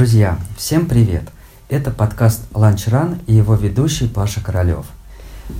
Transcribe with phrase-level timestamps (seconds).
[0.00, 1.24] Друзья, всем привет!
[1.68, 4.86] Это подкаст Lunch Run и его ведущий Паша Королев.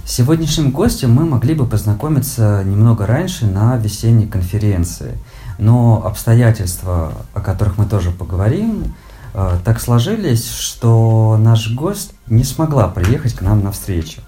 [0.06, 5.18] С сегодняшним гостем мы могли бы познакомиться немного раньше на весенней конференции,
[5.58, 8.94] но обстоятельства, о которых мы тоже поговорим,
[9.34, 14.22] э, так сложились, что наш гость не смогла приехать к нам на встречу.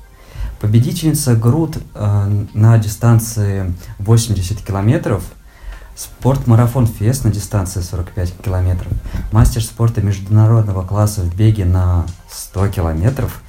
[0.60, 5.24] Победительница Груд э, на дистанции 80 километров–
[5.94, 8.92] Спорт-марафон Фест на дистанции 45 километров,
[9.30, 13.42] мастер спорта международного класса в беге на 100 километров,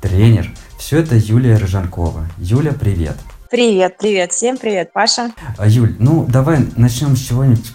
[0.00, 0.50] тренер.
[0.78, 2.26] Все это Юлия Рыжанкова.
[2.38, 3.16] Юля, привет.
[3.50, 4.32] Привет, привет.
[4.32, 5.32] Всем привет, Паша.
[5.58, 7.72] А, Юль, ну давай начнем с чего-нибудь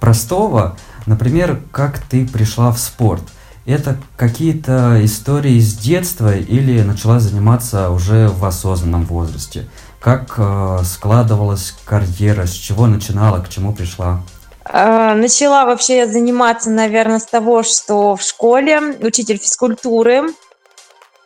[0.00, 0.76] простого.
[1.06, 3.22] Например, как ты пришла в спорт?
[3.64, 9.68] Это какие-то истории с детства или начала заниматься уже в осознанном возрасте?
[10.02, 14.20] Как э, складывалась карьера, с чего начинала, к чему пришла?
[14.68, 20.24] Э, начала вообще я заниматься, наверное, с того, что в школе учитель физкультуры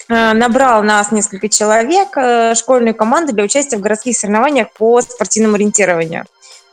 [0.09, 2.09] э, набрал нас несколько человек,
[2.55, 6.27] школьную команду для участия в городских соревнованиях по спортивному ориентированию.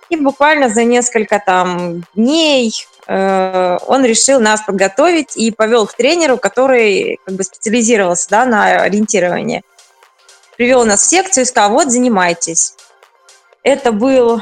[0.10, 2.74] И буквально за несколько там дней
[3.08, 9.64] он решил нас подготовить и повел к тренеру, который как бы специализировался да, на ориентировании
[10.58, 12.74] привел нас в секцию и сказал, вот, занимайтесь.
[13.64, 14.42] Это был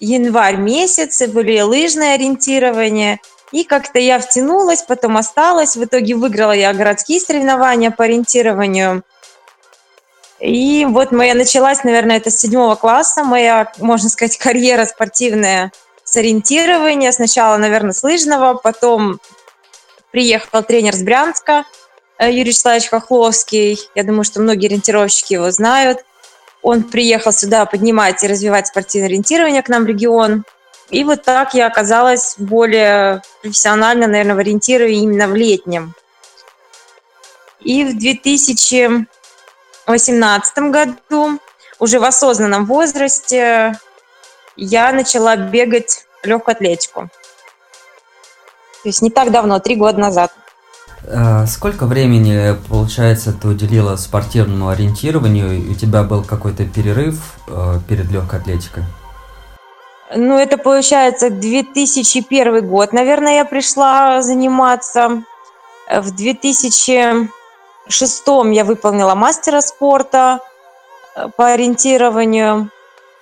[0.00, 3.20] январь месяц, были лыжное ориентирование.
[3.50, 5.76] И как-то я втянулась, потом осталась.
[5.76, 9.02] В итоге выиграла я городские соревнования по ориентированию.
[10.38, 15.72] И вот моя началась, наверное, это с седьмого класса, моя, можно сказать, карьера спортивная
[16.04, 17.10] с ориентирования.
[17.12, 19.20] Сначала, наверное, с лыжного, потом
[20.10, 21.64] приехал тренер с Брянска–
[22.26, 23.78] Юрий Вячеславович Хохловский.
[23.94, 26.04] Я думаю, что многие ориентировщики его знают.
[26.62, 30.44] Он приехал сюда поднимать и развивать спортивное ориентирование к нам в регион.
[30.90, 35.94] И вот так я оказалась более профессионально, наверное, в ориентировании именно в летнем.
[37.60, 41.38] И в 2018 году,
[41.78, 43.78] уже в осознанном возрасте,
[44.56, 47.08] я начала бегать легкую атлетику.
[48.82, 50.32] То есть не так давно, три года назад.
[51.04, 55.70] Э, сколько времени, получается, ты уделила спортивному ориентированию?
[55.70, 58.84] У тебя был какой-то перерыв э, перед легкой атлетикой?
[60.14, 62.92] Ну, это получается 2001 год.
[62.92, 65.22] Наверное, я пришла заниматься.
[65.90, 67.30] В 2006
[68.26, 70.40] я выполнила мастера спорта
[71.14, 72.70] э, по ориентированию.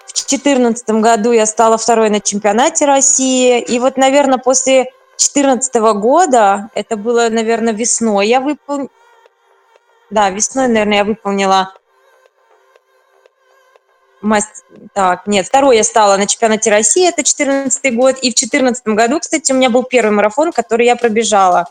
[0.06, 3.60] В 2014 году я стала второй на чемпионате России.
[3.60, 8.90] И вот, наверное, после 2014 года, это было, наверное, весной, я выполнила,
[10.10, 11.72] да, весной, наверное, я выполнила
[14.20, 14.64] Маст...
[14.94, 19.20] Так, нет, второй я стала на чемпионате России, это 2014 год, и в 2014 году,
[19.20, 21.66] кстати, у меня был первый марафон, который я пробежала.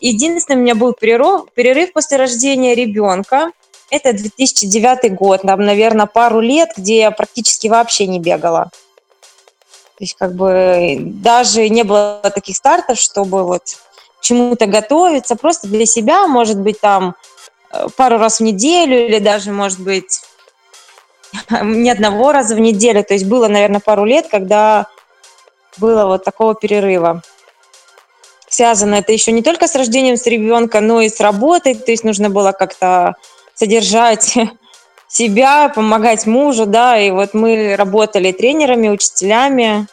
[0.00, 3.50] Единственный у меня был перерыв, перерыв после рождения ребенка,
[3.90, 8.70] это 2009 год, там, наверное, пару лет, где я практически вообще не бегала.
[9.98, 13.64] То есть как бы даже не было таких стартов, чтобы вот
[14.20, 17.16] чему-то готовиться, просто для себя, может быть, там
[17.72, 20.20] э, пару раз в неделю или даже, может быть,
[21.50, 23.02] ни одного раза в неделю.
[23.02, 24.86] То есть было, наверное, пару лет, когда
[25.78, 27.22] было вот такого перерыва.
[28.48, 31.74] Связано это еще не только с рождением с ребенка, но и с работой.
[31.74, 33.16] То есть нужно было как-то
[33.54, 34.36] содержать
[35.08, 39.86] себя, помогать мужу, да, и вот мы работали тренерами, учителями,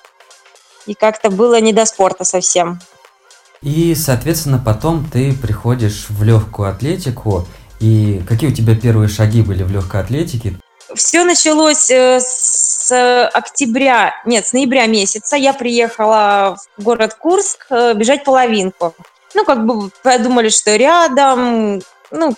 [0.85, 2.79] и как-то было не до спорта совсем.
[3.61, 7.47] И, соответственно, потом ты приходишь в легкую атлетику,
[7.79, 10.55] и какие у тебя первые шаги были в легкой атлетике?
[10.93, 15.35] Все началось э, с октября, нет, с ноября месяца.
[15.35, 18.93] Я приехала в город Курск э, бежать половинку.
[19.33, 21.81] Ну, как бы подумали, что рядом,
[22.11, 22.35] ну,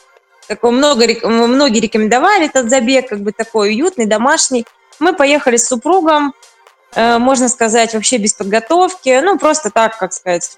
[0.47, 4.66] такой много, многие рекомендовали этот забег, как бы такой уютный, домашний.
[4.99, 6.34] Мы поехали с супругом,
[6.96, 10.58] э, можно сказать, вообще без подготовки, ну, просто так, как сказать,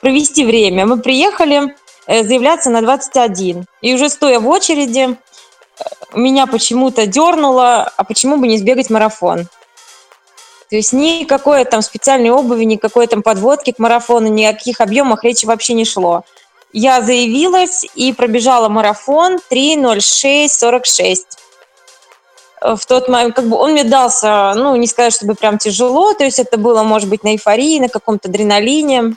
[0.00, 0.86] провести время.
[0.86, 1.74] Мы приехали
[2.06, 5.82] э, заявляться на 21, и уже стоя в очереди, э,
[6.14, 9.48] меня почему-то дернуло, а почему бы не сбегать марафон?
[10.68, 15.24] То есть никакой там специальной обуви, никакой там подводки к марафону, ни о каких объемах
[15.24, 16.24] речи вообще не шло
[16.72, 21.16] я заявилась и пробежала марафон 3.06.46.
[22.60, 26.24] В тот момент, как бы он мне дался, ну, не сказать, чтобы прям тяжело, то
[26.24, 29.16] есть это было, может быть, на эйфории, на каком-то адреналине.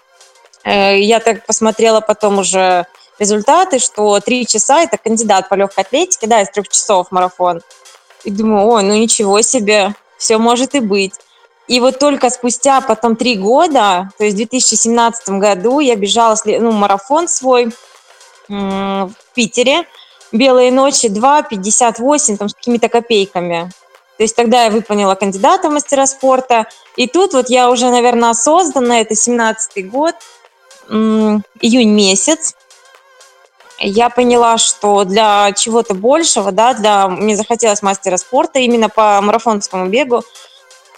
[0.64, 2.88] Э, я так посмотрела потом уже
[3.20, 7.62] результаты, что три часа– это кандидат по легкой атлетике, да, из трех часов марафон.
[8.24, 11.14] И думаю, ой, ну ничего себе, все может и быть.
[11.68, 16.72] И вот только спустя потом три года, то есть в 2017 году, я бежала ну,
[16.72, 17.72] марафон свой
[18.48, 19.86] в Питере.
[20.32, 23.72] «Белые ночи» 2,58, там с какими-то копейками.
[24.18, 26.68] То есть тогда я выполнила кандидата в мастера спорта.
[26.98, 30.16] И тут вот я уже, наверное, осознанно, это 17-й год,
[30.90, 32.56] июнь месяц,
[33.80, 39.88] я поняла, что для чего-то большего, да, для мне захотелось мастера спорта именно по марафонскому
[39.88, 40.24] бегу,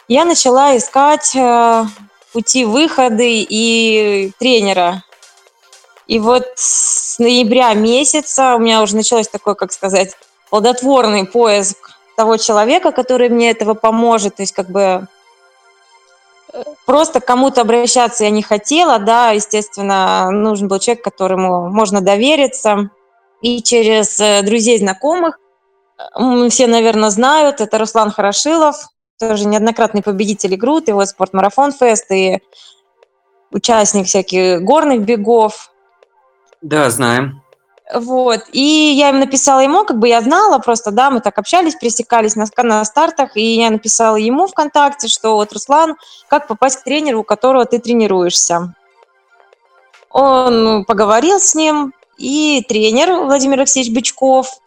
[0.07, 1.83] я начала искать э,
[2.33, 5.04] пути выходы и тренера.
[6.07, 10.15] И вот с ноября месяца у меня уже началось такой, как сказать,
[10.50, 14.38] плодотворный поиск того человека, который мне этого поможет.
[14.38, 15.07] То есть как бы
[16.54, 22.89] э, просто кому-то обращаться я не хотела, да, естественно, нужен был человек, которому можно довериться.
[23.42, 25.38] И через э, друзей, знакомых,
[26.50, 28.88] все, наверное, знают, это Руслан Хорошилов,
[29.19, 32.41] тоже неоднократный победитель игру, его спортмарафон фест и
[33.51, 35.71] участник всяких горных бегов.
[36.61, 37.41] Да, знаем.
[37.93, 38.41] Вот.
[38.51, 42.35] И я им написала ему, как бы я знала, просто, да, мы так общались, пересекались
[42.35, 45.95] на, на стартах, и я написала ему ВКонтакте, что вот, Руслан,
[46.27, 48.73] как попасть к тренеру, у которого ты тренируешься.
[50.09, 54.59] Он поговорил с ним, и тренер Владимир Алексеевич Бычков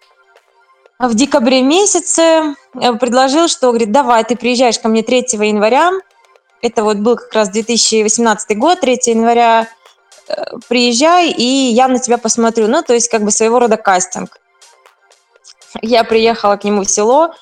[1.08, 5.92] в декабре месяце э, предложил, что, говорит, давай, ты приезжаешь ко мне 3 января,
[6.62, 9.68] это вот был как раз 2018 год, 3 января,
[10.28, 10.34] э,
[10.68, 12.68] приезжай, и я на тебя посмотрю.
[12.68, 14.38] Ну, то есть как бы своего рода кастинг.
[15.80, 17.32] Я приехала к нему в село,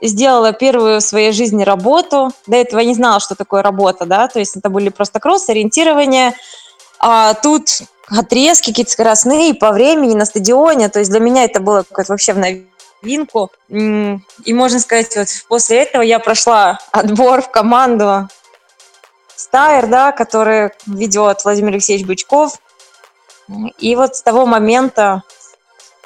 [0.00, 2.30] сделала первую в своей жизни работу.
[2.46, 6.34] До этого не знала, что такое работа, да, то есть это были просто кросс, ориентирование.
[7.00, 10.88] А тут отрезки какие-то скоростные по времени на стадионе.
[10.88, 12.77] То есть для меня это было какое-то вообще в новинку.
[13.02, 18.28] И можно сказать, вот после этого я прошла отбор в команду
[19.36, 22.58] Стайр, да, который ведет Владимир Алексеевич Бычков.
[23.78, 25.22] И вот с того момента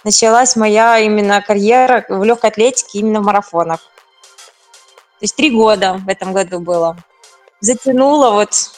[0.05, 3.81] началась моя именно карьера в легкой атлетике именно в марафонах.
[3.81, 6.97] То есть три года в этом году было.
[7.61, 8.73] Затянуло вот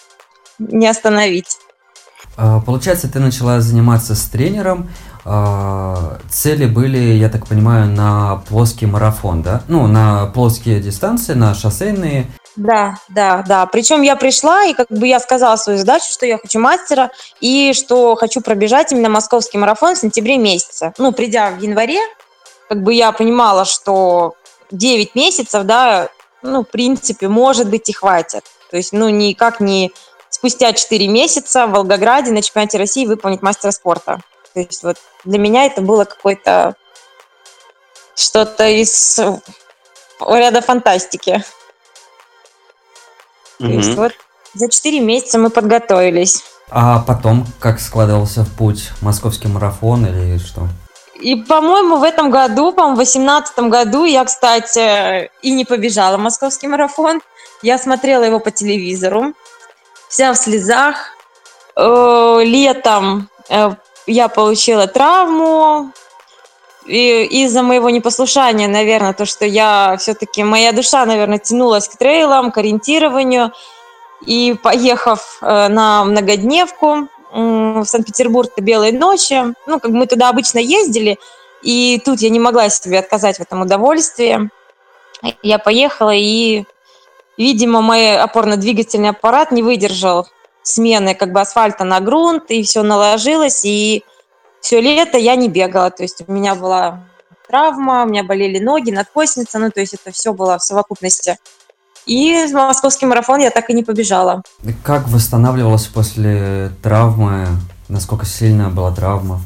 [0.58, 1.58] не остановить.
[2.36, 4.90] А, получается, ты начала заниматься с тренером.
[5.24, 9.62] А, цели были, я так понимаю, на плоский марафон, да?
[9.68, 12.26] Ну, на плоские дистанции, на шоссейные.
[12.56, 13.66] Да, да, да.
[13.66, 17.10] Причем я пришла, и как бы я сказала свою задачу, что я хочу мастера,
[17.40, 20.92] и что хочу пробежать именно московский марафон в сентябре месяце.
[20.98, 22.00] Ну, придя в январе,
[22.68, 24.34] как бы я понимала, что
[24.70, 26.08] 9 месяцев, да,
[26.42, 28.44] ну, в принципе, может быть, и хватит.
[28.70, 29.92] То есть, ну, никак не
[30.28, 34.20] спустя 4 месяца в Волгограде на чемпионате России выполнить мастера спорта.
[34.54, 36.76] То есть вот для меня это было какое-то
[38.14, 39.20] что-то из
[40.20, 41.44] ряда фантастики.
[43.58, 43.66] Mm-hmm.
[43.66, 44.12] То есть вот
[44.54, 46.44] за 4 месяца мы подготовились.
[46.70, 48.90] А потом как складывался в путь?
[49.00, 50.68] Московский марафон или что?
[51.20, 56.68] И, по-моему, в этом году, по-моему, в 2018 году я, кстати, и не побежала московский
[56.68, 57.20] марафон.
[57.62, 59.34] Я смотрела его по телевизору
[60.08, 60.96] вся в слезах.
[61.76, 63.70] Э, летом э,
[64.06, 65.90] я получила травму,
[66.86, 72.50] и из-за моего непослушания, наверное, то, что я все-таки, моя душа, наверное, тянулась к трейлам,
[72.52, 73.52] к ориентированию.
[74.26, 80.58] И поехав э, на многодневку в Санкт-Петербург до Белой ночи, ну, как мы туда обычно
[80.58, 81.18] ездили,
[81.62, 84.50] и тут я не могла себе отказать в этом удовольствии.
[85.42, 86.64] Я поехала и
[87.36, 90.28] Видимо, мой опорно-двигательный аппарат не выдержал
[90.64, 94.02] смены как бы асфальта на грунт, и все наложилось, и
[94.60, 95.90] все лето я не бегала.
[95.90, 97.04] То есть у меня была
[97.46, 101.38] травма, у меня болели ноги, надкосница, ну, то есть это все было в совокупности.
[102.06, 104.42] И московский марафон я так и не побежала.
[104.82, 107.46] Как восстанавливалась после травмы?
[107.88, 109.40] Насколько сильная была травма?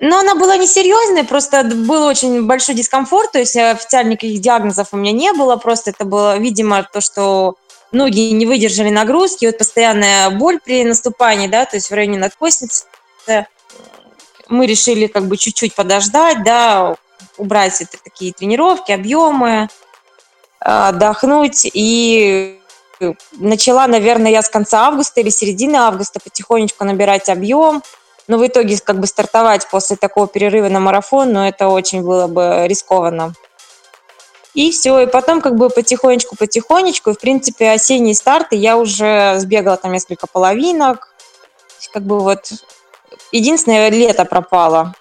[0.00, 4.96] Но она была несерьезной, просто был очень большой дискомфорт, то есть официально никаких диагнозов у
[4.96, 7.56] меня не было, просто это было, видимо, то, что
[7.92, 12.84] ноги не выдержали нагрузки, вот постоянная боль при наступании, да, то есть в районе надкосницы.
[14.48, 16.96] Мы решили как бы чуть-чуть подождать, да,
[17.36, 19.68] убрать это такие тренировки, объемы,
[20.60, 22.60] отдохнуть и
[23.32, 27.82] начала, наверное, я с конца августа или середины августа потихонечку набирать объем,
[28.26, 32.26] но в итоге как бы стартовать после такого перерыва на марафон, ну, это очень было
[32.26, 33.34] бы рискованно.
[34.58, 39.76] И все, и потом как бы потихонечку-потихонечку, и, в принципе, осенние старты я уже сбегала
[39.76, 41.14] там несколько половинок,
[41.92, 42.50] как бы вот
[43.30, 44.94] единственное лето пропало.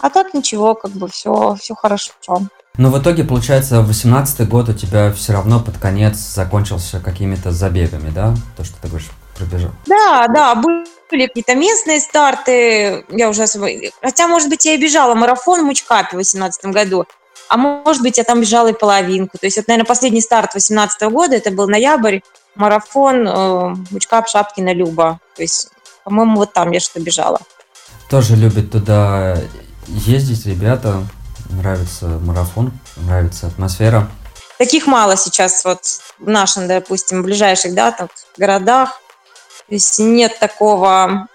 [0.00, 2.10] А так ничего, как бы все, все хорошо.
[2.76, 8.10] Но в итоге, получается, 18 год у тебя все равно под конец закончился какими-то забегами,
[8.10, 8.34] да?
[8.56, 9.70] То, что ты говоришь, пробежал.
[9.86, 13.04] Да, да, были какие-то местные старты.
[13.08, 13.68] Я уже особо...
[14.02, 17.06] Хотя, может быть, я и бежала марафон в Мучкапе в 2018 году.
[17.48, 19.38] А может быть, я там бежала и половинку.
[19.38, 22.20] То есть, вот, наверное, последний старт 2018 года, это был ноябрь,
[22.54, 25.20] марафон э, Мучкап, Шапкина, Люба.
[25.36, 25.68] То есть,
[26.04, 27.40] по-моему, вот там я что бежала.
[28.08, 29.38] Тоже любят туда
[29.86, 31.02] ездить ребята,
[31.50, 34.08] нравится марафон, нравится атмосфера.
[34.58, 35.80] Таких мало сейчас вот
[36.18, 39.00] в нашем, допустим, ближайших, да, там, городах.
[39.68, 41.26] То есть нет такого,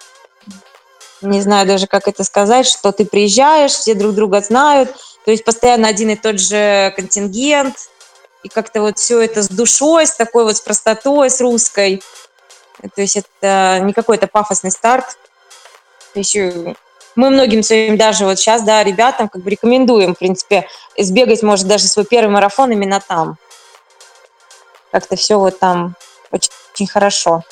[1.22, 4.96] не знаю даже, как это сказать, что ты приезжаешь, все друг друга знают,
[5.30, 7.76] то есть постоянно один и тот же контингент,
[8.42, 12.02] и как-то вот все это с душой, с такой вот с простотой, с русской.
[12.96, 15.20] То есть это не какой-то пафосный старт.
[16.16, 16.74] Еще
[17.16, 20.68] мы многим своим даже вот сейчас, да, ребятам как бы рекомендуем, в принципе,
[20.98, 23.38] сбегать, может, даже свой первый марафон именно там.
[24.92, 25.96] Как-то все вот там
[26.32, 27.44] очень, очень хорошо.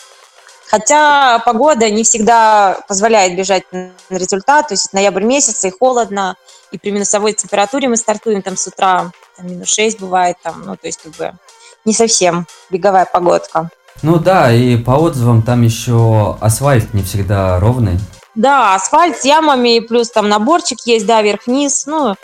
[0.70, 6.36] Хотя погода не всегда позволяет бежать на результат, то есть ноябрь месяц и холодно,
[6.72, 10.76] и при минусовой температуре мы стартуем там с утра, там минус 6 бывает, там, ну,
[10.76, 11.34] то есть как бы
[11.86, 13.70] не совсем беговая погодка.
[14.04, 17.98] Ну да, и по отзывам там еще асфальт не всегда ровный.
[18.36, 22.16] Да, асфальт с ямами, плюс там наборчик есть, да, вверх-вниз, ну,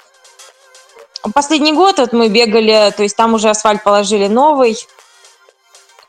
[1.34, 4.76] Последний год вот мы бегали, то есть там уже асфальт положили новый,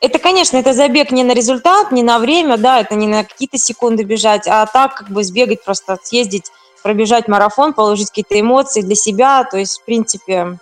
[0.01, 3.57] это, конечно, это забег не на результат, не на время, да, это не на какие-то
[3.57, 6.51] секунды бежать, а так как бы сбегать, просто съездить,
[6.83, 10.57] пробежать марафон, положить какие-то эмоции для себя, то есть, в принципе,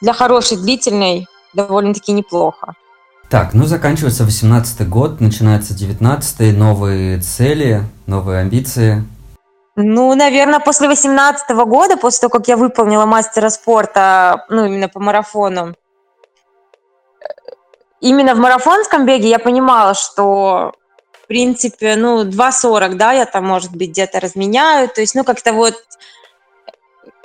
[0.00, 2.74] для хорошей, длительной довольно-таки неплохо.
[3.28, 9.04] Так, ну заканчивается 18 год, начинается 19 новые цели, новые амбиции.
[9.74, 15.00] Ну, наверное, после 18 года, после того, как я выполнила мастера спорта, ну, именно по
[15.00, 15.74] марафону,
[18.02, 20.72] именно в марафонском беге я понимала, что
[21.12, 24.88] в принципе, ну, 2.40, да, я там, может быть, где-то разменяю.
[24.88, 25.76] То есть, ну, как-то вот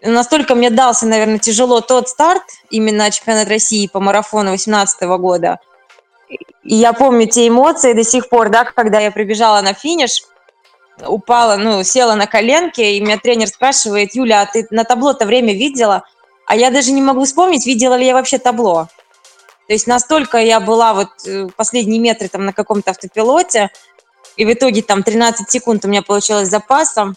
[0.02, 5.60] настолько мне дался, наверное, тяжело тот старт, именно чемпионат России по марафону 2018 года.
[6.64, 10.24] И я помню те эмоции до сих пор, да, когда я прибежала на финиш,
[11.06, 15.54] упала, ну, села на коленки, и меня тренер спрашивает, Юля, а ты на табло-то время
[15.54, 16.04] видела?
[16.46, 18.88] А я даже не могу вспомнить, видела ли я вообще табло.
[19.68, 23.70] То есть настолько я была вот э, последние метры там на каком-то автопилоте,
[24.38, 27.16] и в итоге там 13 секунд у меня получилось запасом.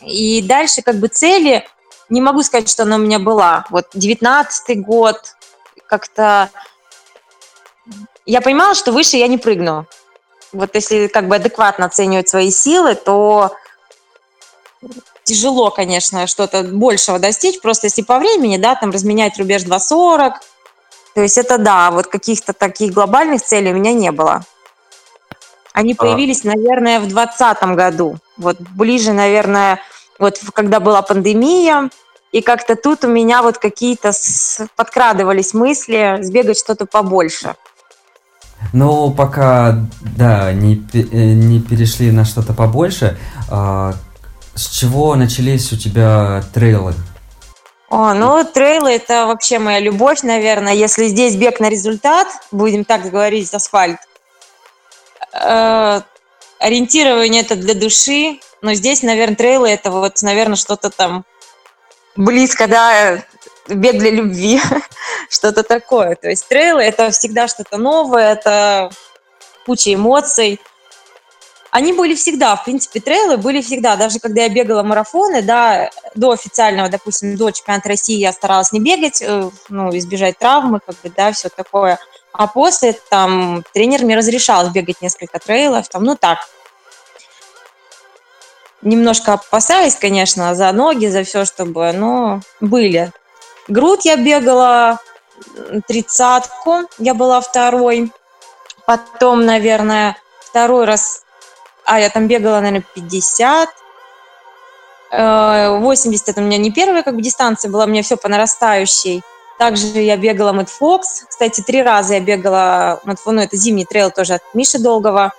[0.00, 1.66] И дальше как бы цели,
[2.08, 3.66] не могу сказать, что она у меня была.
[3.70, 5.34] Вот 19 год,
[5.86, 6.50] как-то
[8.24, 9.86] я понимала, что выше я не прыгну.
[10.52, 13.54] Вот если как бы адекватно оценивать свои силы, то
[15.24, 17.60] тяжело, конечно, что-то большего достичь.
[17.60, 20.34] Просто если по времени, да, там разменять рубеж 2.40,
[21.14, 24.44] то есть это да, вот каких-то таких глобальных целей у меня не было.
[25.72, 25.96] Они а.
[25.96, 28.18] появились, наверное, в 2020 году.
[28.36, 29.80] Вот ближе, наверное,
[30.18, 31.90] вот когда была пандемия,
[32.32, 34.10] и как-то тут у меня вот какие-то
[34.74, 37.54] подкрадывались мысли сбегать что-то побольше.
[38.72, 39.78] Ну, пока,
[40.16, 43.18] да, не, э, не перешли на что-то побольше,
[43.50, 43.94] а,
[44.54, 46.94] с чего начались у тебя трейлы?
[47.94, 50.72] О, ну, трейлы– это вообще моя любовь, наверное.
[50.72, 54.00] Если здесь бег на результат, будем так говорить, асфальт,
[55.32, 56.00] э,
[56.58, 61.24] ориентирование– это для души, но здесь, наверное, трейлы– это вот, наверное, что-то там
[62.16, 63.22] близко, да,
[63.68, 64.60] бег для любви,
[65.30, 66.16] что-то такое.
[66.16, 68.90] То есть трейлы– это всегда что-то новое, это
[69.66, 70.60] куча эмоций–
[71.74, 73.96] они были всегда, в принципе, трейлы были всегда.
[73.96, 78.78] Даже когда я бегала марафоны, да, до официального, допустим, до чемпионата России я старалась не
[78.78, 81.98] бегать, э, ну, избежать травмы, как бы, да, все такое.
[82.32, 86.48] А после там тренер мне разрешал бегать несколько трейлов, там, ну так,
[88.80, 93.10] немножко опасаясь, конечно, за ноги, за все, чтобы, но были.
[93.66, 95.00] Грудь я бегала
[95.88, 98.12] тридцатку, я была второй.
[98.86, 101.23] Потом, наверное, второй раз
[101.84, 103.68] а, я там бегала, наверное, 50.
[105.10, 109.22] 80 это у меня не первая как бы дистанция была, у меня все по нарастающей.
[109.58, 111.24] Также я бегала Мэтт Фокс.
[111.28, 115.32] Кстати, три раза я бегала Мэтт ну, это зимний трейл тоже от Миши Долгого.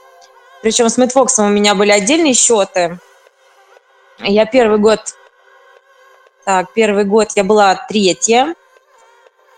[0.61, 2.99] Причем с Мэтт Фоксом у меня были отдельные счеты.
[4.19, 5.01] Я первый год,
[6.45, 8.55] так, первый год я была третья,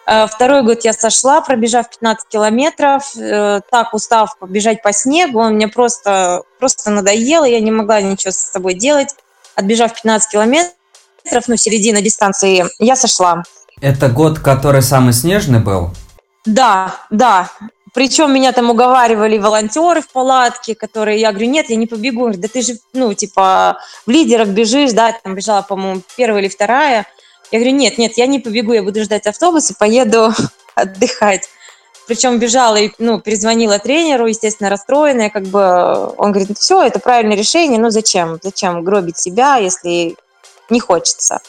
[0.07, 5.67] второй год я сошла, пробежав 15 километров, э, так устав побежать по снегу, он мне
[5.67, 9.15] просто, просто надоел, я не могла ничего с собой делать.
[9.55, 10.73] Отбежав 15 километров,
[11.47, 13.43] ну, середина дистанции, я сошла.
[13.81, 15.89] Это год, который самый снежный был?
[16.45, 17.49] Да, да.
[17.93, 22.31] Причем меня там уговаривали волонтеры в палатке, которые, я говорю, нет, я не побегу.
[22.31, 27.07] Да ты же, ну, типа, в лидерах бежишь, да, там бежала, по-моему, первая или вторая.
[27.51, 30.33] Я говорю, нет, нет, я не побегу, я буду ждать автобус и поеду
[30.75, 31.49] отдыхать.
[32.07, 37.35] Причем бежала и, ну, перезвонила тренеру, естественно, расстроенная, как бы, он говорит, все, это правильное
[37.35, 40.15] решение, ну, зачем, зачем гробить себя, если
[40.69, 41.41] не хочется.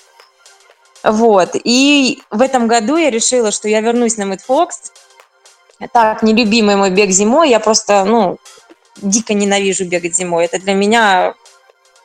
[1.05, 4.93] Вот, и в этом году я решила, что я вернусь на Мэтфокс,
[5.93, 8.38] так, нелюбимый мой бег зимой, я просто, ну,
[8.97, 11.35] дико ненавижу бегать зимой, это для меня,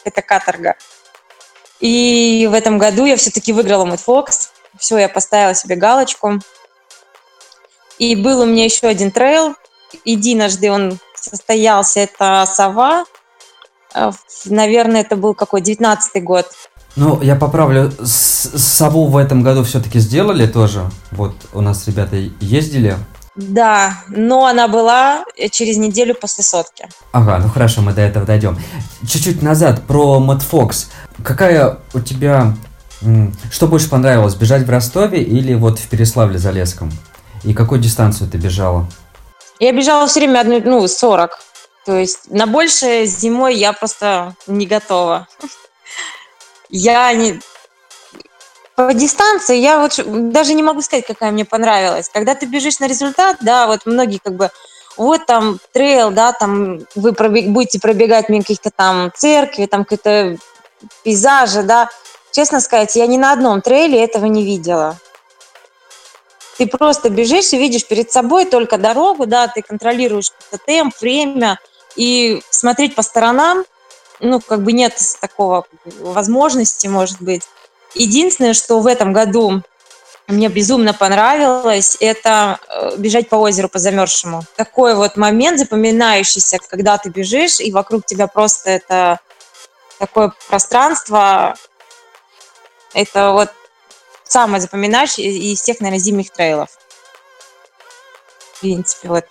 [0.04, 0.76] это каторга.
[1.80, 6.40] И в этом году я все-таки выиграла Мэтфокс, все, я поставила себе галочку,
[8.00, 9.56] и был у меня еще один трейл.
[10.06, 13.06] Единожды он состоялся, это «Сова».
[13.94, 14.12] Э,
[14.46, 16.48] наверное, это был какой, 19-й год.
[16.96, 20.90] Ну, я поправлю, «Сову» в этом году все-таки сделали тоже.
[21.12, 22.98] Вот у нас ребята ездили.
[23.36, 26.88] Да, но она была через неделю после сотки.
[27.12, 28.60] Ага, ну хорошо, мы до этого дойдем.
[29.08, 30.90] Чуть-чуть назад про Мэтт Фокс.
[31.24, 32.54] Какая у тебя...
[33.52, 36.92] Что больше понравилось, бежать в Ростове или вот в Переславле-Залесском?
[37.44, 38.88] И какую дистанцию ты бежала?
[39.60, 41.40] Я бежала все время одну, ну, 40.
[41.86, 45.28] То есть на большее зимой я просто не готова.
[46.70, 47.40] Я не...
[48.76, 50.00] По дистанции я вот
[50.32, 52.10] даже не могу сказать, какая мне понравилась.
[52.12, 54.50] Когда ты бежишь на результат, да, вот многие как бы
[54.98, 60.38] вот там трейл, да, там вы пробег, будете пробегать мимо каких-то там церкви, там какие-то
[61.04, 61.90] пейзажи, да.
[62.32, 64.98] Честно сказать, я ни на одном трейле этого не видела.
[66.58, 70.32] Ты просто бежишь и видишь перед собой только дорогу, да, ты контролируешь
[70.66, 71.60] темп, время,
[71.96, 73.66] и смотреть по сторонам,
[74.20, 75.66] ну, как бы нет такого
[76.00, 77.44] возможности, может быть.
[77.96, 79.62] Единственное, что в этом году
[80.28, 84.44] мне безумно понравилось, это э, бежать по озеру, по замерзшему.
[84.56, 89.20] Такой вот момент запоминающийся, когда ты бежишь, и вокруг тебя просто это
[90.00, 91.56] такое пространство,
[92.94, 93.50] это вот
[94.24, 96.70] самое запоминающее из всех, наверное, зимних трейлов.
[98.54, 99.26] В принципе, вот.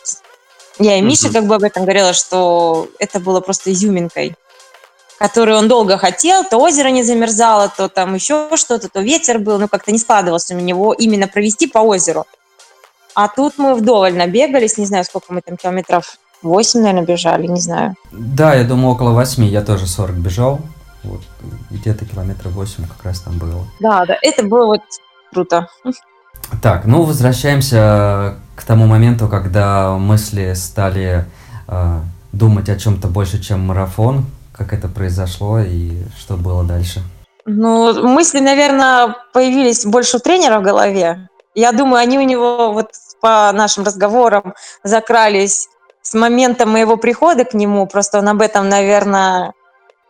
[0.78, 4.36] Я и Миша как бы об этом говорила, что это было просто изюминкой,
[5.22, 6.44] которую он долго хотел.
[6.44, 10.56] То озеро не замерзало, то там еще что-то, то ветер был, но как-то не складывался
[10.56, 12.24] у него именно провести по озеру.
[13.14, 17.60] А тут мы вдоволь набегались, не знаю, сколько мы там километров, 8, наверное, бежали, не
[17.60, 17.94] знаю.
[18.10, 20.58] Да, я думаю, около 8, я тоже 40 бежал.
[21.04, 21.20] Вот,
[21.70, 23.64] где-то километров 8 как раз там было.
[23.78, 24.82] Да, да, это было вот
[25.32, 25.68] круто.
[26.60, 31.26] Так, ну возвращаемся к тому моменту, когда мысли стали
[31.68, 32.00] э,
[32.32, 34.26] думать о чем-то больше, чем марафон.
[34.56, 37.00] Как это произошло и что было дальше?
[37.44, 41.28] Ну, мысли, наверное, появились больше у тренера в голове.
[41.54, 45.68] Я думаю, они у него вот по нашим разговорам закрались
[46.02, 47.86] с момента моего прихода к нему.
[47.86, 49.54] Просто он об этом, наверное,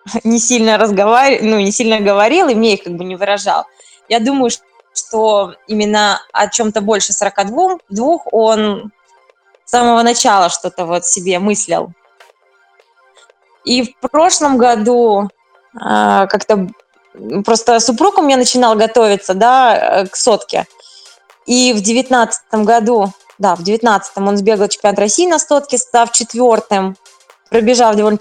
[0.24, 3.64] не сильно разговаривал, ну, не сильно говорил, и мне их как бы не выражал.
[4.08, 4.50] Я думаю,
[4.94, 8.92] что именно о чем-то больше 42 двух он
[9.64, 11.92] с самого начала что-то вот себе мыслил.
[13.64, 15.28] И в прошлом году
[15.74, 16.68] э, как-то
[17.44, 20.66] просто супруг у меня начинал готовиться, да, к сотке.
[21.46, 26.96] И в девятнадцатом году, да, в девятнадцатом он сбегал чемпионат России на сотке, став четвертым,
[27.50, 28.18] пробежав довольно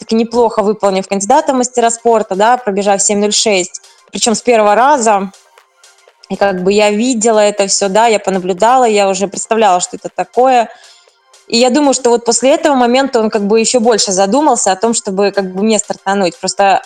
[0.00, 3.66] таки неплохо выполнив кандидата в мастера спорта, да, пробежав 7.06,
[4.10, 5.30] причем с первого раза.
[6.30, 10.08] И как бы я видела это все, да, я понаблюдала, я уже представляла, что это
[10.08, 10.70] такое.
[11.50, 14.76] И я думаю, что вот после этого момента он как бы еще больше задумался о
[14.76, 16.38] том, чтобы как бы мне стартануть.
[16.38, 16.80] Просто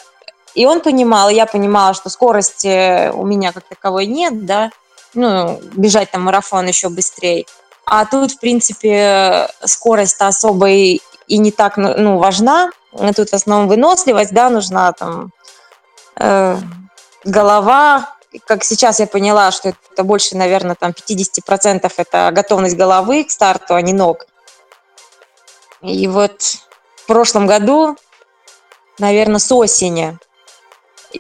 [0.54, 4.70] и он понимал, и я понимала, что скорости у меня как таковой нет, да,
[5.12, 7.44] ну, бежать там марафон еще быстрее.
[7.84, 12.70] А тут, в принципе, скорость-то особой и не так ну, ну, важна.
[13.14, 15.30] Тут в основном выносливость, да, нужна там
[16.16, 16.56] э,
[17.24, 18.14] голова.
[18.46, 23.74] Как сейчас я поняла, что это больше, наверное, там 50% это готовность головы к старту,
[23.74, 24.24] а не ног.
[25.84, 26.40] И вот
[26.96, 27.96] в прошлом году,
[28.98, 30.18] наверное, с осени,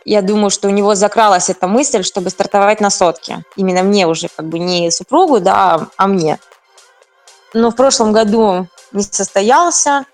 [0.04, 3.44] я думаю, что у него закралась эта мысль, чтобы стартовать на сотке.
[3.56, 6.38] Именно мне уже, как бы не супругу, да, а мне.
[7.52, 10.06] Но в прошлом году не состоялся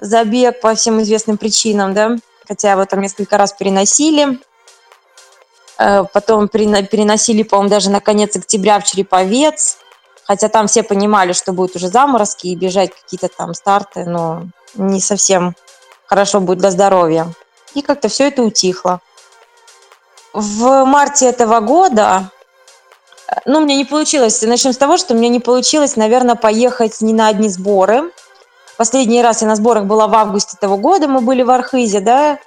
[0.00, 4.38] забег по всем известным причинам, да, хотя его там несколько раз переносили.
[5.78, 9.78] Э, потом переносили, по-моему, даже на конец октября в Череповец,
[10.24, 15.00] хотя там все понимали, что будут уже заморозки и бежать какие-то там старты, но не
[15.00, 15.54] совсем
[16.06, 17.32] хорошо будет для здоровья.
[17.74, 19.00] И как-то все это утихло.
[20.32, 22.30] В марте этого года
[23.46, 24.42] Ну, мне не получилось.
[24.42, 28.12] Начнем с того, что мне не получилось, наверное, поехать не на одни сборы.
[28.76, 32.38] Последний раз я на сборах была в августе того года, мы были в Архизе, да.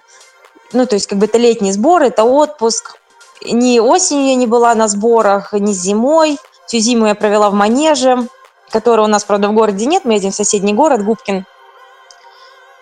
[0.73, 2.99] Ну, то есть, как бы это летний сбор, это отпуск.
[3.43, 6.37] Ни осенью я не была на сборах, ни зимой.
[6.67, 8.27] Всю зиму я провела в Манеже,
[8.69, 10.03] который у нас, правда, в городе нет.
[10.03, 11.45] Мы едем в соседний город, Губкин.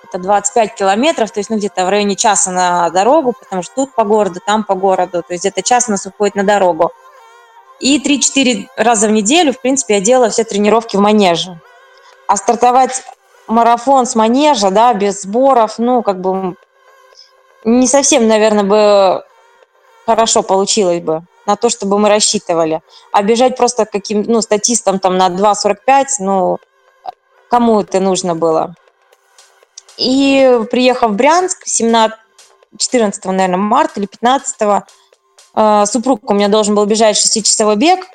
[0.04, 3.94] Это 25 километров, то есть, ну, где-то в районе часа на дорогу, потому что тут
[3.94, 5.22] по городу, там по городу.
[5.22, 6.92] То есть, где-то час у нас уходит на дорогу.
[7.80, 11.60] И 3-4 раза в неделю, в принципе, я делала все тренировки в манеже.
[12.28, 13.04] А стартовать
[13.48, 16.56] марафон с манежа, да, без сборов, ну, как бы
[17.64, 19.24] не совсем, наверное, бы
[20.08, 22.82] хорошо получилось бы на то, чтобы мы рассчитывали.
[23.12, 26.58] А бежать просто каким, ну, статистом там на 2.45, ну,
[27.50, 28.76] кому это нужно было?
[29.98, 32.18] И приехав в Брянск 17,
[32.78, 34.56] 14, наверное, марта или 15
[35.56, 38.06] э, супруг у меня должен был бежать 6-часовой бег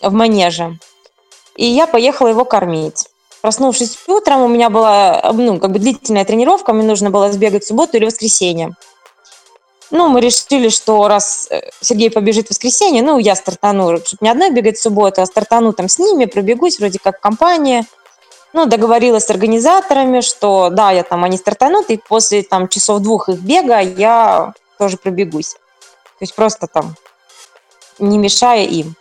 [0.00, 0.78] в манеже.
[1.56, 3.06] И я поехала его кормить.
[3.40, 7.68] Проснувшись утром, у меня была ну, как бы длительная тренировка, мне нужно было сбегать в
[7.68, 8.74] субботу или воскресенье.
[9.90, 14.28] Ну, мы решили, что раз э, Сергей побежит в воскресенье, ну, я стартану, чтобы не
[14.28, 17.86] одна бегать в субботу, а стартану там с ними, пробегусь вроде как компания.
[18.52, 23.28] Ну, договорилась с организаторами, что да, я там, они стартанут, и после там часов двух
[23.28, 25.52] их бега я тоже пробегусь.
[25.52, 26.94] То есть просто там
[27.98, 28.94] не мешая им.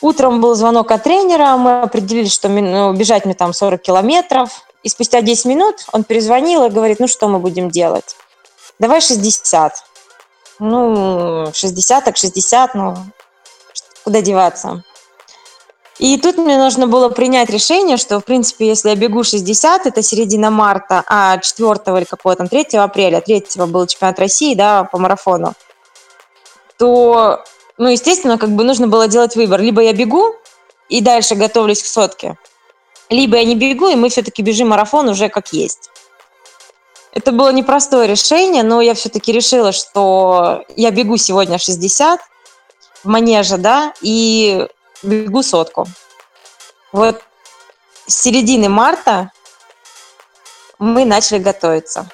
[0.00, 4.50] Утром был звонок от тренера, мы определили, что ну, бежать мне там 40 километров.
[4.82, 8.16] И спустя 10 минут он перезвонил и говорит, ну что мы будем делать?
[8.80, 9.91] Давай 60.
[10.58, 12.96] Ну, 60 так 60, ну,
[14.04, 14.84] куда деваться?
[15.98, 20.02] И тут мне нужно было принять решение, что, в принципе, если я бегу 60, это
[20.02, 24.98] середина марта, а 4 или какого там 3 апреля, 3 был чемпионат России, да, по
[24.98, 25.52] марафону,
[26.76, 27.44] то,
[27.78, 29.60] ну, естественно, как бы нужно было делать выбор.
[29.60, 30.34] Либо я бегу
[30.88, 32.36] и дальше готовлюсь к сотке,
[33.08, 35.90] либо я не бегу, и мы все-таки бежим марафон уже как есть.
[37.12, 42.20] Это было непростое решение, но я все-таки решила, что я бегу сегодня 60
[43.04, 44.66] в манеже, да, и
[45.02, 45.86] бегу сотку.
[46.90, 47.22] Вот
[48.06, 49.30] с середины марта
[50.78, 52.08] мы начали готовиться.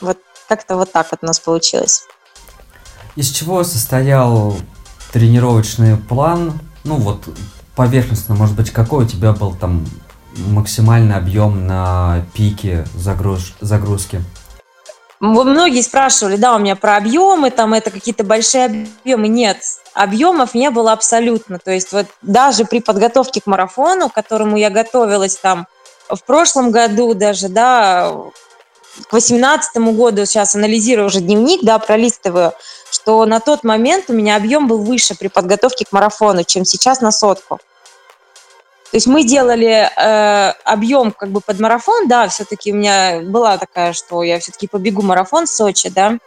[0.00, 2.04] Вот как-то вот так вот у нас получилось.
[3.14, 4.56] Из чего состоял
[5.12, 6.58] тренировочный план?
[6.82, 7.28] Ну вот
[7.76, 9.86] поверхностно, может быть, какой у тебя был там
[10.36, 13.54] максимальный объем на пике загруз...
[13.60, 14.22] загрузки?
[15.20, 19.28] Многие спрашивали, да, у меня про объемы, там это какие-то большие объемы.
[19.28, 19.58] Нет,
[19.94, 21.60] объемов не было абсолютно.
[21.60, 25.68] То есть вот даже при подготовке к марафону, к которому я готовилась там
[26.08, 28.10] в прошлом году даже, да,
[29.06, 32.52] к 2018 году, сейчас анализирую уже дневник, да, пролистываю,
[32.90, 37.00] что на тот момент у меня объем был выше при подготовке к марафону, чем сейчас
[37.00, 37.60] на сотку.
[38.92, 43.56] То есть мы делали э, объем как бы под марафон, да, все-таки у меня была
[43.56, 46.18] такая, что я все-таки побегу марафон в Сочи, да,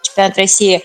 [0.00, 0.84] чемпионат России.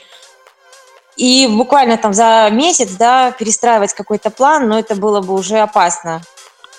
[1.18, 6.24] И буквально там за месяц, да, перестраивать какой-то план, но это было бы уже опасно.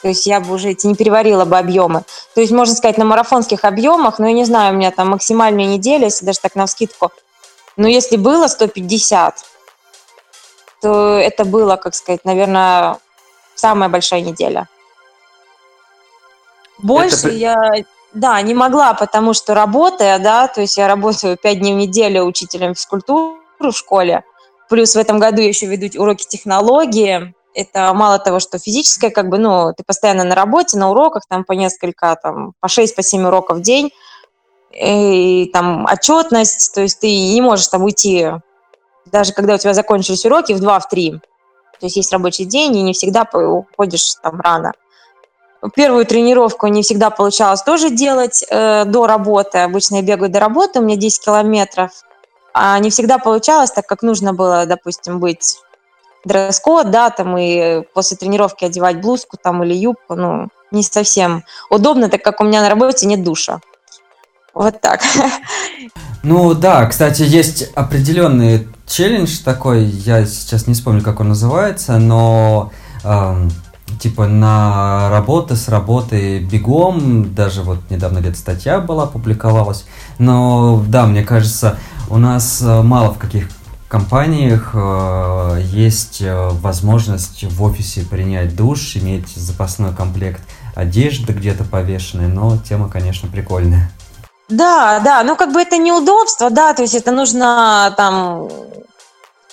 [0.02, 2.02] То есть я бы уже эти не переварила бы объемы.
[2.34, 5.66] То есть, можно сказать, на марафонских объемах, ну, я не знаю, у меня там максимальная
[5.66, 7.12] неделя, если даже так на вскидку,
[7.76, 9.44] но если было 150,
[10.82, 12.98] то это было, как сказать, наверное,
[13.60, 14.68] самая большая неделя.
[16.78, 17.30] Больше это...
[17.30, 17.72] я,
[18.14, 22.24] да, не могла, потому что работая, да, то есть я работаю пять дней в неделю
[22.24, 24.24] учителем физкультуры в школе,
[24.68, 29.28] плюс в этом году я еще веду уроки технологии, это мало того, что физическое, как
[29.28, 33.02] бы, ну, ты постоянно на работе, на уроках, там по несколько, там, по 6, по
[33.02, 33.90] 7 уроков в день,
[34.72, 38.28] и там отчетность, то есть ты не можешь там уйти,
[39.06, 41.20] даже когда у тебя закончились уроки, в 2, в 3.
[41.80, 44.72] То есть есть рабочий день, и не всегда уходишь там рано.
[45.74, 49.58] Первую тренировку не всегда получалось тоже делать э, до работы.
[49.58, 51.90] Обычно я бегаю до работы, у меня 10 километров.
[52.54, 55.56] А не всегда получалось, так как нужно было, допустим, быть
[56.24, 62.08] дресс-код, да, там и после тренировки одевать блузку там или юбку, ну, не совсем удобно,
[62.08, 63.60] так как у меня на работе нет душа.
[64.54, 65.02] Вот так.
[66.22, 72.72] Ну да, кстати, есть определенный челлендж такой, я сейчас не вспомню, как он называется, но
[73.05, 73.48] э,
[74.00, 79.87] типа на работы с работы бегом, даже вот недавно где-то статья была, публиковалась,
[80.18, 83.48] но да, мне кажется, у нас э, мало в каких
[83.88, 90.42] компаниях э, есть э, возможность в офисе принять душ, иметь запасной комплект
[90.74, 93.90] одежды где-то повешенной, но тема, конечно, прикольная.
[94.50, 98.48] Да, да, ну как бы это неудобство, да, то есть это нужно там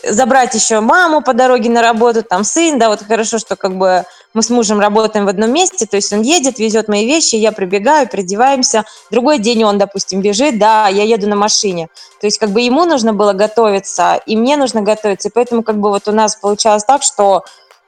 [0.03, 4.05] забрать еще маму по дороге на работу, там сын, да, вот хорошо, что как бы
[4.33, 7.51] мы с мужем работаем в одном месте, то есть он едет, везет мои вещи, я
[7.51, 12.49] прибегаю, придеваемся, другой день он, допустим, бежит, да, я еду на машине, то есть как
[12.49, 16.11] бы ему нужно было готовиться, и мне нужно готовиться, и поэтому как бы вот у
[16.11, 17.43] нас получалось так, что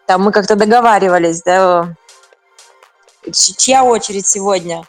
[0.06, 1.96] там мы как-то договаривались, да,
[3.34, 4.84] чья очередь сегодня,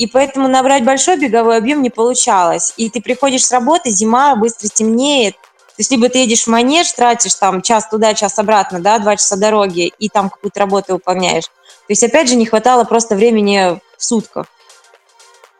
[0.00, 2.72] и поэтому набрать большой беговой объем не получалось.
[2.78, 6.90] И ты приходишь с работы, зима, быстро темнеет, то есть либо ты едешь в манеж,
[6.92, 11.44] тратишь там час туда, час обратно, да, два часа дороги, и там какую-то работу выполняешь.
[11.44, 14.46] То есть, опять же, не хватало просто времени в сутках,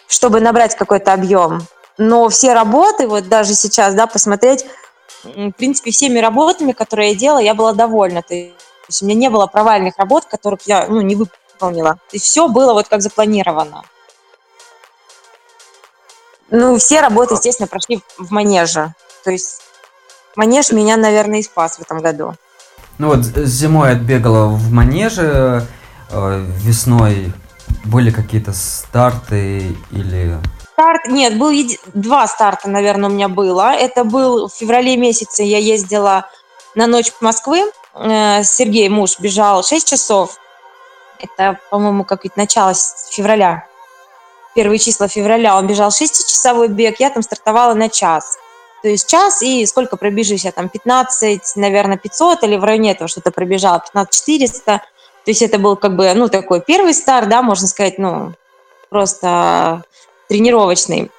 [0.09, 1.67] чтобы набрать какой-то объем.
[1.99, 4.65] Но все работы, вот даже сейчас, да, посмотреть,
[5.23, 8.23] в принципе, всеми работами, которые я делала, я была довольна.
[8.23, 11.97] То есть у меня не было провальных работ, которых я ну, не выполнила.
[12.09, 13.85] То есть все было вот как запланировано.
[16.51, 18.95] Ну, все работы, естественно, прошли в манеже.
[19.25, 19.61] То есть
[20.37, 22.35] Манеж меня, наверное, и спас в этом году.
[22.99, 25.67] Ну вот зимой отбегала в манеже,
[26.11, 27.33] э, весной
[27.85, 30.39] были какие-то старты или...
[30.73, 31.79] Старт, нет, был еди...
[31.95, 33.75] два старта, наверное, у меня было.
[33.75, 36.27] Это был в феврале месяце, я ездила
[36.75, 37.71] на ночь Москвы.
[37.95, 40.39] Э, Сергей, муж, бежал 6 часов.
[41.19, 42.73] Это, по-моему, как ведь начало
[43.11, 43.67] февраля.
[44.61, 48.37] Первые числа февраля он бежал 6-часовой бег, я там стартовала на час.
[48.83, 53.09] То есть час и сколько пробежишь, я там 15, наверное, 500 или в районе этого
[53.09, 54.65] что-то пробежала, 15 400.
[54.65, 54.83] То
[55.25, 58.35] есть это был как бы, ну, такой первый старт, да, можно сказать, ну,
[58.91, 59.83] просто
[60.29, 61.11] тренировочный.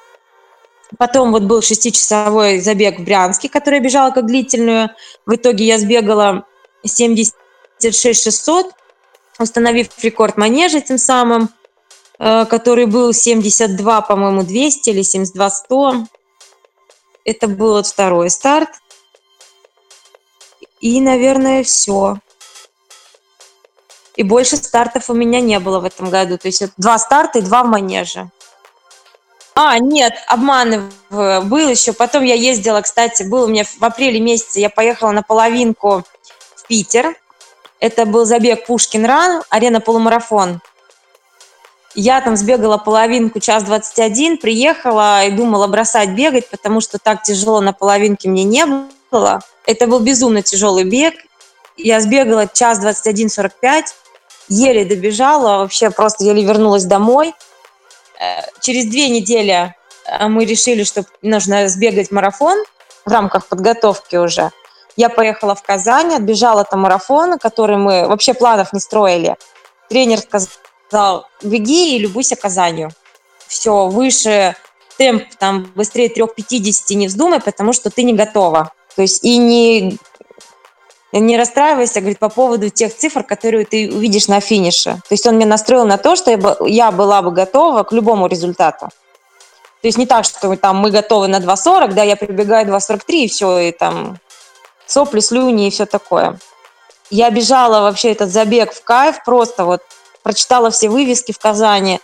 [0.99, 4.91] Потом вот был шестичасовой забег в Брянске, который я бежала как длительную.
[5.25, 6.45] В итоге я сбегала
[6.86, 8.67] 76 600,
[9.39, 11.49] установив рекорд манежа тем самым,
[12.21, 15.93] который был 72, по-моему, 200 или 72 100.
[17.25, 18.69] Это был второй старт.
[20.79, 22.17] И, наверное, все.
[24.15, 26.38] И больше стартов у меня не было в этом году.
[26.38, 28.29] То есть два старта и два в манеже.
[29.55, 31.41] А, нет, обманываю.
[31.43, 31.93] Был еще.
[31.93, 36.03] Потом я ездила, кстати, был у меня в апреле месяце, я поехала на половинку
[36.55, 37.15] в Питер.
[37.79, 40.62] Это был забег Пушкин Ран, арена полумарафон.
[41.93, 47.60] Я там сбегала половинку, час 21, приехала и думала бросать бегать, потому что так тяжело
[47.60, 48.65] на половинке мне не
[49.12, 49.41] было.
[49.65, 51.15] Это был безумно тяжелый бег.
[51.75, 53.84] Я сбегала час 21.45,
[54.47, 57.34] еле добежала, вообще просто еле вернулась домой.
[58.19, 59.75] Э, через две недели
[60.06, 62.63] э, мы решили, что нужно сбегать марафон
[63.06, 64.51] в рамках подготовки уже.
[64.95, 69.36] Я поехала в Казань, отбежала там марафон, который мы вообще планов не строили.
[69.89, 70.47] Тренер сказал,
[70.91, 72.89] сказал, беги и любуйся Казанью.
[73.47, 74.58] Все, выше
[74.97, 78.73] темп, там, быстрее 3.50 не вздумай, потому что ты не готова.
[78.97, 79.97] То есть и не,
[81.13, 84.95] не расстраивайся, говорит, по поводу тех цифр, которые ты увидишь на финише.
[85.08, 88.89] То есть он меня настроил на то, что я была бы готова к любому результату.
[89.82, 93.27] То есть не так, что там мы готовы на 2.40, да, я прибегаю 2.43 и
[93.30, 94.19] все, и там
[94.86, 96.38] сопли, слюни и все такое.
[97.10, 99.82] Я бежала вообще этот забег в кайф, просто вот
[100.23, 101.99] прочитала все вывески в Казани.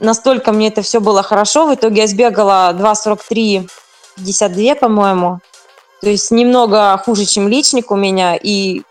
[0.00, 1.66] Настолько мне это все было хорошо.
[1.66, 5.40] В итоге я сбегала 2.43-52, по-моему.
[6.00, 8.36] То есть немного хуже, чем личник у меня.
[8.36, 8.82] И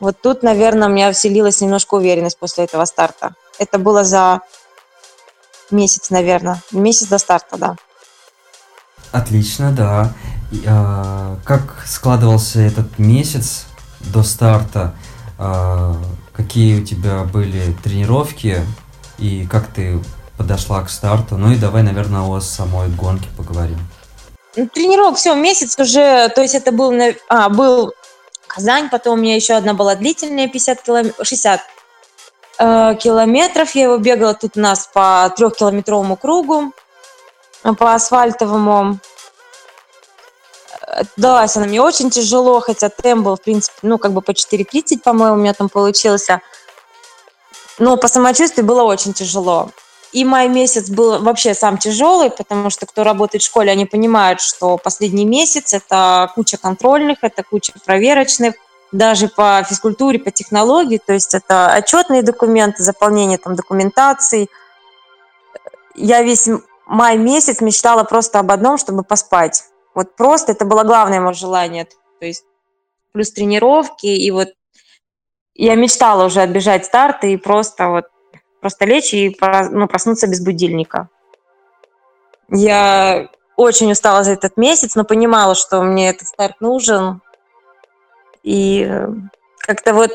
[0.00, 3.34] вот тут, наверное, у меня вселилась немножко уверенность после этого старта.
[3.58, 4.40] Это было за
[5.70, 6.62] месяц, наверное.
[6.72, 7.76] Месяц до старта, да.
[9.12, 10.12] Отлично, да.
[10.50, 13.66] И, а, как складывался этот месяц
[14.00, 14.94] до старта?
[15.38, 15.96] А,
[16.34, 18.60] какие у тебя были тренировки
[19.18, 20.00] и как ты
[20.36, 21.36] подошла к старту.
[21.36, 23.78] Ну и давай, наверное, о самой гонке поговорим.
[24.56, 26.92] Ну, тренировок все, месяц уже, то есть это был,
[27.28, 27.92] а, был
[28.46, 31.60] Казань, потом у меня еще одна была длительная, 50 километров, 60
[32.58, 33.74] э, километров.
[33.74, 36.72] Я его бегала тут у нас по трехкилометровому кругу,
[37.62, 38.98] по асфальтовому
[41.16, 45.00] далась она мне очень тяжело, хотя темп был, в принципе, ну, как бы по 4.30,
[45.02, 46.40] по-моему, у меня там получился.
[47.78, 49.70] Но по самочувствию было очень тяжело.
[50.12, 54.40] И май месяц был вообще сам тяжелый, потому что кто работает в школе, они понимают,
[54.40, 58.54] что последний месяц– это куча контрольных, это куча проверочных,
[58.92, 64.48] даже по физкультуре, по технологии, то есть это отчетные документы, заполнение там документаций.
[65.96, 66.48] Я весь
[66.86, 69.64] май месяц мечтала просто об одном, чтобы поспать.
[69.94, 71.84] Вот просто это было главное мое желание.
[71.84, 72.44] То есть
[73.12, 74.48] плюс тренировки, и вот
[75.54, 78.06] я мечтала уже отбежать старты и просто вот
[78.60, 79.36] просто лечь и
[79.70, 81.10] ну, проснуться без будильника.
[82.48, 87.20] Я очень устала за этот месяц, но понимала, что мне этот старт нужен.
[88.42, 89.08] И э,
[89.58, 90.12] как-то вот,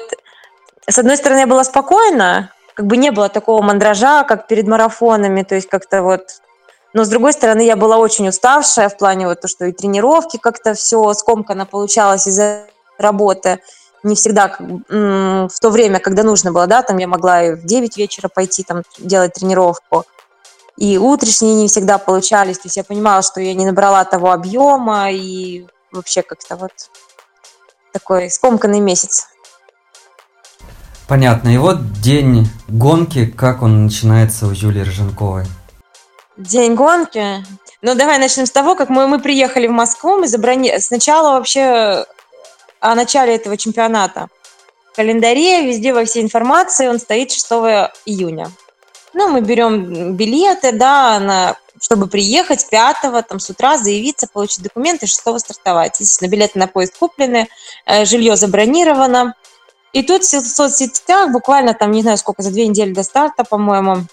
[0.87, 5.43] с одной стороны, я была спокойна, как бы не было такого мандража, как перед марафонами,
[5.43, 6.41] то есть как-то вот...
[6.93, 10.37] Но, с другой стороны, я была очень уставшая в плане вот то, что и тренировки
[10.37, 12.65] как-то все скомканно получалось из-за
[12.97, 13.59] работы.
[14.01, 17.97] Не всегда в то время, когда нужно было, да, там я могла и в 9
[17.97, 20.05] вечера пойти там делать тренировку
[20.77, 22.57] и утренние не всегда получались.
[22.57, 26.71] То есть я понимала, что я не набрала того объема и вообще как-то вот
[27.91, 29.27] такой скомканный месяц.
[31.07, 31.49] Понятно.
[31.49, 35.45] И вот день гонки, как он начинается у Юлии Роженковой?
[36.39, 37.43] День гонки?
[37.81, 40.73] Ну, давай начнем с того, как мы, мы приехали в Москву, мы заброни...
[40.79, 42.05] Сначала вообще
[42.79, 44.29] о начале этого чемпионата.
[44.93, 47.45] В календаре, везде во всей информации он стоит 6
[48.05, 48.51] июня.
[49.13, 55.07] Ну, мы берем билеты, да, на, чтобы приехать 5 там, с утра, заявиться, получить документы,
[55.07, 55.99] 6 стартовать.
[55.99, 57.49] Естественно, билеты на поезд куплены,
[57.85, 59.35] э, жилье забронировано.
[59.91, 64.05] И тут в соцсетях буквально там, не знаю сколько, за две недели до старта, по-моему,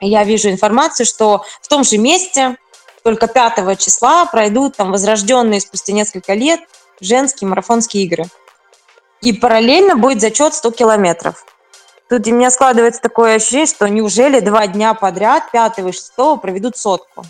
[0.00, 2.56] я вижу информацию, что в том же месте
[3.02, 6.60] только 5 числа пройдут там возрожденные спустя несколько лет
[7.00, 8.24] женские марафонские игры.
[9.20, 11.44] И параллельно будет зачет 100 километров.
[12.08, 16.76] Тут у меня складывается такое ощущение, что неужели два дня подряд, пятого и шестого, проведут
[16.76, 17.24] сотку?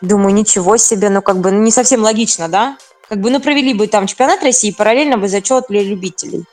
[0.00, 2.76] Думаю, ничего себе, ну как бы ну, не совсем логично, да?
[3.08, 6.44] Как бы, ну провели бы там чемпионат России, параллельно бы зачет для любителей.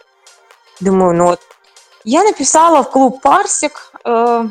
[0.80, 1.42] Думаю, ну вот.
[2.04, 4.46] Я написала в клуб Парсик, э,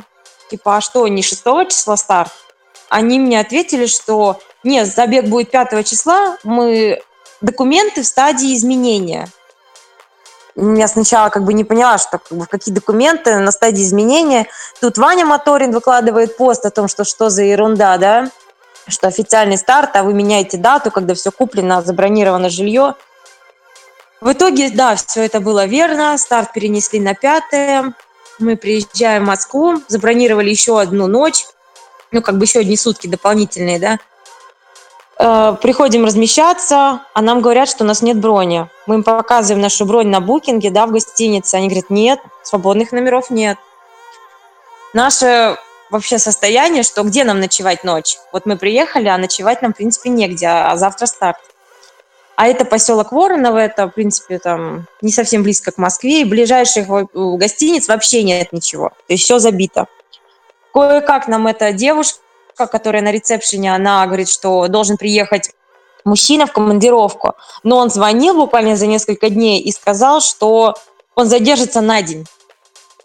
[0.51, 2.33] типа, а что, не 6 числа старт?
[2.89, 7.01] Они мне ответили, что нет, забег будет 5 числа, мы
[7.41, 9.29] документы в стадии изменения–
[10.57, 14.47] я сначала как бы не поняла, что как бы, какие документы на стадии изменения.
[14.81, 18.31] Тут Ваня Моторин выкладывает пост о том, что что за ерунда, да,
[18.89, 22.95] что официальный старт, а вы меняете дату, когда все куплено, забронировано жилье.
[24.21, 27.95] В итоге, да, все это было верно, старт перенесли на пятое,
[28.41, 31.45] мы приезжаем в Москву, забронировали еще одну ночь,
[32.13, 33.99] ну, как бы еще одни сутки дополнительные, да,
[35.23, 38.67] Э, приходим размещаться, а нам говорят, что у нас нет брони.
[38.87, 41.57] Мы им показываем нашу бронь на букинге, да, в гостинице.
[41.57, 43.59] Они говорят, нет, свободных номеров нет.
[44.95, 45.59] Наше
[45.91, 48.17] вообще состояние, что где нам ночевать ночь?
[48.33, 51.39] Вот мы приехали, а ночевать нам, в принципе, негде, а завтра старт.
[52.41, 56.87] А это поселок Воронова, это, в принципе, там не совсем близко к Москве, и ближайших
[57.13, 58.89] гостиниц вообще нет ничего.
[58.89, 59.89] То есть все забито.
[60.73, 62.23] Кое-как нам эта девушка
[62.57, 65.51] которая на ресепшене, она говорит, что должен приехать
[66.07, 67.35] мужчина в командировку.
[67.63, 70.77] Но он звонил буквально за несколько дней и сказал, что
[71.15, 72.25] он задержится на день.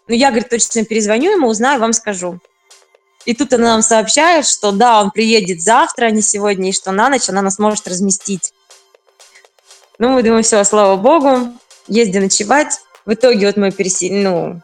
[0.07, 2.39] Ну, я, говорит, точно перезвоню ему, узнаю, вам скажу.
[3.25, 6.93] И тут она нам сообщает, что да, он приедет завтра, а не сегодня, и что
[6.93, 8.53] на ночь она нас может разместить.
[9.97, 11.53] Ну, мы думаем, все, слава богу,
[11.87, 12.79] ездим ночевать.
[13.05, 14.61] В итоге вот мы пересели, ну,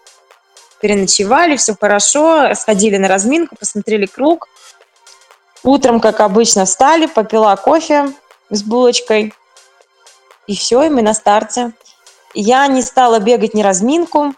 [0.82, 4.48] переночевали, все хорошо, сходили на разминку, посмотрели круг–
[5.64, 8.14] Утром, как обычно, встали, попила кофе
[8.50, 9.34] с булочкой.
[10.48, 11.74] И все, и мы на старте.
[12.34, 14.34] Я не стала бегать ни разминку.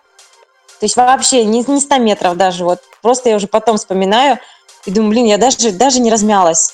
[0.79, 2.65] То есть вообще не, не 100 метров даже.
[2.65, 4.39] Вот просто я уже потом вспоминаю
[4.85, 6.73] и думаю, блин, я даже, даже не размялась.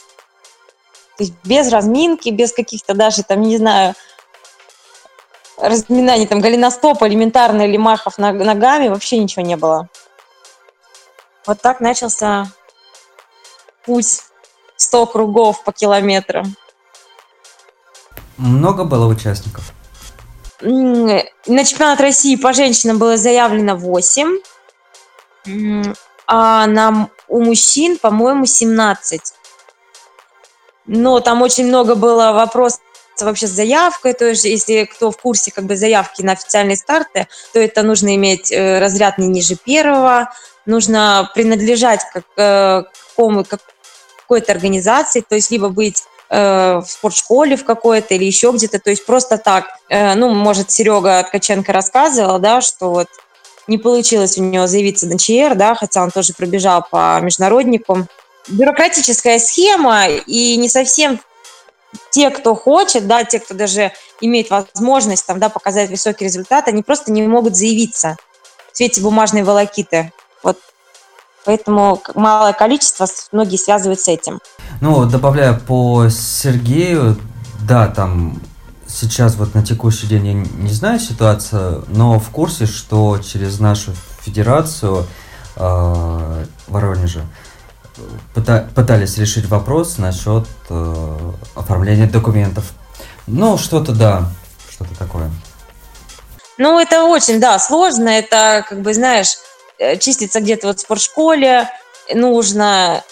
[1.17, 3.93] То есть без разминки, без каких-то даже там, не знаю,
[5.62, 9.89] разминаний, там, голеностопа элементарно или махов ногами, вообще ничего не было.
[11.45, 12.48] Вот так начался
[13.86, 14.22] путь
[14.78, 16.43] 100 кругов по километру.
[18.38, 19.74] Много было участников?
[20.62, 24.39] На чемпионат России по женщинам было заявлено 8,
[26.28, 29.34] а на, у мужчин, по-моему, 17.
[30.86, 32.82] Но там очень много было вопросов
[33.25, 37.27] вообще с заявкой, то есть если кто в курсе как бы заявки на официальные старты,
[37.53, 40.32] то это нужно иметь э, разряд не ниже первого,
[40.65, 43.62] нужно принадлежать к э, какому, как,
[44.21, 48.89] какой-то организации, то есть либо быть э, в спортшколе в какой-то или еще где-то, то
[48.89, 53.08] есть просто так, э, ну, может, Серега Ткаченко рассказывал, да, что вот
[53.67, 58.08] не получилось у него заявиться на ЧР, да, хотя он тоже пробежал по международнику.
[58.48, 61.19] Бюрократическая схема, и не совсем
[62.12, 66.83] те, кто хочет, да, те, кто даже имеет возможность там, да, показать высокий результат, они
[66.83, 68.17] просто не могут заявиться
[68.71, 70.12] в свете бумажной волокиты.
[70.44, 70.58] Вот
[71.46, 74.40] Поэтому малое количество, многие связывают с этим.
[74.81, 77.17] Ну, добавляя по Сергею,
[77.62, 78.42] да, там
[78.87, 83.94] сейчас вот на текущий день я не знаю ситуацию, но в курсе, что через нашу
[84.21, 85.06] федерацию
[85.56, 87.21] э, Воронежа
[88.33, 91.17] пытались решить вопрос насчет э,
[91.56, 92.71] оформления документов.
[93.27, 94.23] Ну, что-то, да,
[94.71, 95.29] что-то такое.
[96.58, 98.10] Ну, это очень, да, сложно.
[98.10, 99.35] Это, как бы, знаешь,
[99.77, 101.69] э, чиститься где-то вот в спортшколе,
[102.13, 103.04] нужно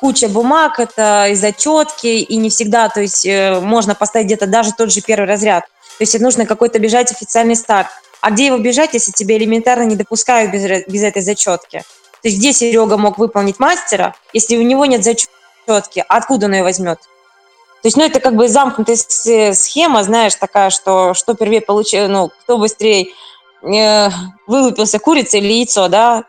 [0.00, 4.72] куча бумаг, это и зачетки, и не всегда, то есть э, можно поставить где-то даже
[4.72, 5.64] тот же первый разряд.
[5.98, 7.88] То есть нужно какой-то бежать официальный старт.
[8.20, 11.84] А где его бежать, если тебе элементарно не допускают без, без этой зачетки?
[12.24, 16.62] То есть где Серега мог выполнить мастера, если у него нет зачетки, откуда он ее
[16.62, 16.98] возьмет?
[17.82, 18.96] То есть, ну, это как бы замкнутая
[19.52, 23.08] схема, знаешь, такая, что что первее получил, ну, кто быстрее
[23.62, 24.08] э,
[24.46, 26.24] вылупился, курица или яйцо, да?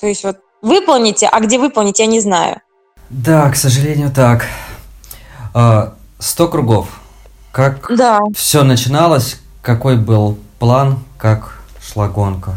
[0.00, 2.62] То есть вот выполните, а где выполнить, я не знаю.
[3.10, 4.46] Да, к сожалению, так.
[5.52, 6.88] А, сто кругов.
[7.52, 8.20] Как да.
[8.34, 9.36] все начиналось?
[9.60, 11.00] Какой был план?
[11.18, 12.54] Как шла гонка?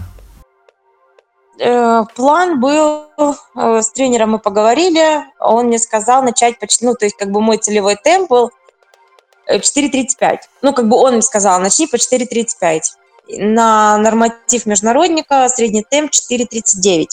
[1.60, 7.06] Э, план был, э, с тренером мы поговорили, он мне сказал начать почти, ну, то
[7.06, 8.52] есть как бы мой целевой темп был
[9.48, 10.34] 4.35.
[10.34, 12.82] Э, ну, как бы он мне сказал, начни по 4.35.
[13.38, 17.08] На норматив международника средний темп 4.39.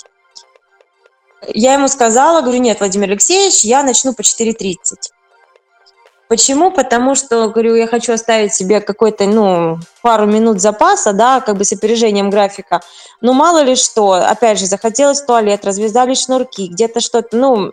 [1.49, 4.77] Я ему сказала, говорю, нет, Владимир Алексеевич, я начну по 4.30.
[6.31, 6.71] Почему?
[6.71, 11.65] Потому что, говорю, я хочу оставить себе какой-то, ну, пару минут запаса, да, как бы
[11.65, 12.83] с опережением графика.
[13.21, 17.73] Ну, мало ли что, опять же, захотелось в туалет, развязали шнурки, где-то что-то, ну,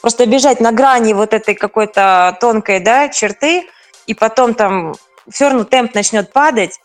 [0.00, 3.68] просто бежать на грани вот этой какой-то тонкой, да, черты,
[4.06, 4.94] и потом там
[5.28, 6.80] все равно темп начнет падать,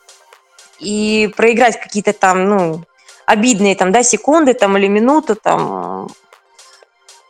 [0.77, 2.83] и проиграть какие-то там, ну,
[3.25, 6.09] обидные там, да, секунды там или минуту там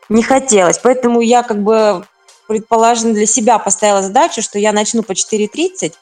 [0.09, 0.80] не хотелось.
[0.80, 2.07] Поэтому я как бы
[2.48, 5.93] предположительно для себя поставила задачу, что я начну по 4.30.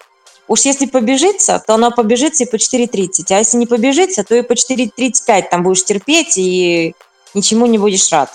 [0.48, 3.26] Уж если побежится, то она побежится и по 4.30.
[3.32, 6.96] А если не побежится, то и по 4.35 там будешь терпеть и
[7.34, 8.30] ничему не будешь рад.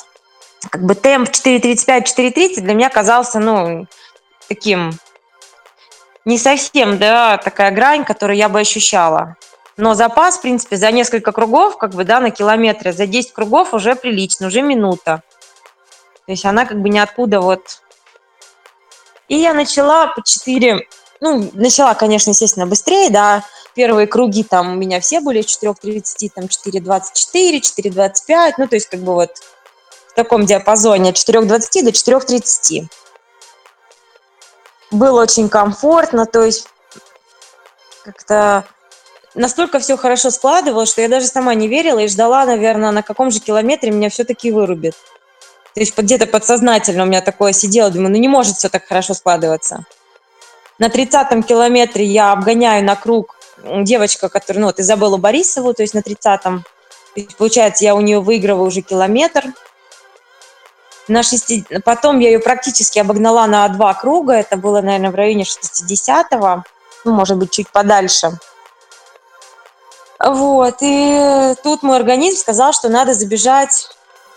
[0.68, 3.86] Как бы темп 4.35-4.30 для меня казался, ну,
[4.48, 4.92] таким
[6.24, 9.36] не совсем, да, такая грань, которую я бы ощущала.
[9.76, 13.72] Но запас, в принципе, за несколько кругов, как бы, да, на километре, за 10 кругов
[13.72, 15.22] уже прилично, уже минута.
[16.26, 17.82] То есть она как бы ниоткуда вот...
[19.30, 20.88] И я начала по 4...
[21.20, 23.44] Ну, начала, конечно, естественно, быстрее, да.
[23.76, 29.00] Первые круги там у меня все были 4.30, там 4.24, 4.25, ну, то есть как
[29.00, 29.30] бы вот
[30.08, 32.86] в таком диапазоне от 4.20 до 4.30.
[34.90, 36.66] Было очень комфортно, то есть
[38.02, 38.64] как-то
[39.36, 43.30] настолько все хорошо складывалось, что я даже сама не верила и ждала, наверное, на каком
[43.30, 44.96] же километре меня все-таки вырубит.
[45.74, 49.14] То есть где-то подсознательно у меня такое сидело, думаю, ну не может все так хорошо
[49.14, 49.84] складываться.
[50.78, 55.94] На 30-м километре я обгоняю на круг девочка, которая, ну вот Изабеллу Борисову, то есть
[55.94, 56.64] на 30-м.
[57.36, 59.52] Получается, я у нее выигрываю уже километр.
[61.08, 61.82] На 6...
[61.84, 64.34] Потом я ее практически обогнала на два круга.
[64.34, 66.64] Это было, наверное, в районе 60-го.
[67.04, 68.38] Ну, может быть, чуть подальше.
[70.22, 73.88] Вот, и тут мой организм сказал, что надо забежать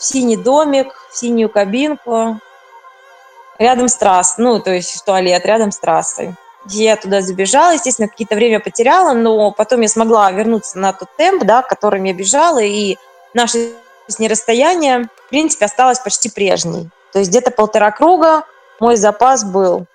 [0.03, 2.39] синий домик, в синюю кабинку,
[3.59, 6.35] рядом с трассой, ну, то есть в туалет рядом с трассой.
[6.67, 11.43] Я туда забежала, естественно, какие-то время потеряла, но потом я смогла вернуться на тот темп,
[11.43, 12.97] да, которым я бежала, и
[13.33, 13.73] наше
[14.07, 16.89] с ней расстояние, в принципе, осталось почти прежней.
[17.11, 18.43] То есть где-то полтора круга
[18.79, 19.85] мой запас был.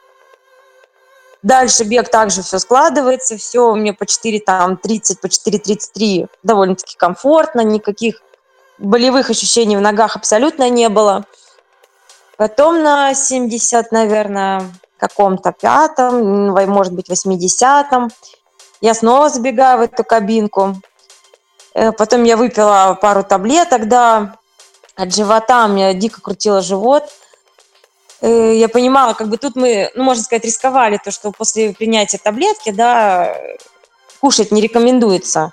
[1.42, 7.60] Дальше бег также все складывается, все мне по 4, там, 30, по 4.33 довольно-таки комфортно,
[7.60, 8.20] никаких
[8.78, 11.24] болевых ощущений в ногах абсолютно не было.
[12.36, 18.10] Потом на 70, наверное, каком-то пятом, может быть, 80-м,
[18.80, 20.76] я снова забегаю в эту кабинку.
[21.74, 24.36] Э, потом я выпила пару таблеток, да,
[24.96, 27.04] от живота, мне дико крутило живот–
[28.20, 32.18] Э, я понимала, как бы тут мы, ну, можно сказать, рисковали, то, что после принятия
[32.18, 33.36] таблетки, да,
[34.20, 35.52] кушать не рекомендуется.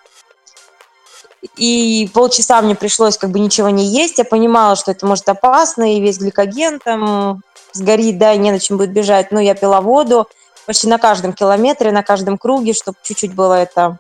[1.58, 4.18] И полчаса мне пришлось как бы ничего не есть.
[4.18, 7.42] Я понимала, что это может опасно, и весь гликоген там
[7.74, 9.32] сгорит, да, и не на чем будет бежать.
[9.32, 10.28] Но я пила воду
[10.66, 13.98] почти на каждом километре, на каждом круге, чтобы чуть-чуть было это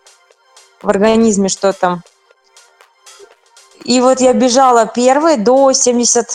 [0.82, 2.02] в организме что-то.
[3.84, 6.28] И вот я бежала первой до 70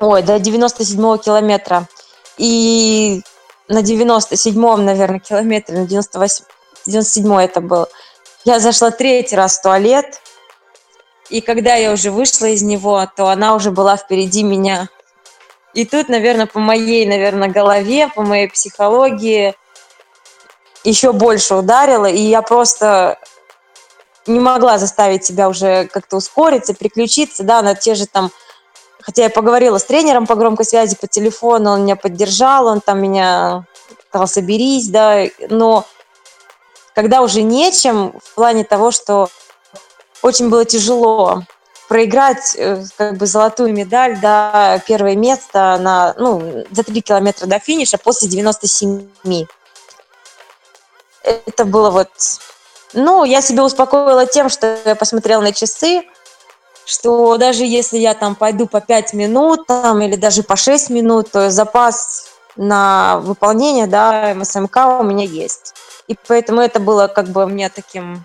[0.00, 1.88] ой, до 97-го километра.
[2.36, 3.22] И
[3.68, 6.44] на 97-м, наверное, километре, на 98
[6.86, 7.86] 97 это был,
[8.44, 10.20] я зашла третий раз в туалет,
[11.30, 14.88] и когда я уже вышла из него, то она уже была впереди меня.
[15.72, 19.54] И тут, наверное, по моей, наверное, голове, по моей психологии
[20.84, 23.18] еще больше ударило, и я просто
[24.26, 28.30] не могла заставить себя уже как-то ускориться, приключиться, да, на те же там
[29.00, 33.02] хотя я поговорила с тренером по громкой связи по телефону, он меня поддержал, он там
[33.02, 33.66] меня
[34.08, 35.84] сказал, соберись, да, но
[36.94, 39.28] когда уже нечем, в плане того, что
[40.22, 41.42] очень было тяжело
[41.88, 47.58] проиграть э, как бы золотую медаль, да, первое место на, ну, за три километра до
[47.58, 49.46] финиша после 97.
[51.22, 52.08] Это было вот...
[52.94, 56.04] Ну, я себя успокоила тем, что я посмотрела на часы,
[56.86, 61.30] что даже если я там пойду по 5 минут там, или даже по 6 минут,
[61.32, 65.74] то запас на выполнение да, МСМК у меня есть.
[66.08, 68.24] И поэтому это было как бы мне таким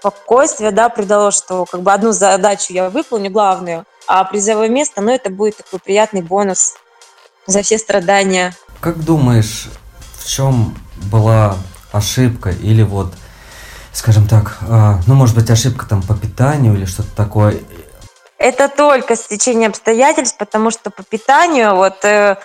[0.00, 5.12] спокойствие, да, придало, что как бы одну задачу я выполню, главную, а призовое место, ну,
[5.12, 6.74] это будет такой приятный бонус
[7.46, 8.54] за все страдания.
[8.80, 9.68] Как думаешь,
[10.18, 10.76] в чем
[11.10, 11.56] была
[11.92, 13.12] ошибка или вот,
[13.92, 17.58] скажем так, э, ну, может быть, ошибка там по питанию или что-то такое?
[18.38, 22.38] Это только стечение обстоятельств, потому что по питанию вот э,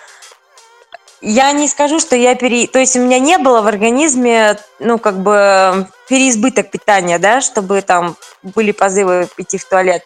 [1.20, 2.66] я не скажу, что я пере...
[2.66, 7.80] То есть у меня не было в организме, ну, как бы переизбыток питания, да, чтобы
[7.82, 10.04] там были позывы идти в туалет.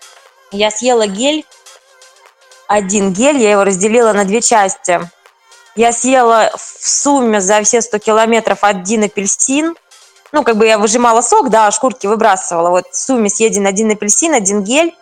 [0.52, 1.44] Я съела гель,
[2.68, 5.00] один гель, я его разделила на две части.
[5.76, 9.76] Я съела в сумме за все 100 километров один апельсин.
[10.32, 12.70] Ну, как бы я выжимала сок, да, а шкурки выбрасывала.
[12.70, 14.94] Вот в сумме съеден один апельсин, один гель.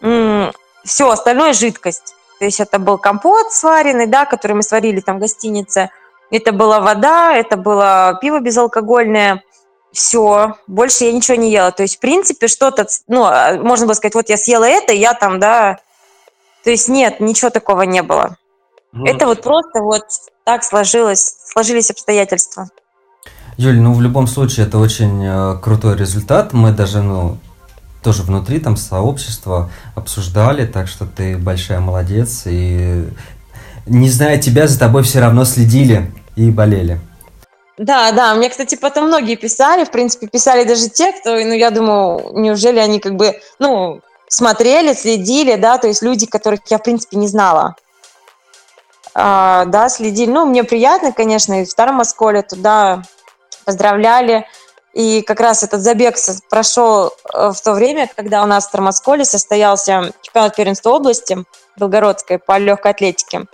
[0.00, 0.52] М-м,
[0.84, 2.15] все, остальное жидкость.
[2.38, 5.90] То есть это был компот сваренный, да, который мы сварили там в гостинице.
[6.30, 9.42] Это была вода, это было пиво безалкогольное.
[9.92, 11.70] Все, больше я ничего не ела.
[11.70, 15.14] То есть, в принципе, что-то, ну, а, можно было сказать, вот я съела это, я
[15.14, 15.78] там, да.
[16.64, 18.36] То есть нет, ничего такого не было.
[18.92, 20.04] Ну, это вот просто вот
[20.44, 22.68] так сложилось, сложились обстоятельства.
[23.56, 26.52] Юль, ну в любом случае это очень э, крутой результат.
[26.52, 27.38] Мы даже, ну,
[28.06, 32.42] тоже внутри там сообщества обсуждали, так что ты большая молодец.
[32.44, 33.04] И
[33.84, 37.00] не зная тебя, за тобой все равно следили и болели.
[37.76, 41.72] Да, да, мне, кстати, потом многие писали, в принципе, писали даже те, кто, ну, я
[41.72, 46.84] думаю, неужели они как бы, ну, смотрели, следили, да, то есть люди, которых я, в
[46.84, 47.74] принципе, не знала.
[49.14, 50.30] А, да, следили.
[50.30, 53.02] Ну, мне приятно, конечно, и в Старом Осколе туда
[53.64, 54.46] поздравляли.
[54.96, 56.16] И как раз этот забег
[56.48, 61.44] прошел э, в то время, когда у нас в Тормосколе состоялся чемпионат первенства области
[61.76, 63.44] Белгородской по легкой атлетике.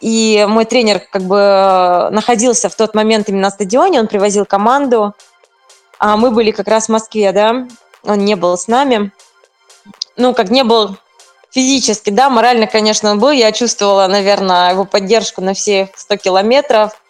[0.00, 5.14] И мой тренер как бы находился в тот момент именно на стадионе, он привозил команду,
[5.98, 7.66] а мы были как раз в Москве, да,
[8.04, 9.10] он не был с нами.
[10.16, 10.96] Ну, как не был
[11.50, 13.32] физически, да, морально, конечно, он был.
[13.32, 17.01] Я чувствовала, наверное, его поддержку на все 100 километров.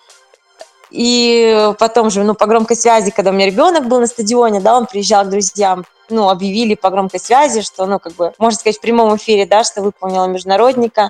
[0.93, 4.77] И потом же, ну, по громкой связи, когда у меня ребенок был на стадионе, да,
[4.77, 8.77] он приезжал к друзьям, ну, объявили по громкой связи, что, ну, как бы, можно сказать,
[8.77, 11.09] в прямом эфире, да, что выполнила международника.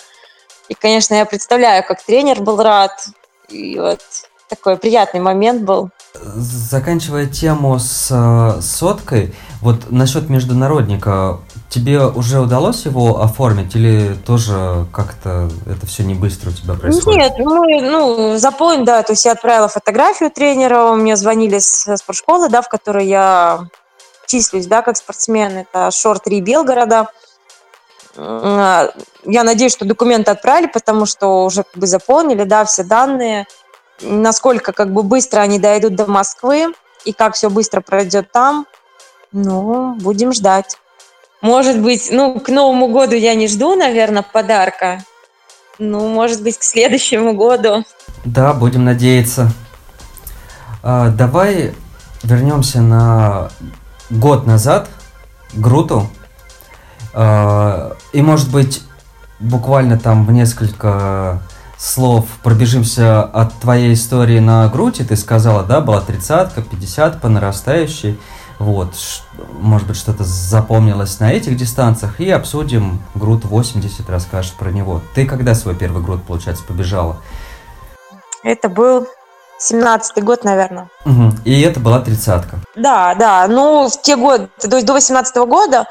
[0.68, 2.92] И, конечно, я представляю, как тренер был рад.
[3.48, 4.00] И вот
[4.48, 5.90] такой приятный момент был.
[6.14, 11.40] Заканчивая тему с э, соткой, вот насчет международника,
[11.72, 17.18] тебе уже удалось его оформить или тоже как-то это все не быстро у тебя происходит?
[17.18, 22.48] Нет, мы ну, заполнили, да, то есть я отправила фотографию тренера, мне звонили с спортшколы,
[22.48, 23.66] да, в которой я
[24.26, 27.08] числюсь, да, как спортсмен, это Шор-3 Белгорода.
[28.16, 33.46] Я надеюсь, что документы отправили, потому что уже как бы заполнили, да, все данные–
[34.02, 38.66] насколько как бы быстро они дойдут до Москвы и как все быстро пройдет там,
[39.32, 40.78] ну, будем ждать.
[41.42, 45.02] Может быть, ну, к Новому году я не жду, наверное, подарка.
[45.78, 47.84] Ну, может быть, к следующему году.
[48.24, 49.52] Да, будем надеяться.
[50.84, 51.74] А, давай
[52.22, 53.50] вернемся на
[54.08, 54.88] год назад,
[55.52, 56.08] Груту.
[57.12, 58.82] А, и, может быть,
[59.40, 61.42] буквально там в несколько
[61.76, 67.28] слов пробежимся от твоей истории на грудь, и ты сказала, да, была тридцатка, пятьдесят по
[67.28, 68.20] нарастающей,
[68.60, 68.94] вот,
[69.60, 75.00] может быть, что-то запомнилось на этих дистанциях, и обсудим груд 80, расскажешь про него.
[75.14, 77.16] Ты когда свой первый груд, получается, побежала?
[78.42, 79.06] Это был
[79.58, 80.88] семнадцатый год, наверное.
[81.04, 81.36] Угу.
[81.44, 82.58] И это была тридцатка.
[82.74, 83.46] Да, да.
[83.48, 85.86] Ну, в те годы, то есть до восемнадцатого года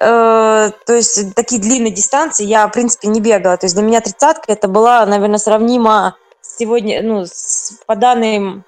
[0.00, 3.56] Э, то есть такие длинные дистанции я, в принципе, не бегала.
[3.58, 8.64] То есть для меня тридцатка это была, наверное, сравнима сегодня, ну, с, по данным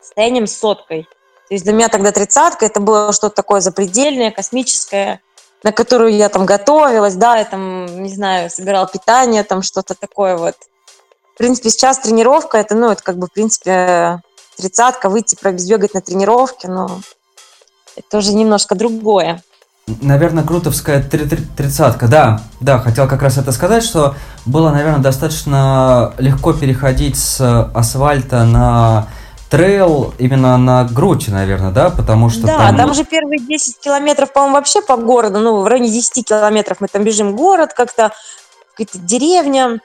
[0.00, 1.06] состоянием с соткой.
[1.50, 5.20] То есть для меня тогда тридцатка это было что-то такое запредельное, космическое,
[5.64, 10.36] на которую я там готовилась, да, я там, не знаю, собирала питание, там что-то такое
[10.36, 10.54] вот.
[11.34, 14.20] В принципе, сейчас тренировка, это, ну, это как бы, в принципе,
[14.56, 17.00] тридцатка, выйти пробегать на тренировке, но
[17.96, 19.42] это уже немножко другое.
[20.00, 24.14] Наверное, крутовская тридцатка, да, да, хотел как раз это сказать, что
[24.46, 27.40] было, наверное, достаточно легко переходить с
[27.74, 29.08] асфальта на
[29.50, 32.76] трейл именно на Груте, наверное, да, потому что Да, там...
[32.76, 36.86] там же первые 10 километров, по-моему, вообще по городу, ну, в районе 10 километров мы
[36.86, 38.12] там бежим город как-то,
[38.74, 39.80] какая-то деревня.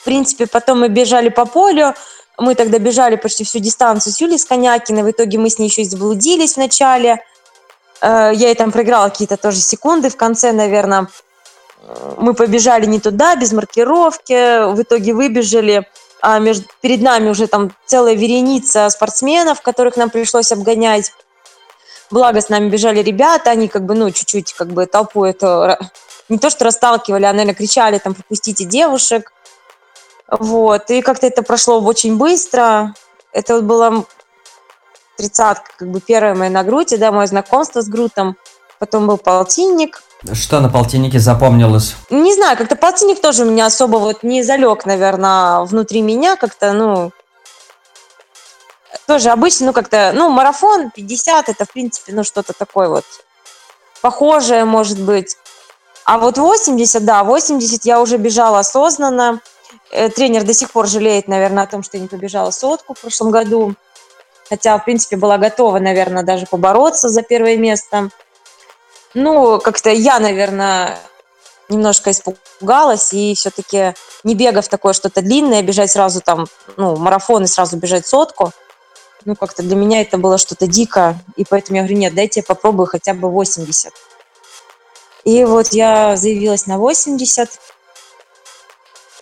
[0.00, 1.94] В принципе, потом мы бежали по полю,
[2.36, 5.82] мы тогда бежали почти всю дистанцию с Юлей Сконякиной, в итоге мы с ней еще
[5.82, 7.22] и заблудились вначале.
[8.00, 11.08] Э, я ей там проиграла какие-то тоже секунды, в конце, наверное,
[12.18, 15.88] мы побежали не туда, без маркировки, в итоге выбежали,
[16.20, 21.12] а между, перед нами уже там целая вереница спортсменов, которых нам пришлось обгонять.
[22.10, 25.78] Благо с нами бежали ребята, они как бы, ну, чуть-чуть как бы толпу это
[26.28, 29.32] не то что расталкивали, а, наверное, кричали там «пропустите девушек».
[30.30, 32.94] Вот, и как-то это прошло очень быстро.
[33.32, 34.04] Это вот была
[35.16, 38.36] тридцатка, как бы первая моя на груди, да, мое знакомство с Грутом.
[38.78, 40.02] Потом был полтинник.
[40.32, 41.94] Что на полтиннике запомнилось?
[42.10, 46.72] Не знаю, как-то полтинник тоже у меня особо вот не залег, наверное, внутри меня как-то,
[46.72, 47.12] ну,
[49.06, 53.04] тоже обычно, ну, как-то, ну, марафон 50, это, в принципе, ну, что-то такое вот
[54.02, 55.36] похожее, может быть.
[56.04, 59.40] А вот 80, да, 80 я уже бежала осознанно.
[59.90, 63.00] Э, тренер до сих пор жалеет, наверное, о том, что я не побежала сотку в
[63.00, 63.74] прошлом году.
[64.48, 68.10] Хотя, в принципе, была готова, наверное, даже побороться за первое место.
[69.14, 70.98] Ну, как-то я, наверное,
[71.68, 73.94] немножко испугалась и все-таки
[74.24, 76.46] не бегав такое что-то длинное, бежать сразу там,
[76.76, 78.52] ну, марафон и сразу бежать сотку,
[79.24, 82.44] ну, как-то для меня это было что-то дико, и поэтому я говорю, нет, дайте я
[82.44, 83.92] попробую хотя бы 80.
[85.24, 87.50] И вот я заявилась на 80,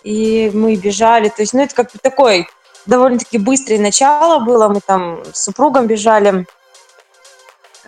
[0.03, 1.29] и мы бежали.
[1.29, 2.47] То есть, ну, это как бы такой
[2.85, 4.69] довольно-таки быстрое начало было.
[4.69, 6.45] Мы там с супругом бежали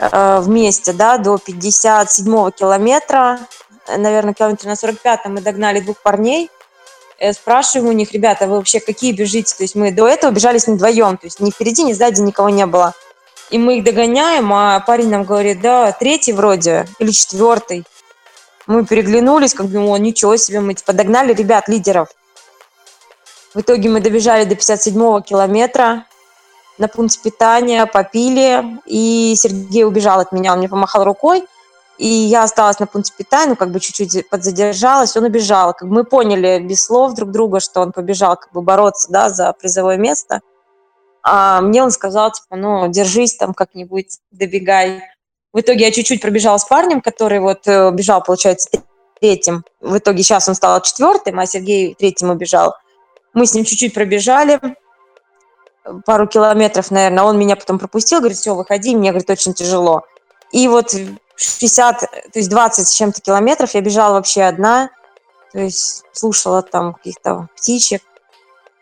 [0.01, 3.39] вместе, да, до 57-го километра.
[3.87, 6.49] Наверное, километре на 45-м мы догнали двух парней.
[7.19, 9.53] Я спрашиваю у них, ребята, вы вообще какие бежите?
[9.55, 12.21] То есть мы до этого бежали с ним вдвоем, то есть ни впереди, ни сзади
[12.21, 12.93] никого не было.
[13.49, 17.83] И мы их догоняем, а парень нам говорит, да, третий вроде или четвертый.
[18.67, 22.09] Мы переглянулись, как бы, о, ничего себе, мы типа догнали ребят, лидеров.
[23.53, 26.05] В итоге мы добежали до 57-го километра
[26.79, 31.45] на пункт питания, попили, и Сергей убежал от меня, он мне помахал рукой,
[31.99, 35.73] и я осталась на пункте питания, ну, как бы чуть-чуть подзадержалась, он убежал.
[35.73, 39.29] Как бы мы поняли без слов друг друга, что он побежал как бы бороться, да,
[39.29, 40.39] за призовое место.
[41.21, 45.01] А мне он сказал, типа, ну, держись там как-нибудь, добегай.
[45.51, 48.69] В итоге я чуть-чуть пробежала с парнем, который вот э, бежал, получается,
[49.19, 49.65] третьим.
[49.81, 52.75] В итоге сейчас он стал четвертым, а Сергей третьим убежал.
[53.33, 54.61] Мы с ним чуть-чуть пробежали,
[56.05, 57.23] пару километров, наверное.
[57.23, 58.95] Он меня потом пропустил, говорит, все, выходи.
[58.95, 60.03] Мне, говорит, очень тяжело.
[60.51, 60.95] И вот
[61.35, 64.89] 60, то есть 20 с чем-то километров я бежала вообще одна.
[65.51, 68.01] То есть слушала там каких-то птичек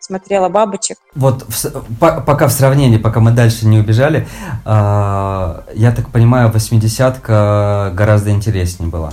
[0.07, 0.97] смотрела бабочек.
[1.15, 4.27] Вот в, по, пока в сравнении, пока мы дальше не убежали,
[4.65, 9.11] э, я так понимаю, восьмидесятка гораздо интереснее была.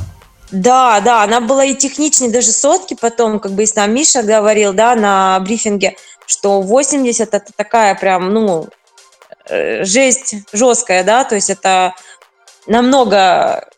[0.52, 4.72] Да, да, она была и техничнее даже сотки потом, как бы и сам Миша говорил,
[4.72, 5.96] да, на брифинге,
[6.26, 8.68] что 80 это такая прям, ну,
[9.48, 11.94] э, жесть жесткая, да, то есть это
[12.66, 13.68] намного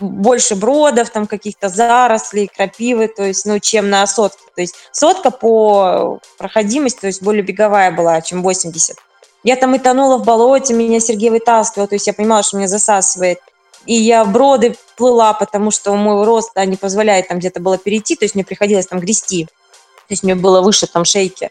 [0.00, 4.42] больше бродов, там каких-то зарослей, крапивы, то есть, ну, чем на сотке.
[4.54, 8.96] То есть сотка по проходимости, то есть более беговая была, чем 80.
[9.42, 12.68] Я там и тонула в болоте, меня Сергей вытаскивал, то есть я понимала, что меня
[12.68, 13.40] засасывает.
[13.86, 18.14] И я броды плыла, потому что мой рост да, не позволяет там где-то было перейти,
[18.14, 19.46] то есть мне приходилось там грести.
[19.46, 21.50] То есть мне было выше там шейки.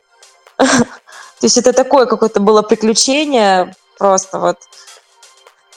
[0.59, 4.57] То есть это такое какое-то было приключение просто вот.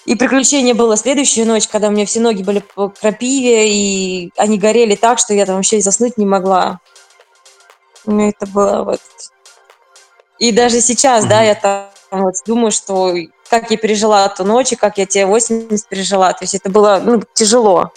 [0.04, 4.58] И приключение было следующую ночь, когда у меня все ноги были по крапиве, и они
[4.58, 6.80] горели так, что я там вообще заснуть не могла.
[8.04, 9.00] Ну, это было вот...
[10.40, 11.28] И даже сейчас, mm-hmm.
[11.28, 13.14] да, я там вот думаю, что
[13.48, 16.32] как я пережила эту ночь, и как я те 80 пережила.
[16.32, 17.92] То есть это было ну, тяжело.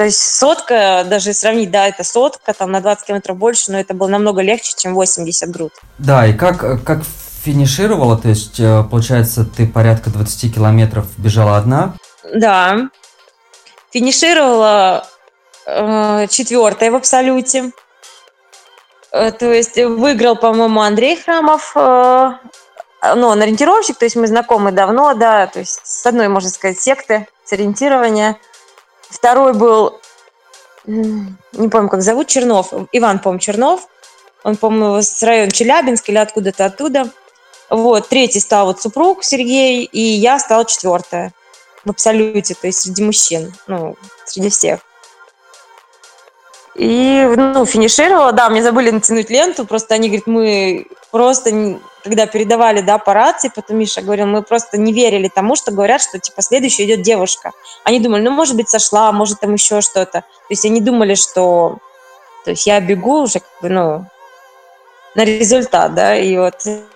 [0.00, 3.92] То есть сотка, даже сравнить, да, это сотка, там на 20 километров больше, но это
[3.92, 5.74] было намного легче, чем 80 груд.
[5.98, 7.02] Да, и как, как
[7.44, 11.96] финишировала, то есть, э, получается, ты порядка 20 километров бежала одна?
[12.34, 12.88] Да.
[13.92, 15.06] Финишировала
[15.66, 17.70] э, четвертая в абсолюте.
[19.12, 22.30] Э, то есть выиграл, по-моему, Андрей Храмов, э,
[23.16, 26.80] ну, он ориентировщик, то есть мы знакомы давно, да, то есть с одной, можно сказать,
[26.80, 28.38] секты, с ориентирования.
[29.10, 30.00] Второй был,
[30.86, 33.88] не помню, как зовут, Чернов, Иван, по-моему, Чернов.
[34.42, 37.10] Он, по-моему, с района Челябинск или откуда-то оттуда.
[37.68, 41.32] Вот, третий стал вот супруг Сергей, и я стала четвертая.
[41.84, 43.96] в абсолюте, то есть среди мужчин, ну,
[44.26, 44.80] среди всех.
[46.74, 51.50] И, ну, финишировала, да, мне забыли натянуть ленту, просто они говорят, мы просто,
[52.02, 56.00] когда передавали, да, по рации, потом Миша говорил, мы просто не верили тому, что говорят,
[56.00, 57.52] что, типа, следующая идет девушка.
[57.84, 60.20] Они думали, ну, может быть, сошла, может, там еще что-то.
[60.20, 61.78] То есть они думали, что,
[62.44, 64.06] то есть я бегу уже, как бы, ну,
[65.14, 66.54] на результат, да, и вот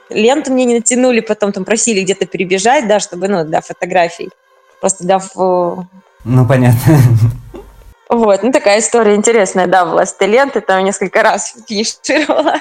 [0.09, 4.31] ленту мне не натянули, потом там просили где-то перебежать, да, чтобы, ну, для фотографий,
[4.81, 5.21] просто для...
[5.35, 6.99] Ну, понятно.
[8.09, 12.61] Вот, ну такая история интересная, да, была с ленты, там несколько раз финишировала.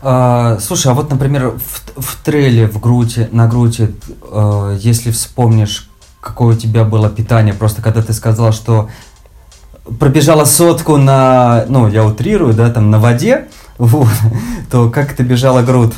[0.00, 3.88] А, слушай, а вот, например, в, в трейле, в груди, на груди,
[4.22, 5.88] э, если вспомнишь,
[6.20, 8.88] какое у тебя было питание, просто когда ты сказала, что
[9.98, 14.08] пробежала сотку на, ну, я утрирую, да, там, на воде, вот,
[14.70, 15.94] то как ты бежала груд?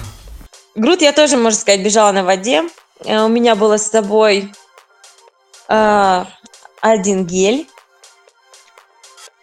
[0.76, 2.62] Груд я тоже, можно сказать, бежала на воде.
[3.04, 4.50] Э, у меня было с собой
[5.68, 6.24] э,
[6.80, 7.66] один гель,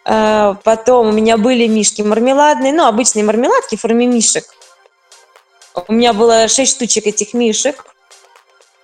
[0.08, 4.44] потом у меня были мишки мармеладные, ну, обычные мармеладки в форме мишек.
[5.86, 7.84] У меня было 6 штучек этих мишек.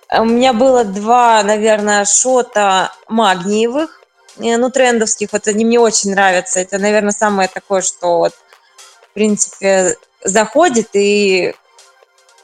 [0.07, 4.01] Э, у меня было два, наверное, шота магниевых,
[4.37, 5.29] э, ну, трендовских.
[5.31, 6.59] Вот они мне очень нравятся.
[6.59, 8.33] Это, наверное, самое такое, что вот,
[9.09, 11.55] в принципе, заходит и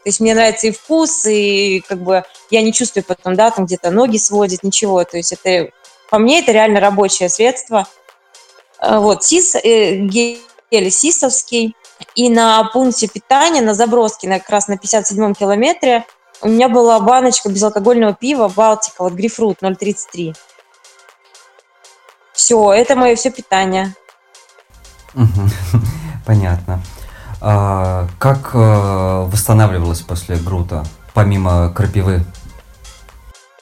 [0.04, 3.68] то есть мне нравится и вкус, и как бы я не чувствую потом, да, там
[3.68, 5.04] где-то ноги сводит, ничего.
[5.04, 5.72] То есть это,
[6.10, 8.01] по мне, это реально рабочее средство– Э,
[8.82, 11.76] вот, СИС, э, гель СИСовский.
[12.16, 16.06] И на пункте питания, на заброске, на, как раз на 57-м километре,
[16.42, 20.36] у меня была баночка безалкогольного пива Балтика, вот грейпфрут 0,33.
[22.34, 23.94] Все, это мое все питание.
[26.26, 26.82] Понятно.
[27.40, 32.24] А, как э, восстанавливалась после грута, помимо крапивы?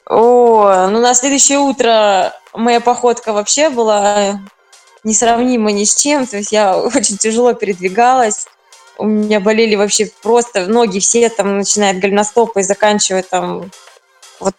[0.09, 4.39] О, ну на следующее утро моя походка вообще была
[5.03, 6.25] несравнимо ни с чем.
[6.25, 8.47] То есть я очень тяжело передвигалась.
[8.97, 13.71] У меня болели вообще просто ноги все, там, начиная от голеностопа и заканчивая там
[14.39, 14.55] вот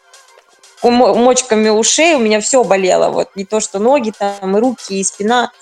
[0.83, 3.11] мочками ушей, у меня все болело.
[3.11, 5.53] Вот не то, что ноги, там, и руки, и спина.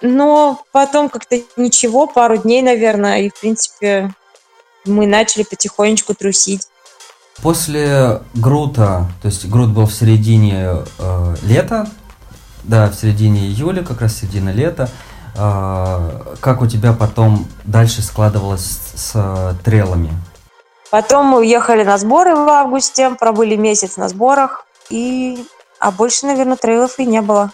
[0.00, 4.12] Но потом как-то ничего, пару дней, наверное, и, в принципе,
[4.84, 6.66] мы начали потихонечку трусить.
[7.36, 11.88] После Грута, то есть Грут был в середине э, лета,
[12.64, 14.88] да, в середине июля, как раз середина лета.
[15.36, 20.10] А, как у тебя потом дальше складывалось с, с трейлами?
[20.90, 25.46] Потом мы уехали на сборы в августе, пробыли месяц на сборах, и...
[25.78, 27.50] а больше, наверное, трейлов и не было.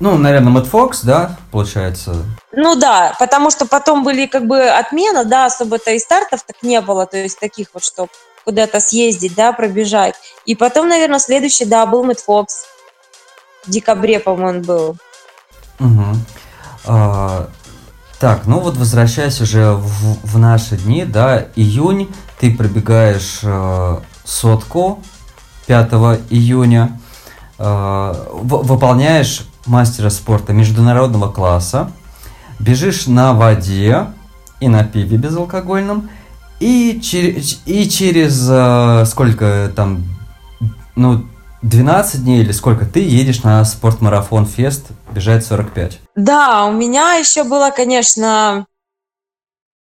[0.00, 2.16] Ну, наверное, Мэтт Фокс, да, получается?
[2.52, 6.80] Ну да, потому что потом были как бы отмена, да, особо-то и стартов так не
[6.80, 8.08] было, то есть таких вот, что
[8.44, 10.14] куда-то съездить, да, пробежать.
[10.46, 12.64] И потом, наверное, следующий, да, был Мэтт Фокс
[13.66, 14.96] в декабре, по-моему, был.
[15.78, 16.04] Угу.
[16.86, 17.48] А,
[18.18, 22.08] так, ну вот возвращаясь уже в, в наши дни, да, июнь,
[22.38, 25.02] ты пробегаешь э, сотку
[25.66, 25.92] 5
[26.30, 26.98] июня,
[27.58, 31.92] э, выполняешь мастера спорта международного класса,
[32.58, 34.06] бежишь на воде
[34.60, 36.10] и на пиве безалкогольном,
[36.60, 40.04] и, чер- и через э, сколько там,
[40.94, 41.24] ну,
[41.62, 45.98] 12 дней или сколько ты едешь на спортмарафон Фест бежать 45?
[46.16, 48.66] Да, у меня еще было, конечно,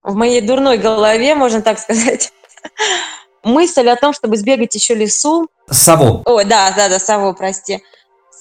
[0.02, 2.32] в моей дурной голове, можно так сказать,
[3.44, 5.48] мысль о том, чтобы сбегать еще лесу.
[5.68, 6.22] Саву.
[6.24, 7.82] О, да, да, да, Саву, прости.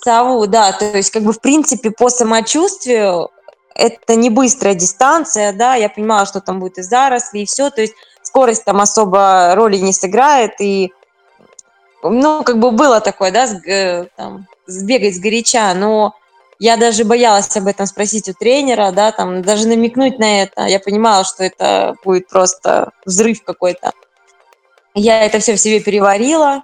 [0.03, 3.29] Саву, да, то есть как бы в принципе по самочувствию
[3.75, 7.81] это не быстрая дистанция, да, я понимала, что там будет и заросли, и все, то
[7.81, 10.93] есть скорость там особо роли не сыграет, и
[12.03, 16.15] ну, как бы было такое, да, с, там, сбегать с горяча, но
[16.59, 20.65] я даже боялась об этом спросить у тренера, да, там, даже намекнуть на это.
[20.65, 23.91] Я понимала, что это будет просто взрыв какой-то.
[24.93, 26.63] Я это все в себе переварила,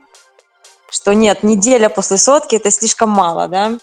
[0.89, 3.77] что нет, неделя после сотки это слишком мало, да.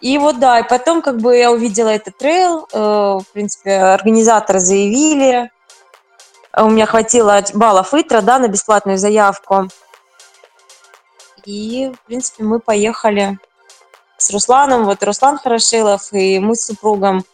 [0.00, 4.58] И вот да, и потом как бы я увидела этот трейл, э, в принципе, организаторы
[4.58, 5.50] заявили,
[6.56, 9.68] у меня хватило баллов ИТРА, да, на бесплатную заявку.
[11.50, 13.36] И, в принципе, мы поехали
[14.16, 17.24] с Русланом, вот Руслан Хорошилов и мы с супругом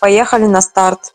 [0.00, 1.14] поехали на старт.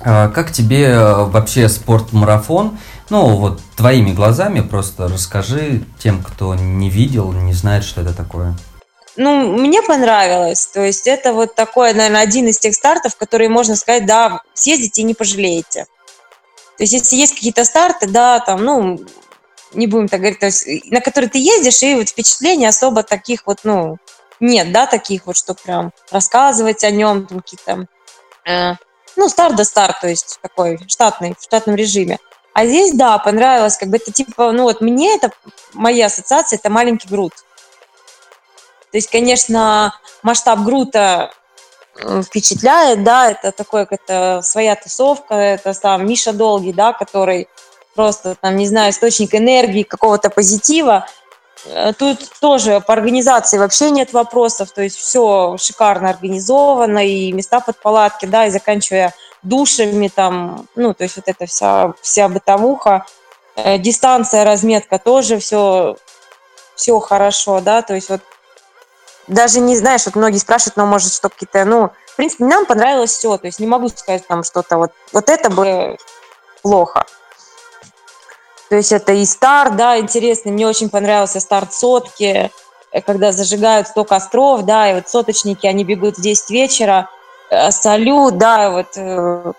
[0.00, 2.78] А как тебе э, вообще спорт-марафон?
[3.10, 8.56] Ну, вот твоими глазами просто расскажи тем, кто не видел, не знает, что это такое.
[9.16, 10.66] Ну, мне понравилось.
[10.68, 15.02] То есть это вот такой, наверное, один из тех стартов, которые можно сказать, да, съездите
[15.02, 15.84] и не пожалеете.
[16.78, 19.00] То есть если есть какие-то старты, да, там, ну,
[19.72, 23.46] не будем так говорить, то есть, на который ты ездишь, и вот впечатлений особо таких
[23.46, 23.98] вот, ну,
[24.40, 27.86] нет, да, таких вот, что прям рассказывать о нем, там какие-то,
[28.46, 28.74] э,
[29.16, 32.18] ну, старт до старт, то есть такой штатный, в штатном режиме.
[32.54, 35.30] А здесь, да, понравилось, как бы это типа, ну вот мне это,
[35.74, 37.32] моя ассоциация, это маленький груд.
[38.90, 41.32] То есть, конечно, масштаб грута
[42.24, 47.48] впечатляет, да, это такое, это своя тусовка, это сам Миша Долгий, да, который
[47.98, 51.08] просто, там, не знаю, источник энергии, какого-то позитива.
[51.66, 57.58] Э, тут тоже по организации вообще нет вопросов, то есть все шикарно организовано, и места
[57.58, 63.04] под палатки, да, и заканчивая душами там, ну, то есть вот эта вся, вся бытовуха,
[63.56, 65.96] э, дистанция, разметка тоже все,
[66.76, 68.20] все хорошо, да, то есть вот
[69.26, 73.10] даже не знаешь, вот многие спрашивают, но может что какие-то, ну, в принципе, нам понравилось
[73.10, 75.96] все, то есть не могу сказать там что-то вот, вот это бы
[76.62, 77.04] плохо.
[78.68, 80.52] То есть это и старт, да, интересный.
[80.52, 82.50] Мне очень понравился старт сотки,
[82.92, 87.08] э, когда зажигают 100 костров, да, и вот соточники, они бегут в 10 вечера,
[87.50, 89.52] э, салют, да, вот э,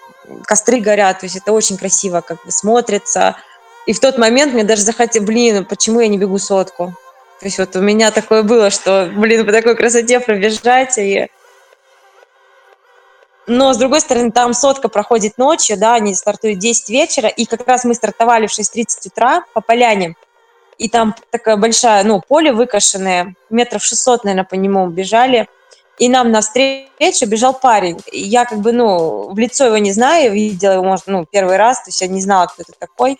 [0.45, 3.36] костры горят, то есть это очень красиво как бы смотрится.
[3.88, 6.93] И в тот момент мне даже захотелось, блин, почему я не бегу сотку?
[7.39, 11.30] То есть вот у меня такое было, что, блин, по такой красоте пробежать, и
[13.50, 17.45] но, с другой стороны, там сотка проходит ночью, да, они стартуют в 10 вечера, и
[17.45, 20.16] как раз мы стартовали в 6.30 утра по поляне,
[20.78, 25.47] и там такая большая, ну, поле выкошенное, метров 600, наверное, по нему бежали,
[25.97, 28.00] и нам навстречу бежал парень.
[28.12, 31.58] И я как бы, ну, в лицо его не знаю, видела его, может, ну, первый
[31.58, 33.20] раз, то есть я не знала, кто это такой.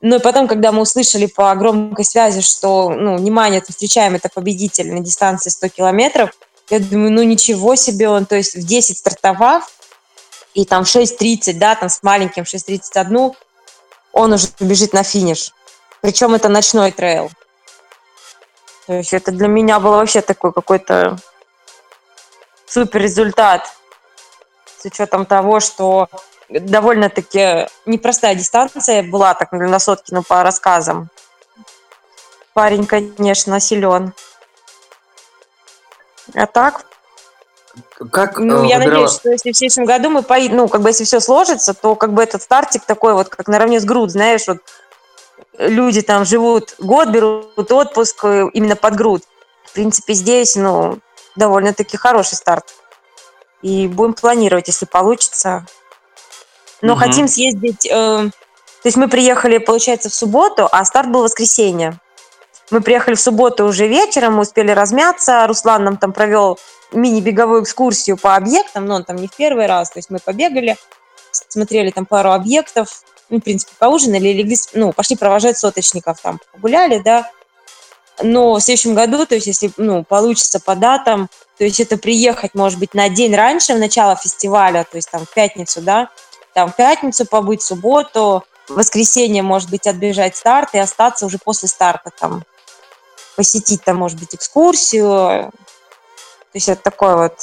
[0.00, 4.92] Но и потом, когда мы услышали по громкой связи, что, ну, внимание, встречаем это победитель
[4.92, 6.30] на дистанции 100 километров,
[6.70, 9.70] я думаю, ну ничего себе он, то есть в 10 стартовав,
[10.54, 13.34] и там в 6.30, да, там с маленьким 6.31,
[14.12, 15.52] он уже бежит на финиш.
[16.00, 17.30] Причем это ночной трейл.
[18.86, 21.18] То есть это для меня было вообще такой какой-то
[22.66, 23.68] супер результат.
[24.80, 26.08] С учетом того, что
[26.48, 31.10] довольно-таки непростая дистанция была так на сотке, ну, по рассказам.
[32.54, 34.14] Парень, конечно, силен.
[36.34, 36.84] А так?
[38.12, 39.02] Как, ну, э, я выбирала...
[39.02, 41.94] надеюсь, что если в следующем году мы поедем, ну, как бы если все сложится, то
[41.94, 44.58] как бы этот стартик такой вот, как наравне с груд, знаешь, вот
[45.58, 49.22] люди там живут год, берут отпуск э, именно под груд.
[49.64, 50.98] В принципе, здесь, ну,
[51.36, 52.74] довольно-таки хороший старт.
[53.62, 55.66] И будем планировать, если получится.
[56.80, 57.02] Но угу.
[57.02, 57.86] хотим съездить...
[57.86, 58.30] Э,
[58.82, 61.98] то есть мы приехали, получается, в субботу, а старт был в воскресенье.
[62.70, 65.46] Мы приехали в субботу уже вечером, мы успели размяться.
[65.46, 66.58] Руслан нам там провел
[66.92, 69.90] мини-беговую экскурсию по объектам, но он там не в первый раз.
[69.90, 70.76] То есть мы побегали,
[71.30, 76.98] смотрели там пару объектов, ну, в принципе, поужинали, легли, ну, пошли провожать соточников там, погуляли,
[76.98, 77.30] да.
[78.22, 82.54] Но в следующем году, то есть если, ну, получится по датам, то есть это приехать,
[82.54, 86.10] может быть, на день раньше, в начало фестиваля, то есть там в пятницу, да,
[86.54, 91.38] там в пятницу побыть, в субботу, в воскресенье, может быть, отбежать старт и остаться уже
[91.38, 92.44] после старта там
[93.38, 95.06] посетить там, может быть, экскурсию.
[95.06, 97.34] То есть это такое вот,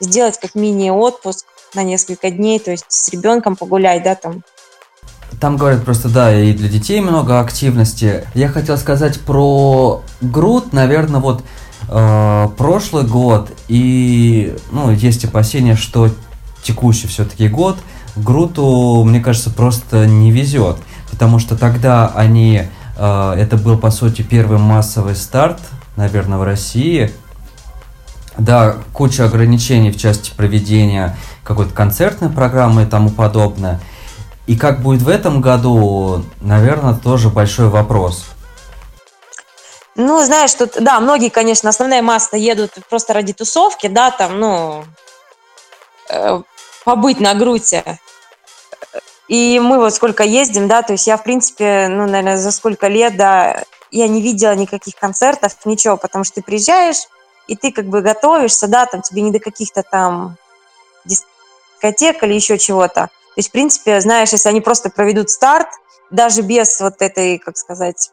[0.00, 4.42] сделать как мини-отпуск на несколько дней, то есть с ребенком погулять, да, там.
[5.38, 8.26] Там говорят просто, да, и для детей много активности.
[8.32, 11.44] Я хотел сказать про груд, наверное, вот
[11.90, 16.08] э, прошлый год и, ну, есть опасения, что
[16.62, 17.76] текущий все-таки год
[18.16, 20.78] Груту, мне кажется, просто не везет,
[21.10, 22.62] потому что тогда они
[22.98, 25.60] это был, по сути, первый массовый старт,
[25.96, 27.14] наверное, в России.
[28.36, 33.80] Да, куча ограничений в части проведения какой-то концертной программы и тому подобное.
[34.46, 38.24] И как будет в этом году, наверное, тоже большой вопрос.
[39.94, 44.84] Ну, знаешь, тут, да, многие, конечно, основная масса едут просто ради тусовки, да, там, ну,
[46.08, 46.40] э,
[46.84, 47.98] побыть на груте.
[49.28, 52.88] И мы вот сколько ездим, да, то есть я, в принципе, ну, наверное, за сколько
[52.88, 57.06] лет, да, я не видела никаких концертов, ничего, потому что ты приезжаешь,
[57.46, 60.36] и ты как бы готовишься, да, там тебе не до каких-то там
[61.04, 62.94] дискотек или еще чего-то.
[62.94, 65.68] То есть, в принципе, знаешь, если они просто проведут старт,
[66.10, 68.10] даже без вот этой, как сказать,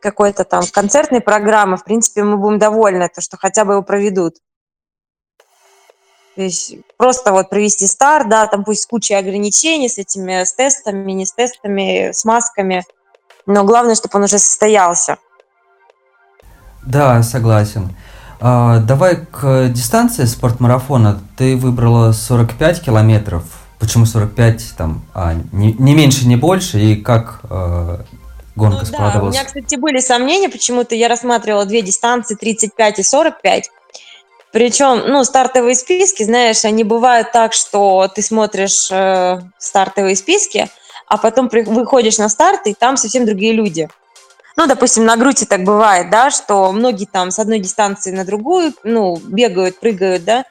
[0.00, 4.36] какой-то там концертной программы, в принципе, мы будем довольны, то, что хотя бы его проведут.
[6.36, 10.52] То есть просто вот провести старт, да, там пусть с кучей ограничений, с этими, с
[10.52, 12.84] тестами, не с тестами, с масками,
[13.46, 15.18] но главное, чтобы он уже состоялся.
[16.86, 17.94] Да, согласен.
[18.40, 21.20] А, давай к дистанции спортмарафона.
[21.36, 23.44] Ты выбрала 45 километров.
[23.78, 26.78] Почему 45 там, а, не, не меньше, не больше?
[26.80, 28.04] И как, а,
[28.56, 29.34] гонка ну, складывалась.
[29.34, 33.70] Да, у меня, кстати, были сомнения, почему-то я рассматривала две дистанции, 35 и 45.
[34.52, 40.68] Причем, ну, стартовые списки, знаешь, они бывают так, что ты смотришь э, стартовые списки,
[41.06, 43.88] а потом при, выходишь на старт, и там совсем другие люди.
[44.56, 48.74] Ну, допустим, на груди так бывает, да, что многие там с одной дистанции на другую,
[48.82, 50.44] ну, бегают, прыгают, да,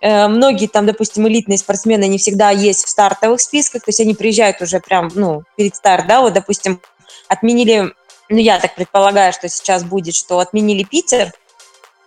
[0.00, 4.14] э, многие там, допустим, элитные спортсмены не всегда есть в стартовых списках, то есть они
[4.14, 6.80] приезжают уже прям, ну, перед старт, да, вот, допустим,
[7.28, 7.92] отменили,
[8.30, 11.32] ну, я так предполагаю, что сейчас будет, что отменили Питер,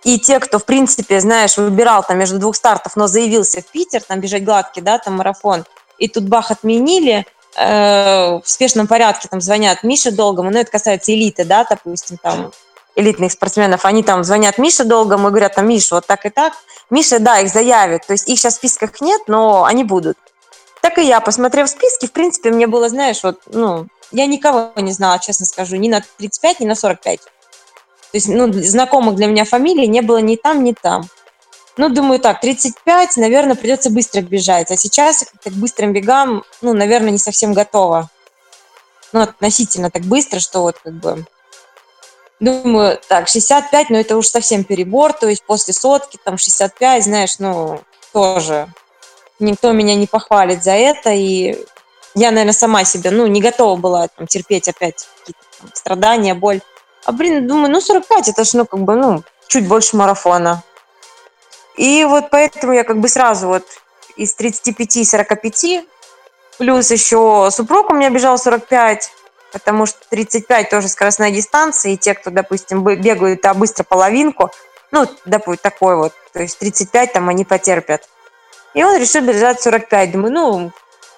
[0.04, 4.02] и те, кто, в принципе, знаешь, выбирал там между двух стартов, но заявился в Питер,
[4.02, 5.66] там бежать гладкий, да, там марафон,
[5.98, 7.26] и тут бах отменили,
[7.56, 12.52] э, в спешном порядке там звонят Мише Долгому, ну, это касается элиты, да, допустим, там,
[12.96, 16.54] элитных спортсменов, они там звонят Мише Долгому и говорят, там, Миша, вот так и так.
[16.90, 20.18] Миша, да, их заявит, то есть их сейчас в списках нет, но они будут.
[20.82, 24.92] Так и я, посмотрев списки, в принципе, мне было, знаешь, вот, ну, я никого не
[24.92, 27.20] знала, честно скажу, ни на 35, ни на 45.
[28.12, 31.08] То есть, ну, знакомых для меня фамилий не было ни там, ни там.
[31.78, 34.72] Ну, думаю, так, 35, наверное, придется быстро бежать.
[34.72, 38.10] А сейчас к быстрым бегам, ну, наверное, не совсем готова.
[39.14, 41.26] Ну, относительно так быстро, что вот как бы...
[42.40, 47.40] Думаю, так, 65, но это уж совсем перебор, то есть после сотки, там, 65, знаешь,
[47.40, 47.82] ну,
[48.14, 48.72] тоже
[49.40, 51.66] никто меня не похвалит за это, и
[52.16, 56.62] я, наверное, сама себе, ну, не готова была там, терпеть опять какие-то там, страдания, боль.
[57.06, 60.64] А, блин, думаю, ну, 45, это ж, ну, как бы, ну, чуть больше марафона.
[61.78, 63.64] И вот поэтому я как бы сразу вот
[64.16, 65.86] из 35-45,
[66.58, 69.12] плюс еще супруг у меня бежал 45,
[69.54, 74.52] потому что 35 тоже скоростная дистанция, и те, кто, допустим, бегают а быстро половинку,
[74.92, 78.10] ну, допустим, такой вот, то есть 35 там они потерпят.
[78.74, 80.12] И он решил бежать 45.
[80.12, 80.72] Думаю, ну,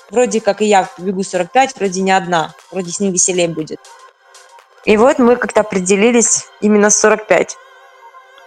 [0.10, 3.80] вроде как и я бегу 45, вроде не одна, вроде с ним веселее будет.
[4.90, 7.56] И вот мы как-то определились именно с 45.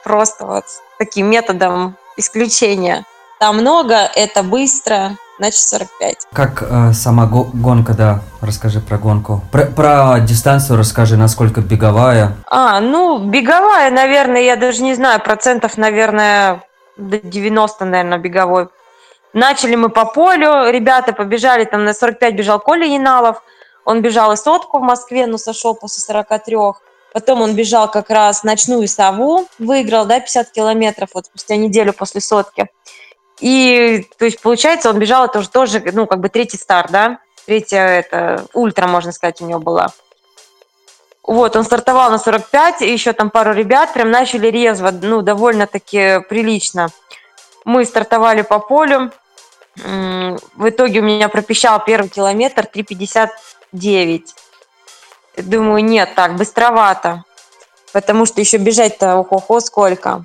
[0.03, 0.65] Просто вот
[0.99, 3.05] таким методом исключения.
[3.39, 6.17] Там много, это быстро, значит 45.
[6.33, 9.41] Как э, сама го- гонка, да, расскажи про гонку.
[9.53, 12.33] Про, про дистанцию расскажи, насколько беговая.
[12.51, 16.65] А, ну, беговая, наверное, я даже не знаю, процентов, наверное,
[16.97, 18.67] до 90, наверное, беговой.
[19.33, 23.45] Начали мы по полю, ребята побежали, там на 45 бежал Коля Яналов,
[23.85, 26.57] он бежал и сотку в Москве, но сошел после 43.
[27.13, 32.21] Потом он бежал как раз ночную сову, выиграл, да, 50 километров вот спустя неделю после
[32.21, 32.69] сотки.
[33.41, 37.19] И, то есть, получается, он бежал, это уже тоже, ну, как бы третий старт, да,
[37.45, 39.93] третья, это, ультра, можно сказать, у него была.
[41.25, 46.21] Вот, он стартовал на 45, и еще там пару ребят прям начали резво, ну, довольно-таки
[46.29, 46.89] прилично.
[47.65, 49.13] Мы стартовали по полю,
[49.77, 53.29] в итоге у меня пропищал первый километр 3,50
[53.73, 54.35] 9.
[55.39, 57.25] Думаю, нет, так, быстровато.
[57.93, 60.25] Потому что еще бежать-то, ого-го, сколько.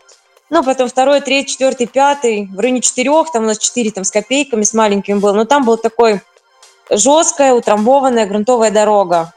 [0.49, 4.11] Ну, потом второй, третий, четвертый, пятый, в районе четырех, там у нас четыре там с
[4.11, 5.33] копейками, с маленькими было.
[5.33, 6.21] Но там был такой
[6.89, 9.33] жесткая, утрамбованная грунтовая дорога.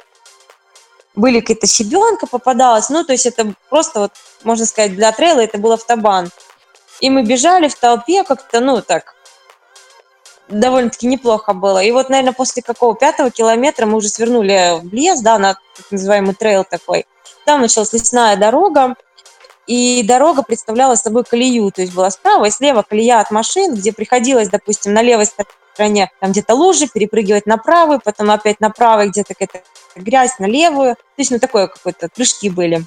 [1.17, 4.13] Были какие-то щебенка попадалась, ну, то есть это просто вот,
[4.45, 6.31] можно сказать, для трейла это был автобан.
[7.01, 9.17] И мы бежали в толпе как-то, ну, так,
[10.51, 11.83] довольно-таки неплохо было.
[11.83, 15.91] И вот, наверное, после какого пятого километра мы уже свернули в лес, да, на так
[15.91, 17.07] называемый трейл такой.
[17.45, 18.97] Там началась лесная дорога,
[19.67, 23.93] и дорога представляла собой колею, то есть была справа и слева колея от машин, где
[23.93, 29.09] приходилось, допустим, на левой стороне там где-то лужи, перепрыгивать на правую, потом опять на правой
[29.09, 29.63] где-то какая-то
[29.95, 30.97] грязь, на левую.
[30.97, 32.85] То есть, ну, такое какое-то, прыжки были.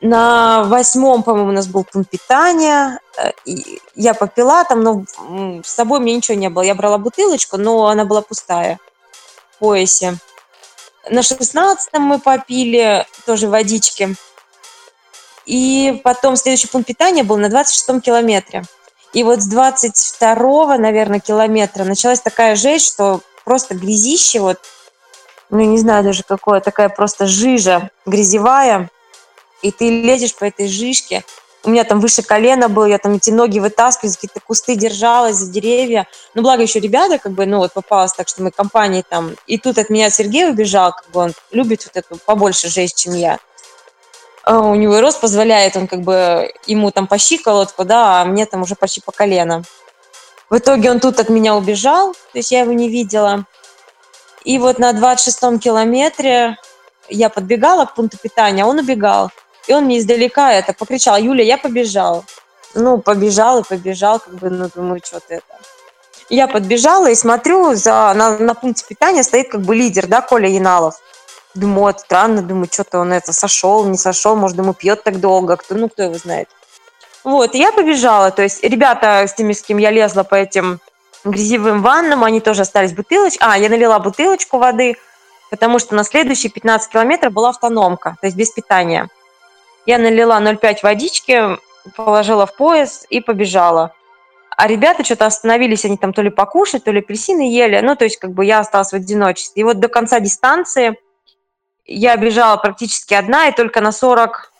[0.00, 3.00] На восьмом, по-моему, у нас был пункт питания.
[3.16, 3.32] Э,
[3.96, 5.04] я попила там, но
[5.64, 6.62] с собой мне ничего не было.
[6.62, 8.78] Я брала бутылочку, но она была пустая
[9.56, 10.16] в поясе.
[11.10, 14.14] На шестнадцатом мы попили тоже водички.
[15.46, 18.62] И потом следующий пункт питания был на 26 километре.
[19.14, 24.58] И вот с 22 наверное, километра началась такая жесть, что просто грязище, вот,
[25.48, 28.90] ну, не знаю даже какое, такая просто жижа грязевая
[29.62, 31.24] и ты лезешь по этой жишке.
[31.64, 35.50] У меня там выше колена был, я там эти ноги вытаскивала, какие-то кусты держалась за
[35.50, 36.06] деревья.
[36.34, 39.34] Ну, благо еще ребята, как бы, ну, вот попалось так, что мы компании там.
[39.46, 43.14] И тут от меня Сергей убежал, как бы он любит вот эту побольше жесть, чем
[43.14, 43.38] я.
[44.44, 48.46] А у него рост позволяет, он как бы, ему там по щиколотку, да, а мне
[48.46, 49.62] там уже почти по колено.
[50.48, 53.44] В итоге он тут от меня убежал, то есть я его не видела.
[54.44, 56.56] И вот на 26-м километре
[57.10, 59.30] я подбегала к пункту питания, а он убегал.
[59.68, 62.24] И он мне издалека это покричал, Юля, я побежал.
[62.74, 65.44] Ну, побежал и побежал, как бы, ну, думаю, что ты это.
[66.30, 70.48] Я подбежала и смотрю, за, на, на пункте питания стоит как бы лидер, да, Коля
[70.48, 70.94] Яналов.
[71.54, 75.56] Думаю, вот странно, думаю, что-то он это сошел, не сошел, может, думаю, пьет так долго,
[75.56, 76.48] кто, ну, кто его знает.
[77.24, 80.80] Вот, и я побежала, то есть ребята, с теми, с кем я лезла по этим
[81.24, 83.46] грязевым ваннам, они тоже остались бутылочкой.
[83.46, 84.96] А, я налила бутылочку воды,
[85.50, 89.08] потому что на следующие 15 километров была автономка, то есть без питания.
[89.88, 91.58] Я налила 0,5 водички,
[91.96, 93.94] положила в пояс и побежала.
[94.54, 97.80] А ребята что-то остановились, они там то ли покушать, то ли апельсины ели.
[97.80, 99.62] Ну, то есть как бы я осталась в одиночестве.
[99.62, 100.98] И вот до конца дистанции
[101.86, 104.52] я бежала практически одна, и только на 40,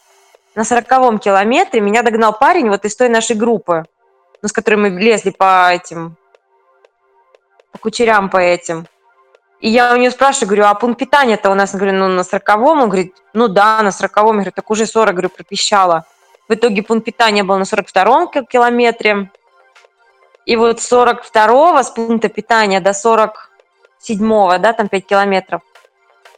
[0.55, 3.85] на 40 километре меня догнал парень вот из той нашей группы,
[4.41, 6.17] ну, с которой мы лезли по этим,
[7.71, 8.87] по кучерям по этим.
[9.59, 12.63] И я у нее спрашиваю, говорю, а пункт питания-то у нас, говорю, ну, на 40-м?
[12.63, 14.27] Он говорит, ну да, на 40-м.
[14.27, 16.05] Я говорю, так уже 40, говорю, пропищала.
[16.47, 19.29] В итоге пункт питания был на 42-м километре.
[20.45, 25.61] И вот с 42-го с пункта питания до 47-го, да, там 5 километров,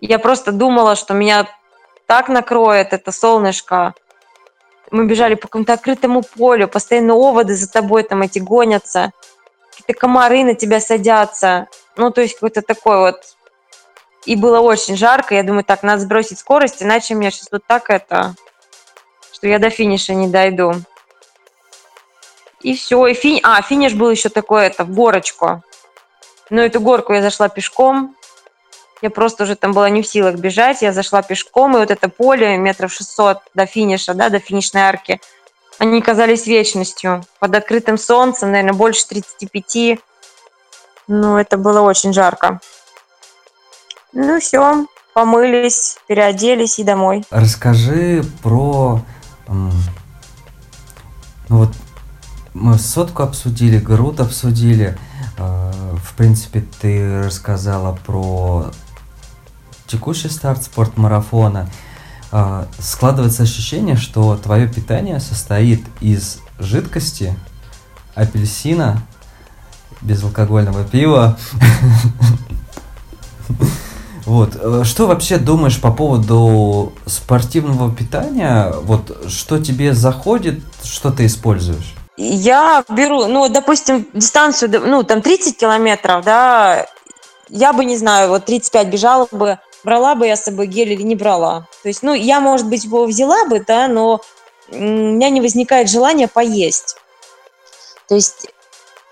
[0.01, 1.47] я просто думала, что меня
[2.07, 3.93] так накроет это солнышко.
[4.89, 9.11] Мы бежали по какому-то открытому полю, постоянно оводы за тобой там эти гонятся,
[9.69, 11.67] какие-то комары на тебя садятся.
[11.95, 13.35] Ну, то есть какой-то такой вот...
[14.25, 17.89] И было очень жарко, я думаю, так, надо сбросить скорость, иначе меня сейчас вот так
[17.89, 18.35] это...
[19.33, 20.73] Что я до финиша не дойду.
[22.61, 23.39] И все, и фини...
[23.43, 25.63] А, финиш был еще такой, это, в горочку.
[26.49, 28.15] Но эту горку я зашла пешком,
[29.01, 32.07] я просто уже там была не в силах бежать, я зашла пешком, и вот это
[32.07, 35.19] поле метров 600 до финиша, да, до финишной арки,
[35.79, 37.23] они казались вечностью.
[37.39, 39.99] Под открытым солнцем, наверное, больше 35.
[41.13, 42.61] Ну, это было очень жарко.
[44.13, 47.25] Ну, все, помылись, переоделись и домой.
[47.29, 49.01] Расскажи про...
[49.49, 49.71] Ну
[51.49, 51.73] вот
[52.53, 54.97] мы сотку обсудили, груд обсудили.
[55.37, 58.71] А, в принципе, ты рассказала про
[59.87, 61.69] текущий старт спортмарафона,
[62.31, 67.37] а, складывается ощущение, что твое питание состоит из жидкости,
[68.15, 69.05] апельсина,
[70.01, 71.37] безалкогольного пива.
[74.25, 74.85] Вот.
[74.85, 78.71] Что вообще думаешь по поводу спортивного питания?
[78.83, 81.95] Вот что тебе заходит, что ты используешь?
[82.17, 86.85] Я беру, ну, допустим, дистанцию, ну, там 30 километров, да,
[87.49, 91.01] я бы, не знаю, вот 35 бежала бы, брала бы я с собой гель или
[91.01, 91.65] не брала.
[91.81, 94.21] То есть, ну, я, может быть, его взяла бы, да, но
[94.71, 96.95] у меня не возникает желания поесть.
[98.07, 98.49] То есть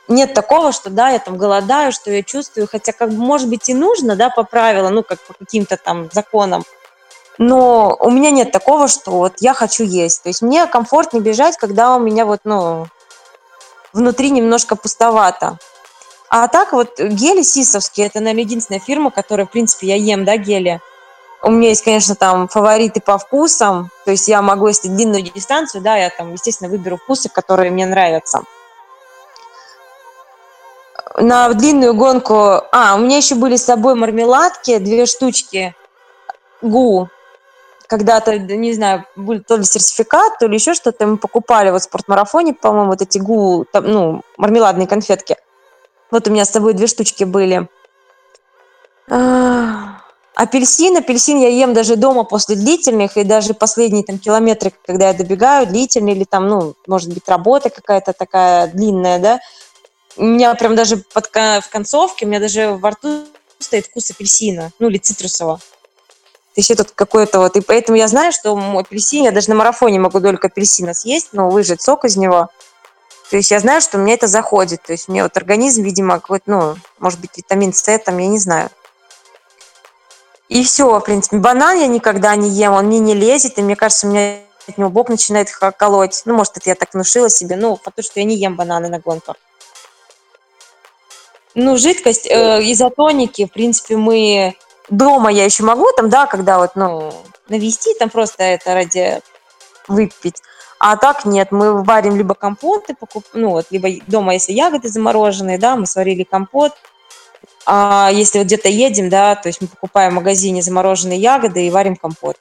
[0.09, 3.69] нет такого, что да, я там голодаю, что я чувствую, хотя как бы может быть
[3.69, 6.63] и нужно, да, по правилам, ну как по каким-то там законам,
[7.37, 10.23] но у меня нет такого, что вот я хочу есть.
[10.23, 12.87] То есть мне комфортно бежать, когда у меня вот, ну,
[13.93, 15.57] внутри немножко пустовато.
[16.29, 20.35] А так вот гели сисовские, это, наверное, единственная фирма, которая, в принципе, я ем, да,
[20.35, 20.81] гели.
[21.41, 25.81] У меня есть, конечно, там фавориты по вкусам, то есть я могу, если длинную дистанцию,
[25.81, 28.43] да, я там, естественно, выберу вкусы, которые мне нравятся.
[31.17, 32.61] На длинную гонку...
[32.71, 35.75] А, у меня еще были с собой мармеладки, две штучки
[36.61, 37.09] ГУ.
[37.87, 41.85] Когда-то, не знаю, были то ли сертификат, то ли еще что-то, мы покупали вот в
[41.85, 45.35] спортмарафоне, по-моему, вот эти ГУ, там, ну, мармеладные конфетки–
[46.11, 47.67] вот у меня с тобой две штучки были.
[49.09, 50.01] А,
[50.35, 50.97] апельсин.
[50.97, 55.67] Апельсин я ем даже дома после длительных, и даже последние там километры, когда я добегаю,
[55.67, 59.39] длительные, или там, ну, может быть, работа какая-то такая длинная, да,
[60.19, 63.25] у меня прям даже под, в концовке, у меня даже во рту
[63.57, 65.57] стоит вкус апельсина, ну, или цитрусового.
[65.57, 67.55] То есть это какое-то вот...
[67.55, 71.49] И поэтому я знаю, что апельсин, я даже на марафоне могу только апельсина съесть, но
[71.49, 72.49] выжать сок из него–
[73.29, 74.81] то есть я знаю, что мне это заходит.
[74.83, 78.39] То есть мне вот организм, видимо, какой-то, ну, может быть, витамин С там, я не
[78.39, 78.69] знаю.
[80.47, 81.37] И все, в принципе.
[81.37, 84.77] Банан я никогда не ем, он мне не лезет, и мне кажется, у меня от
[84.79, 86.23] него бок начинает колоть.
[86.25, 88.99] Ну, может, это я так внушила себе, ну, потому что я не ем бананы на
[88.99, 89.35] гонках.
[91.61, 94.55] Ну, жидкость, э, изотоники, в принципе, мы
[94.89, 97.11] дома я еще могу, там, да, когда вот, ну,
[97.49, 99.19] навести, там просто это ради
[99.89, 100.41] выпить.
[100.79, 103.25] А так нет, мы варим либо компоты, покуп...
[103.33, 106.71] ну вот, либо дома, если ягоды замороженные, да, мы сварили компот.
[107.65, 111.69] А если вот где-то едем, да, то есть мы покупаем в магазине замороженные ягоды и
[111.69, 112.37] варим компот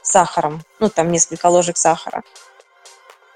[0.00, 2.22] с сахаром, ну там несколько ложек сахара.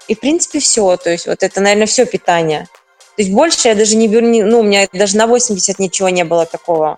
[0.07, 2.67] И в принципе все, то есть вот это, наверное, все питание.
[3.19, 6.23] То есть больше я даже не беру, ну у меня даже на 80 ничего не
[6.23, 6.97] было такого.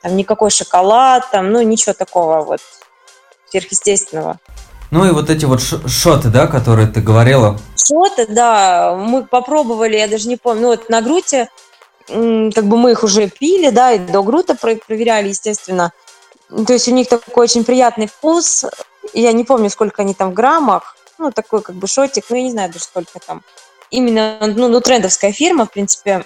[0.00, 2.60] Там никакой шоколад, там, ну ничего такого вот
[3.50, 4.38] сверхъестественного.
[4.92, 7.58] Ну и вот эти вот шоты, да, которые ты говорила.
[7.74, 11.48] Шоты, да, мы попробовали, я даже не помню, ну вот на груте,
[12.06, 15.92] как бы мы их уже пили, да, и до грута проверяли, естественно.
[16.48, 18.64] то есть у них такой очень приятный вкус.
[19.12, 20.96] Я не помню, сколько они там в граммах.
[21.18, 23.42] Ну, такой как бы шотик, ну, я не знаю даже сколько там.
[23.90, 26.24] Именно, ну, ну трендовская фирма, в принципе.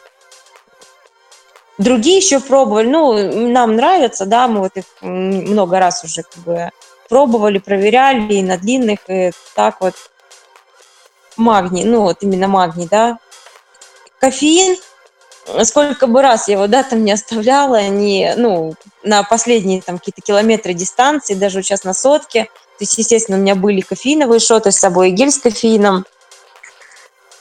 [1.79, 6.71] Другие еще пробовали, ну, нам нравится, да, мы вот их много раз уже как бы
[7.09, 9.95] пробовали, проверяли и на длинных, и так вот.
[11.37, 13.19] Магний, ну, вот именно магний, да.
[14.19, 14.77] Кофеин–
[15.65, 20.23] сколько бы раз я его, да, там не оставляла, не, ну, на последние там какие-то
[20.23, 22.45] километры дистанции, даже сейчас на сотке.
[22.45, 26.07] То есть, естественно, у меня были кофеиновые шоты с собой гель с кофеином.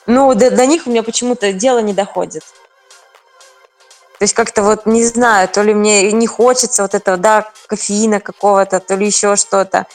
[0.09, 2.41] Но до, до них у меня почему-то дело не доходит.
[4.17, 8.19] То есть как-то вот не знаю, то ли мне не хочется вот этого, да, кофеина
[8.19, 9.85] какого-то, то ли еще что-то.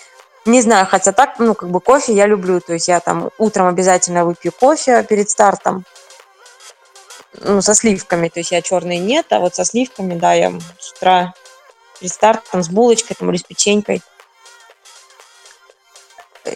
[0.47, 2.61] Не знаю, хотя так, ну, как бы кофе я люблю.
[2.61, 5.85] То есть я там утром обязательно выпью кофе перед стартом
[7.41, 10.93] ну, со сливками, то есть я черный нет, а вот со сливками, да, я с
[10.93, 11.35] утра
[11.99, 14.01] перед стартом с булочкой там, или с печенькой.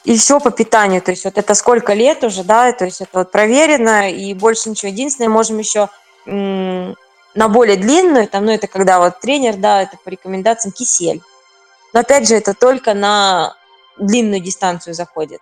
[0.05, 3.20] И все по питанию, то есть вот это сколько лет уже, да, то есть это
[3.20, 4.90] вот проверено, и больше ничего.
[4.90, 5.89] Единственное, можем еще
[6.27, 11.23] на более длинную, там, ну, это когда вот тренер, да, это по рекомендациям кисель.
[11.94, 13.55] Но опять же, это только на
[13.98, 15.40] длинную дистанцию заходит.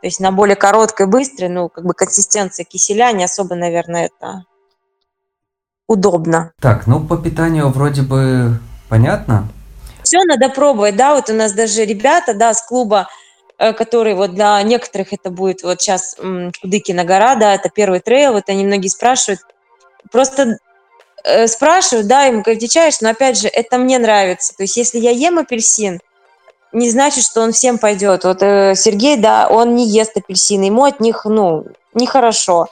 [0.00, 4.44] То есть на более короткой, быстрой, ну, как бы консистенция киселя не особо, наверное, это
[5.88, 6.52] удобно.
[6.60, 9.48] Так, ну, по питанию вроде бы понятно.
[10.08, 13.10] Все надо пробовать, да, вот у нас даже ребята, да, с клуба,
[13.58, 16.16] э, которые вот для некоторых это будет вот сейчас
[16.62, 19.40] Кудыкина гора, да, это первый трейл, вот они многие спрашивают,
[20.10, 20.56] просто
[21.24, 24.56] э, спрашивают, да, им отвечаешь, но опять же, это мне нравится.
[24.56, 26.00] То есть если я ем апельсин,
[26.72, 28.24] не значит, что он всем пойдет.
[28.24, 32.68] Вот э, Сергей, да, он не ест апельсины, ему от них, ну, нехорошо.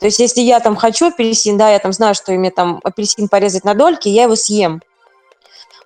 [0.00, 3.28] То есть, если я там хочу апельсин, да, я там знаю, что мне там апельсин
[3.28, 4.82] порезать на дольки, я его съем.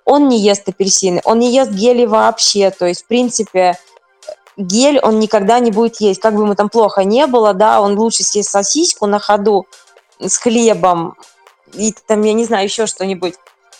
[0.05, 2.71] Он не ест апельсины, он не ест гели вообще.
[2.71, 3.77] То есть, в принципе,
[4.55, 6.21] гель он никогда не будет есть.
[6.21, 9.65] Как бы ему там плохо не было, да, он лучше съест сосиску на ходу
[10.19, 11.15] с хлебом
[11.73, 13.35] и там, я не знаю, еще что-нибудь.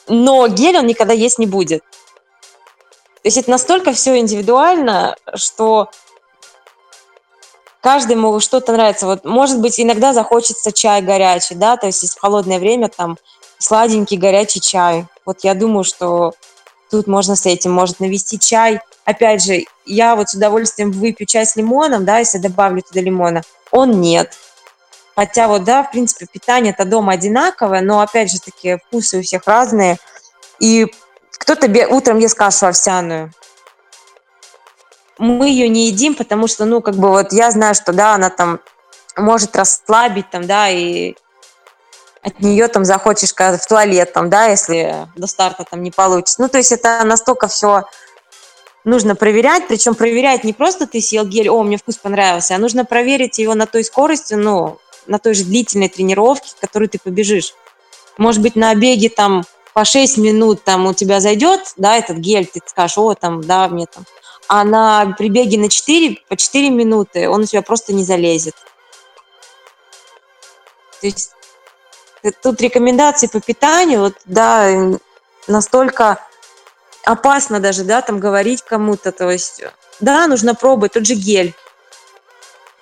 [0.08, 1.82] Но гель он никогда есть не будет.
[1.82, 5.90] То есть это настолько все индивидуально, что
[7.82, 9.08] каждому что-то нравится.
[9.08, 13.18] Вот, может быть, иногда захочется чай горячий, да, то есть в холодное время там
[13.66, 15.08] сладенький горячий чай.
[15.26, 16.34] Вот я думаю, что
[16.92, 18.80] тут можно с этим, может навести чай.
[19.06, 23.42] Опять же, я вот с удовольствием выпью чай с лимоном, да, если добавлю туда лимона.
[23.72, 24.34] Он нет.
[25.16, 29.48] Хотя вот, да, в принципе, питание-то дома одинаковое, но, опять же, такие вкусы у всех
[29.48, 29.98] разные.
[30.60, 30.86] И
[31.32, 33.32] кто-то утром ест кашу овсяную.
[35.18, 38.30] Мы ее не едим, потому что, ну, как бы вот я знаю, что, да, она
[38.30, 38.60] там
[39.16, 41.16] может расслабить, там, да, и
[42.26, 46.42] от нее там захочешь в туалет, там, да, если до старта там не получится.
[46.42, 47.84] Ну, то есть это настолько все
[48.84, 52.84] нужно проверять, причем проверять не просто ты съел гель, о, мне вкус понравился, а нужно
[52.84, 57.54] проверить его на той скорости, ну, на той же длительной тренировке, которую ты побежишь.
[58.18, 59.44] Может быть, на беге там
[59.76, 63.68] по 6 минут там у тебя зайдет, да, этот гель, ты скажешь, о, там, да,
[63.68, 64.04] мне там.
[64.48, 68.56] А на прибеге на 4, по 4 минуты он у тебя просто не залезет.
[71.02, 71.35] То есть
[72.32, 74.98] тут рекомендации по питанию, вот, да,
[75.48, 76.20] настолько
[77.04, 79.64] опасно даже, да, там говорить кому-то, то есть,
[80.00, 81.56] да, нужно пробовать, тот же гель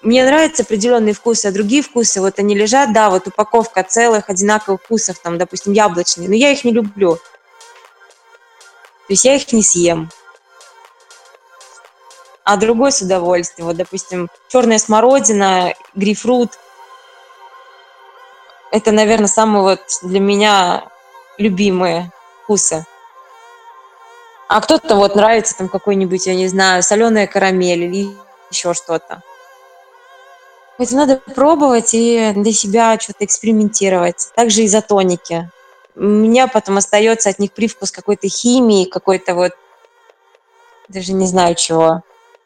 [0.04, 4.82] мне нравятся определенные вкусы, а другие вкусы, вот они лежат, да, вот упаковка целых одинаковых
[4.82, 7.16] вкусов, там, допустим, яблочные, но я их не люблю.
[7.16, 7.22] То
[9.10, 10.10] есть я их не съем.
[12.44, 13.68] А другой с удовольствием.
[13.68, 16.60] Вот, допустим, черная смородина, грейпфрут.
[18.74, 20.86] Это, наверное, самые вот для меня
[21.38, 22.84] любимые вкусы.
[24.48, 28.18] А кто-то вот нравится там какой-нибудь, я не знаю, соленая карамель или
[28.50, 29.22] еще что-то.
[30.80, 34.32] Это надо пробовать и для себя что-то экспериментировать.
[34.36, 35.52] Также изотоники.
[35.96, 39.52] У меня потом остается от них привкус какой-то химии, какой-то вот,
[40.88, 42.02] даже не знаю чего.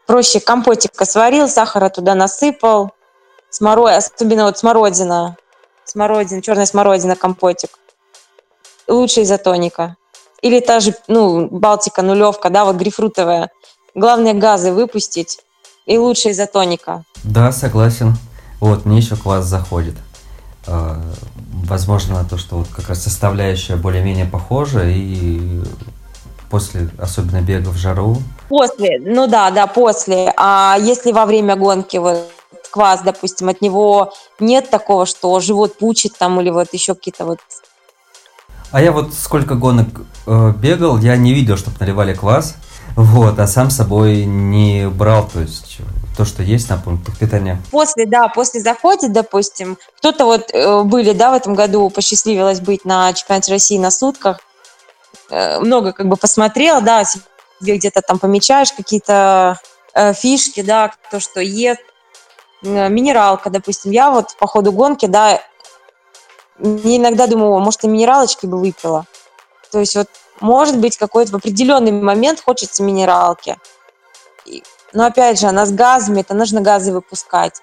[0.06, 2.92] Проще компотика сварил, сахара туда насыпал,
[3.50, 3.96] сморо...
[3.96, 5.38] особенно вот смородина,
[5.90, 7.80] смородина, черная смородина, компотик.
[8.88, 9.96] Лучше изотоника.
[10.42, 13.50] Или та же, ну, Балтика, нулевка, да, вот грейпфрутовая.
[13.96, 15.40] Главное газы выпустить
[15.86, 17.04] и лучше изотоника.
[17.24, 18.16] Да, согласен.
[18.60, 19.96] Вот, мне еще класс заходит.
[20.68, 21.02] А,
[21.66, 25.62] возможно, то, что вот как раз составляющая более-менее похожа, и
[26.50, 28.18] после, особенно бега в жару.
[28.50, 30.34] После, ну да, да, после.
[30.38, 32.32] А если во время гонки вот
[32.68, 37.40] квас, допустим, от него нет такого, что живот пучит там или вот еще какие-то вот
[38.72, 39.88] А я вот сколько гонок
[40.26, 42.56] э, бегал, я не видел, чтобы наливали квас.
[42.96, 45.82] Вот, а сам собой не брал, то есть
[46.18, 47.62] то, что есть на пунктах питания.
[47.70, 52.86] После, да, после заходит, допустим, кто-то вот э, были, да, в этом году посчастливилось быть
[52.86, 54.40] на чемпионате России на сутках,
[55.30, 57.04] э, много как бы посмотрел, да,
[57.62, 59.60] где-то там помечаешь какие-то
[59.94, 61.82] э, фишки, да, то, что ест,
[62.62, 65.42] минералка, допустим, я вот по ходу гонки, да,
[66.60, 69.06] не иногда думаю, может, и минералочки бы выпила.
[69.72, 70.08] То есть вот,
[70.40, 73.58] может быть, какой-то в определенный момент хочется минералки.
[74.94, 77.62] Но опять же, она с газами, это нужно газы выпускать.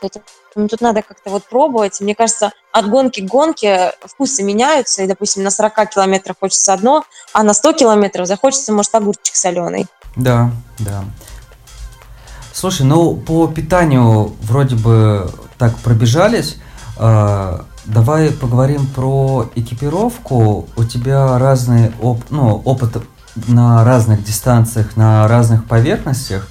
[0.00, 0.22] Это,
[0.54, 2.00] ну, тут надо как-то вот пробовать.
[2.00, 5.02] Мне кажется, от гонки к гонке вкусы меняются.
[5.02, 9.86] И, допустим, на 40 километров хочется одно, а на 100 километров захочется, может, огурчик соленый.
[10.16, 11.04] Да, да.
[12.60, 16.58] Слушай, ну по питанию вроде бы так пробежались.
[16.98, 20.68] А, давай поговорим про экипировку.
[20.76, 23.02] У тебя разный оп ну, опыт
[23.48, 26.48] на разных дистанциях, на разных поверхностях.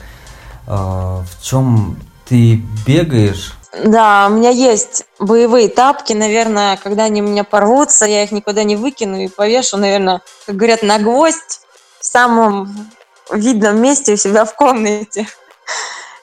[0.65, 3.53] А, в чем ты бегаешь?
[3.85, 8.63] Да, у меня есть боевые тапки, наверное, когда они у меня порвутся, я их никуда
[8.63, 11.61] не выкину и повешу, наверное, как говорят, на гвоздь
[11.99, 12.89] в самом
[13.31, 15.27] видном месте у себя в комнате.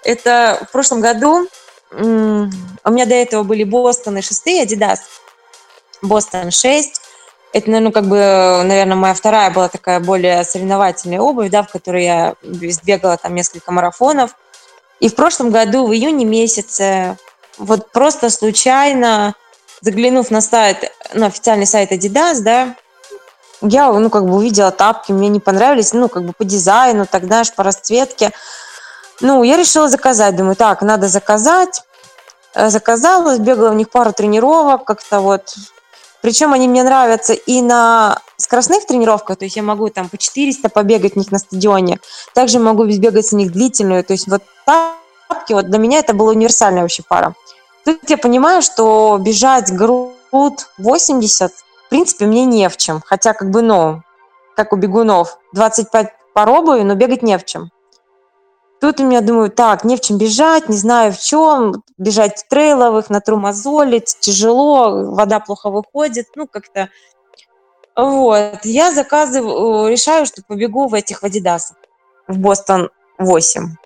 [0.07, 1.49] Это в прошлом году
[1.91, 4.99] у меня до этого были Бостон и шестые Adidas.
[6.01, 7.01] Бостон 6.
[7.53, 8.17] Это, ну, как бы,
[8.65, 13.73] наверное, моя вторая была такая более соревновательная обувь, да, в которой я бегала там несколько
[13.73, 14.37] марафонов.
[15.01, 17.17] И в прошлом году, в июне месяце,
[17.59, 19.35] вот просто случайно,
[19.81, 22.77] заглянув на сайт, на официальный сайт Adidas, да,
[23.61, 27.41] я, ну, как бы увидела тапки, мне не понравились, ну, как бы по дизайну, тогда
[27.41, 28.33] аж по расцветке.
[29.21, 31.83] Ну, я решила заказать, думаю, так, надо заказать.
[32.55, 35.55] Э, заказала, сбегала в них пару тренировок, как-то вот
[36.23, 40.69] причем они мне нравятся и на скоростных тренировках, то есть я могу там по 400
[40.71, 42.01] побегать в них на стадионе,
[42.35, 46.31] также могу бегать с них длительную, то есть вот тапки, вот для меня это была
[46.31, 47.35] универсальная вообще пара.
[47.85, 50.17] Тут я понимаю, что бежать груд
[50.79, 54.03] 80, в принципе, мне не в чем, хотя как бы, ну,
[54.57, 57.71] как у бегунов, 25 по но бегать не в чем.
[58.81, 63.09] Тут у меня думаю, так, не в чем бежать, не знаю в чем, бежать трейловых,
[63.09, 66.91] на мозолить, тяжело, вода плохо выходит, ну, как-то.
[67.97, 71.79] Вот, я заказываю, решаю, что побегу в этих Адидасах,
[72.29, 73.77] в Бостон 8.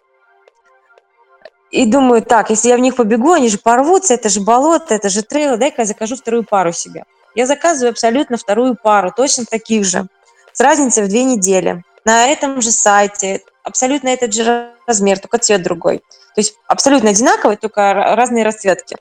[1.71, 5.09] И думаю, так, если я в них побегу, они же порвутся, это же болото, это
[5.09, 7.05] же трейл, дай-ка я закажу вторую пару себе.
[7.37, 10.09] Я заказываю абсолютно вторую пару, точно таких же,
[10.53, 11.85] с разницей в две недели.
[12.05, 15.99] На этом же сайте, абсолютно этот же размер, только цвет другой.
[15.99, 18.97] То есть абсолютно одинаковый, только разные расцветки.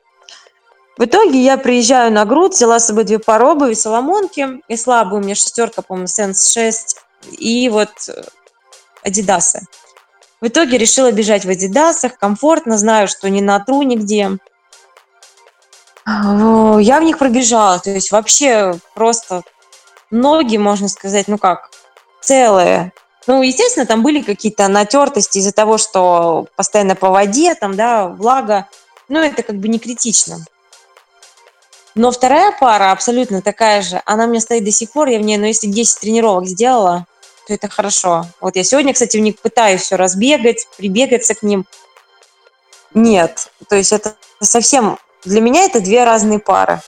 [0.98, 5.22] В итоге я приезжаю на груд, взяла с собой две пары обуви, соломонки, и слабую
[5.22, 6.98] у меня шестерка, по-моему, Sense 6,
[7.38, 7.90] и вот
[9.04, 9.62] Адидасы.
[10.42, 14.38] В итоге решила бежать в Адидасах, комфортно, знаю, что не натру нигде.
[16.06, 19.44] Я в них пробежала, то есть вообще просто
[20.12, 21.70] ноги, можно сказать, ну как,
[22.22, 22.92] целые.
[23.28, 28.68] Ну, естественно, там были какие-то натертости из-за того, что постоянно по воде, там, да, влага.
[29.08, 30.46] Ну, это как бы не критично.
[31.96, 34.02] Но вторая пара абсолютно такая же.
[34.06, 35.10] Она у меня стоит до сих пор.
[35.10, 37.06] Я в ней, ну, если 10 тренировок сделала,
[37.48, 38.26] то это хорошо.
[38.40, 41.66] Вот я сегодня, кстати, в них пытаюсь все разбегать, прибегаться к ним.
[42.94, 43.52] Нет.
[43.68, 44.98] То есть это совсем...
[45.26, 46.82] Для меня это две разные пары.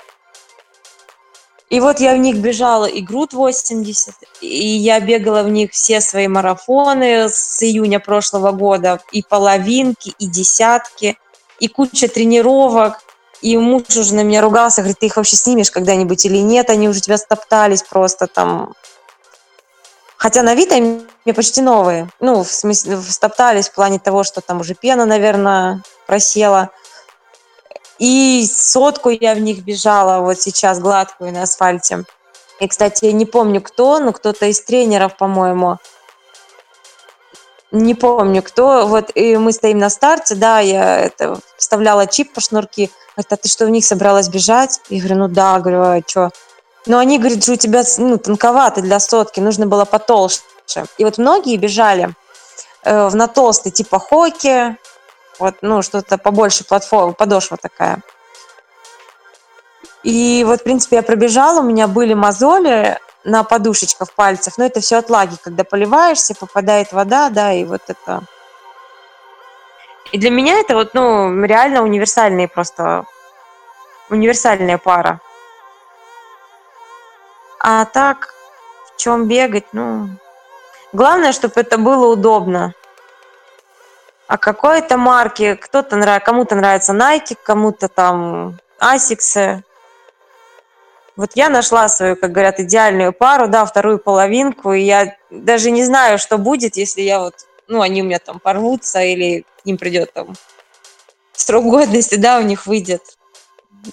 [1.72, 6.02] И вот я в них бежала и груд 80, и я бегала в них все
[6.02, 11.18] свои марафоны с июня прошлого года, и половинки, и десятки,
[11.61, 12.99] и куча тренировок.
[13.41, 16.89] И муж уже на меня ругался, говорит, ты их вообще снимешь когда-нибудь или нет, они
[16.89, 18.73] уже тебя стоптались просто там.
[20.18, 22.10] Хотя на вид они мне почти новые.
[22.19, 26.69] Ну, в смысле, стоптались в плане того, что там уже пена, наверное, просела.
[28.02, 32.03] И сотку я в них бежала вот сейчас гладкую на асфальте.
[32.60, 35.78] И, кстати, я не помню кто, но кто-то из тренеров, по-моему,
[37.69, 42.41] не помню кто, вот и мы стоим на старте, да, я это вставляла чип по
[42.41, 44.82] шнурки, говорит, а ты что, в них собралась бежать?
[44.90, 46.32] Я говорю, ну да, говорю, а что?
[46.88, 50.41] Ну они говорят, что у тебя ну, тонковато для сотки, нужно было потолще.
[50.98, 52.15] И вот многие бежали
[52.84, 54.76] э, на толстый, типа хоки,
[55.42, 58.00] вот, ну, что-то побольше платформа, подошва такая.
[60.04, 64.80] И вот, в принципе, я пробежала, у меня были мозоли на подушечках пальцев, но это
[64.80, 68.24] все от лаги, когда поливаешься, попадает вода, да, и вот это...
[70.12, 73.06] И для меня это вот, ну, реально универсальные просто,
[74.10, 75.22] универсальная пара.
[77.60, 78.34] А так,
[78.88, 80.10] в чем бегать, ну...
[80.94, 82.74] Главное, чтобы это было удобно.
[84.32, 89.62] А какой-то марки, кто-то нравится, кому-то нравится Nike, кому-то там Asics.
[91.18, 95.84] Вот я нашла свою, как говорят, идеальную пару, да, вторую половинку, и я даже не
[95.84, 99.78] знаю, что будет, если я вот, ну, они у меня там порвутся, или к ним
[99.78, 100.34] придет там
[101.34, 103.02] срок годности, да, у них выйдет.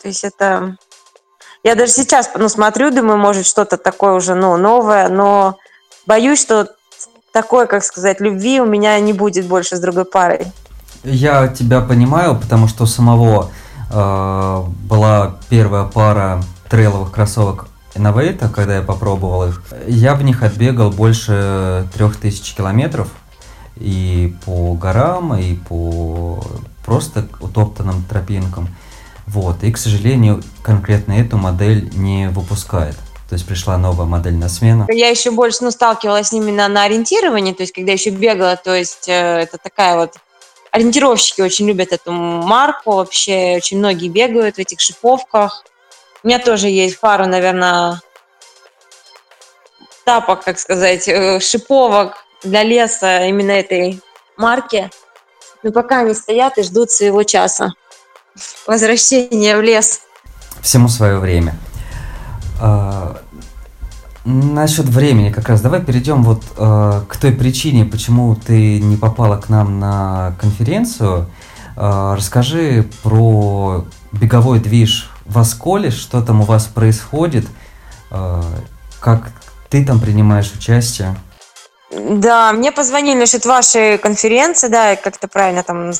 [0.00, 0.76] То есть это...
[1.64, 5.58] Я даже сейчас, ну, смотрю, думаю, может, что-то такое уже, ну, новое, но
[6.06, 6.76] боюсь, что
[7.38, 10.48] такой, как сказать, любви у меня не будет больше с другой парой.
[11.04, 13.52] Я тебя понимаю, потому что у самого
[13.92, 19.62] э, была первая пара трейловых кроссовок Innovate, когда я попробовал их.
[19.86, 23.06] Я в них отбегал больше трех тысяч километров
[23.76, 26.42] и по горам, и по
[26.84, 28.68] просто утоптанным тропинкам.
[29.28, 29.62] Вот.
[29.62, 32.96] И, к сожалению, конкретно эту модель не выпускает.
[33.28, 34.86] То есть пришла новая модель на смену.
[34.88, 39.06] Я еще больше ну, сталкивалась именно на ориентировании, то есть когда еще бегала, то есть
[39.06, 40.14] э, это такая вот
[40.70, 45.64] ориентировщики очень любят эту марку вообще, очень многие бегают в этих шиповках.
[46.22, 48.00] У меня тоже есть пару, наверное,
[50.04, 54.00] тапок, как сказать, э, шиповок для леса именно этой
[54.38, 54.90] марки.
[55.62, 57.74] Но пока они стоят и ждут своего часа
[58.66, 60.00] возвращения в лес.
[60.62, 61.54] Всему свое время.
[62.60, 63.18] А,
[64.24, 65.60] насчет времени как раз.
[65.60, 71.30] Давай перейдем вот а, к той причине, почему ты не попала к нам на конференцию.
[71.76, 77.46] А, расскажи про беговой движ в Осколе, что там у вас происходит,
[78.10, 78.42] а,
[79.00, 79.32] как
[79.68, 81.14] ты там принимаешь участие.
[81.90, 85.92] Да, мне позвонили насчет вашей конференции, да, как это правильно там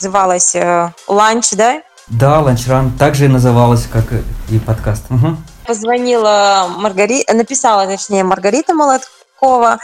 [0.00, 1.82] называлось, э, ланч, да?
[2.08, 4.04] Да, ланчран также и называлась, как
[4.48, 5.04] и подкаст.
[5.10, 5.36] Угу.
[5.66, 9.78] Позвонила Маргарита, написала, точнее, Маргарита Молоткова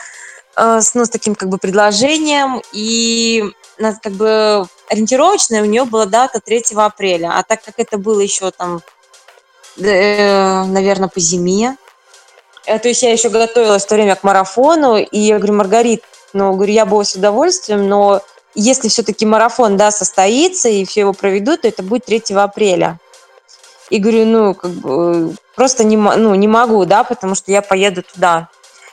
[0.56, 3.44] э, с, ну, с таким как бы предложением, и
[4.02, 8.50] как бы ориентировочная у нее была дата 3 апреля, а так как это было еще
[8.50, 8.82] там,
[9.78, 11.76] э, наверное, по зиме,
[12.66, 16.04] э, то есть я еще готовилась в то время к марафону, и я говорю, Маргарит,
[16.32, 18.20] ну, говорю, я была с удовольствием, но
[18.54, 22.98] если все-таки марафон, да, состоится и все его проведут, то это будет 3 апреля.
[23.88, 28.02] И говорю, ну, как бы, просто не, ну, не могу, да, потому что я поеду
[28.02, 28.48] туда.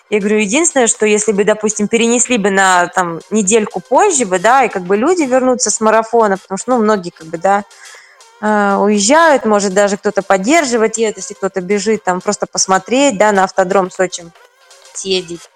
[0.10, 4.64] Я говорю, единственное, что если бы, допустим, перенесли бы на там недельку позже бы, да,
[4.64, 7.66] и как бы люди вернутся с марафона, потому что, ну, многие как бы, да,
[8.42, 13.44] э, уезжают, может даже кто-то поддерживать едет, если кто-то бежит, там просто посмотреть, да, на
[13.44, 14.24] автодром Сочи
[14.94, 15.50] съездить.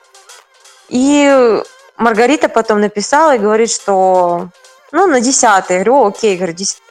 [0.90, 1.64] И
[1.96, 4.50] Маргарита потом написала и говорит, что
[4.92, 6.82] ну, на 10 Я говорю, окей, говорю, 10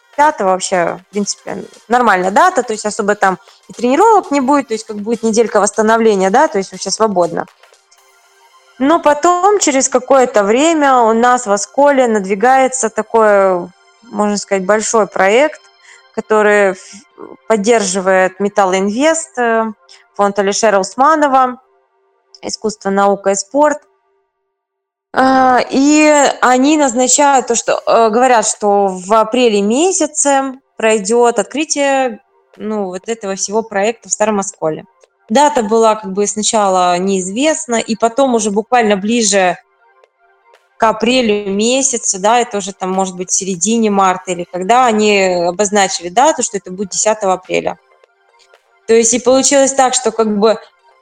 [0.45, 3.39] вообще, в принципе, нормальная дата, то есть особо там
[3.69, 7.47] и тренировок не будет, то есть как будет неделька восстановления, да, то есть вообще свободно.
[8.79, 13.69] Но потом, через какое-то время, у нас в Осколе надвигается такой,
[14.03, 15.61] можно сказать, большой проект,
[16.15, 16.77] который
[17.47, 19.67] поддерживает Металл Инвест, э,
[20.15, 21.61] фонд Алишера Усманова,
[22.43, 23.83] искусство, наука и спорт.
[25.13, 26.09] А, и
[26.41, 32.21] они назначают то, что э, говорят, что в апреле месяце пройдет открытие
[32.57, 34.85] ну, вот этого всего проекта в Старом Осколе.
[35.29, 39.57] Дата была как бы сначала неизвестна, и потом уже буквально ближе
[40.77, 46.09] к апрелю месяцу, да, это уже там может быть середине марта или когда они обозначили
[46.09, 47.79] дату, что это будет 10 апреля.
[48.87, 50.59] То есть и получилось так, что как бы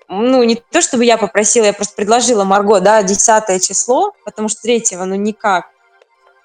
[0.08, 4.62] ну, не то чтобы я попросила, я просто предложила Марго, да, 10 число, потому что
[4.62, 5.66] третьего, ну, никак.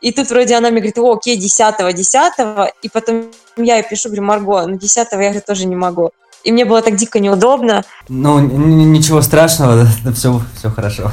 [0.01, 2.33] И тут вроде она мне говорит, о, окей, 10 10
[2.81, 6.11] и потом я ей пишу, говорю, Марго, ну, 10 я, говорю, тоже не могу.
[6.43, 7.85] И мне было так дико неудобно.
[8.09, 11.11] Ну, ничего страшного, все, все хорошо.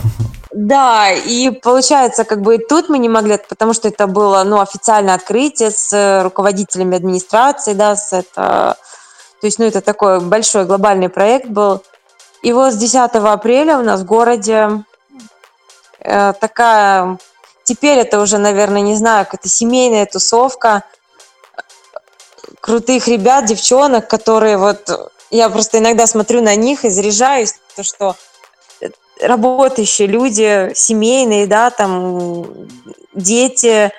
[0.52, 4.60] Да, и получается, как бы и тут мы не могли, потому что это было, ну,
[4.60, 8.76] официальное открытие с руководителями администрации, да, с это...
[9.40, 11.82] То есть, ну, это такой большой глобальный проект был.
[12.42, 14.84] И вот с 10 апреля у нас в городе
[16.00, 17.18] э, такая,
[17.64, 20.84] теперь это уже, наверное, не знаю, какая-то семейная тусовка
[22.60, 28.16] крутых ребят, девчонок, которые вот, я просто иногда смотрю на них и заряжаюсь, то, что
[29.20, 32.46] работающие люди, семейные, да, там
[33.14, 33.92] дети,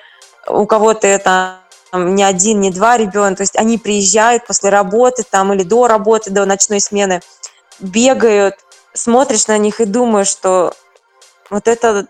[0.48, 1.58] у кого-то это
[1.92, 6.30] не один, не два ребенка, то есть они приезжают после работы там или до работы,
[6.30, 7.20] до ночной смены,
[7.80, 8.56] бегают,
[8.94, 10.74] смотришь на них и думаешь, что
[11.50, 12.06] вот это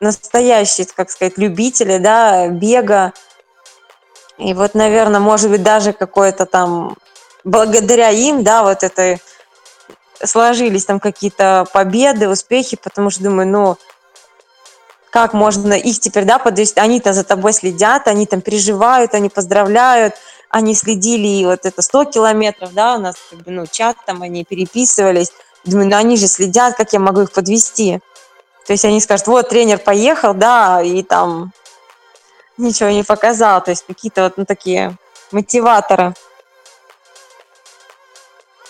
[0.00, 3.12] настоящие, как сказать, любители, да, бега.
[4.38, 6.96] И вот, наверное, может быть, даже какое-то там,
[7.44, 9.20] благодаря им, да, вот этой
[10.22, 13.76] сложились там какие-то победы, успехи, потому что думаю, ну,
[15.10, 20.14] как можно их теперь, да, подвести, они-то за тобой следят, они там переживают, они поздравляют,
[20.56, 24.22] они следили, и вот это 100 километров, да, у нас как бы, ну, чат там,
[24.22, 25.30] они переписывались,
[25.64, 28.00] думаю, ну, они же следят, как я могу их подвести.
[28.66, 31.52] То есть они скажут, вот, тренер поехал, да, и там
[32.56, 34.96] ничего не показал, то есть какие-то вот ну, такие
[35.30, 36.14] мотиваторы.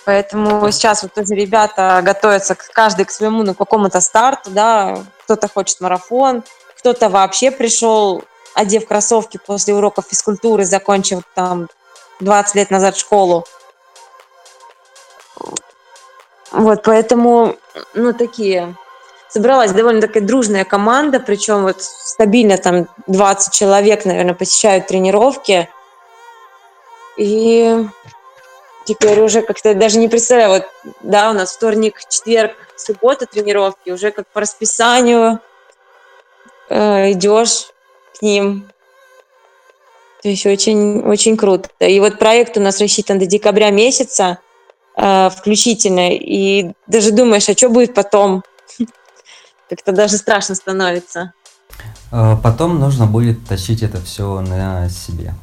[0.04, 5.80] Поэтому сейчас вот тоже ребята готовятся каждый к своему, ну, какому-то старту, да, кто-то хочет
[5.80, 6.42] марафон,
[6.76, 8.24] кто-то вообще пришел,
[8.56, 11.68] одев кроссовки после уроков физкультуры, закончив там
[12.20, 13.44] 20 лет назад школу.
[16.50, 17.56] Вот, поэтому,
[17.92, 18.74] ну, такие
[19.28, 25.68] собралась довольно такая дружная команда, причем вот стабильно там 20 человек, наверное, посещают тренировки.
[27.18, 27.86] И
[28.86, 30.64] теперь уже как-то даже не представляю, вот,
[31.02, 35.40] да, у нас вторник, четверг, суббота тренировки, уже как по расписанию
[36.70, 37.70] э, идешь
[38.18, 38.68] к ним.
[40.22, 41.68] То есть очень, очень круто.
[41.80, 44.38] И вот проект у нас рассчитан до декабря месяца
[44.96, 46.14] э, включительно.
[46.14, 48.42] И даже думаешь, а что будет потом?
[49.68, 51.32] Как-то даже страшно становится.
[52.10, 55.34] Э, потом нужно будет тащить это все на себе.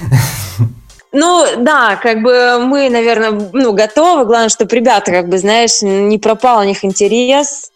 [1.12, 4.26] Ну, да, как бы мы, наверное, ну, готовы.
[4.26, 7.72] Главное, чтобы ребята, как бы, знаешь, не пропал у них интерес.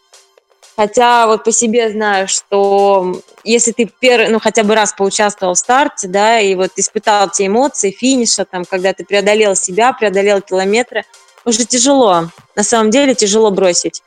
[0.77, 5.59] Хотя вот по себе знаю, что если ты первый, ну, хотя бы раз поучаствовал в
[5.59, 11.05] старте, да, и вот испытал те эмоции финиша, там, когда ты преодолел себя, преодолел километры,
[11.45, 12.29] уже тяжело.
[12.57, 14.03] На самом деле тяжело бросить.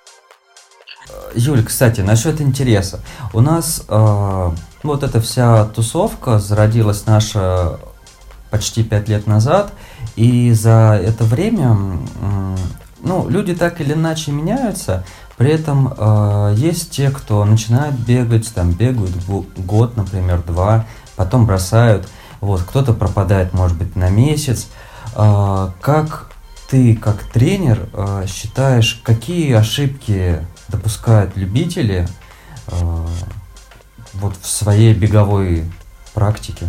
[1.36, 3.00] Юль, кстати, насчет интереса.
[3.34, 4.50] У нас э,
[4.84, 7.80] вот эта вся тусовка зародилась наша
[8.50, 9.72] почти пять лет назад,
[10.16, 12.00] и за это время,
[13.02, 15.06] ну, люди так или иначе меняются,
[15.38, 19.14] при этом э, есть те, кто начинает бегать, там бегают
[19.56, 20.86] год, например, два,
[21.16, 22.10] потом бросают,
[22.42, 24.68] вот, кто-то пропадает, может быть, на месяц.
[25.16, 26.32] Э, как
[26.70, 32.08] ты, как тренер, э, считаешь, какие ошибки допускают любители
[32.68, 33.08] э,
[34.14, 35.66] вот в своей беговой
[36.16, 36.68] практике?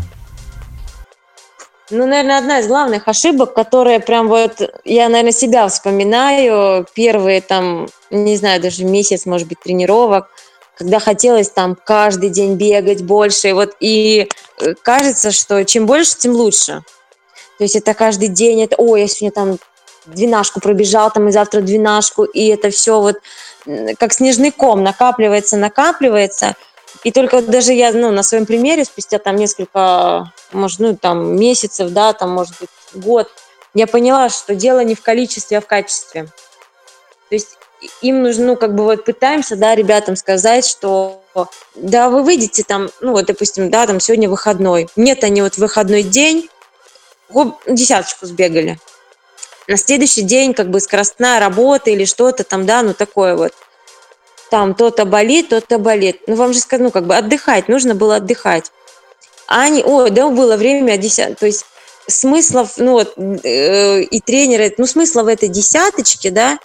[1.90, 7.88] Ну, наверное, одна из главных ошибок, которая прям вот, я, наверное, себя вспоминаю, первые там,
[8.10, 10.28] не знаю, даже месяц, может быть, тренировок,
[10.76, 14.28] когда хотелось там каждый день бегать больше, вот, и
[14.60, 16.82] э, кажется, что чем больше, тем лучше.
[17.56, 19.58] То есть это каждый день, это, ой, я сегодня там
[20.04, 23.16] двенашку пробежал, там и завтра двенашку, и это все вот
[23.98, 26.54] как снежный ком накапливается, накапливается,
[27.04, 31.90] и только даже я, ну, на своем примере, спустя там несколько, может, ну, там, месяцев,
[31.90, 33.30] да, там, может быть, год,
[33.74, 36.24] я поняла, что дело не в количестве, а в качестве.
[37.28, 37.56] То есть
[38.02, 41.22] им нужно, ну, как бы вот пытаемся, да, ребятам сказать, что
[41.76, 44.88] да, вы выйдете там, ну, вот, допустим, да, там сегодня выходной.
[44.96, 46.48] Нет, они вот выходной день
[47.32, 48.78] хоп, десяточку сбегали.
[49.68, 53.52] На следующий день как бы скоростная работа или что-то там, да, ну, такое вот–
[54.50, 56.20] там то-то болит, то-то болит.
[56.26, 58.70] Ну, вам же сказать, ну, как бы отдыхать, нужно было отдыхать.
[59.46, 61.64] А они, ой, да, было время 10, то есть
[62.06, 66.58] смыслов, ну, вот, э, и тренеры, ну, смысла в этой десяточке, да,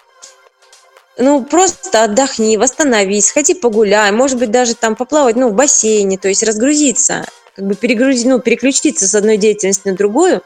[1.17, 6.27] ну, просто отдохни, восстановись, сходи погуляй, может быть, даже там поплавать, ну, в бассейне, то
[6.27, 10.41] есть разгрузиться, как бы перегрузить, ну, переключиться с одной деятельности на другую,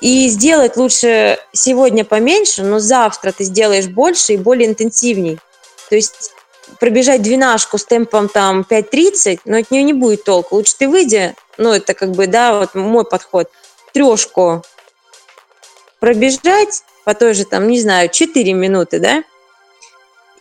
[0.00, 5.38] и сделать лучше сегодня поменьше, но завтра ты сделаешь больше и более интенсивней.
[5.94, 6.32] То есть
[6.80, 10.56] пробежать двенашку с темпом там 5.30, но от нее не будет толку.
[10.56, 13.48] Лучше ты выйди, ну это как бы, да, вот мой подход,
[13.92, 14.64] трешку
[16.00, 19.22] пробежать по той же там, не знаю, 4 минуты, да,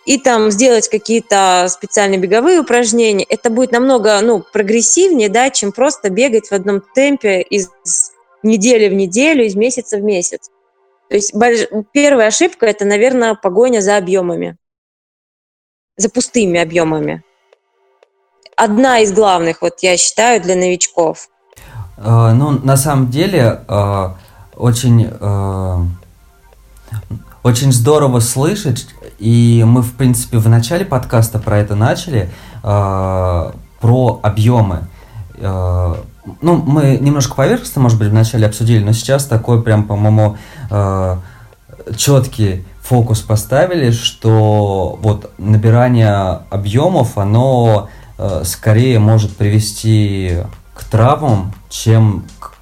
[0.08, 6.10] и там сделать какие-то специальные беговые упражнения, это будет намного, ну, прогрессивнее, да, чем просто
[6.10, 7.70] бегать в одном темпе из
[8.42, 10.50] недели в неделю, из месяца в месяц.
[11.10, 11.32] То есть
[11.92, 14.58] первая ошибка– это, наверное, погоня за объемами
[15.98, 17.24] за пустыми объемами.
[18.56, 21.30] Одна из главных, вот я считаю, для новичков.
[21.98, 24.10] Э, ну, на самом деле, э,
[24.56, 25.78] очень, э,
[27.44, 28.88] очень здорово слышать,
[29.20, 32.30] и мы, в принципе, в начале подкаста про это начали,
[32.62, 34.88] про объемы.
[35.42, 36.02] Ну,
[36.42, 40.38] мы немножко поверхностно, может быть, вначале обсудили, но сейчас такой прям, по-моему,
[41.98, 50.38] четкий фокус поставили, что вот набирание объемов, оно э, скорее может привести
[50.74, 52.54] к травмам, чем к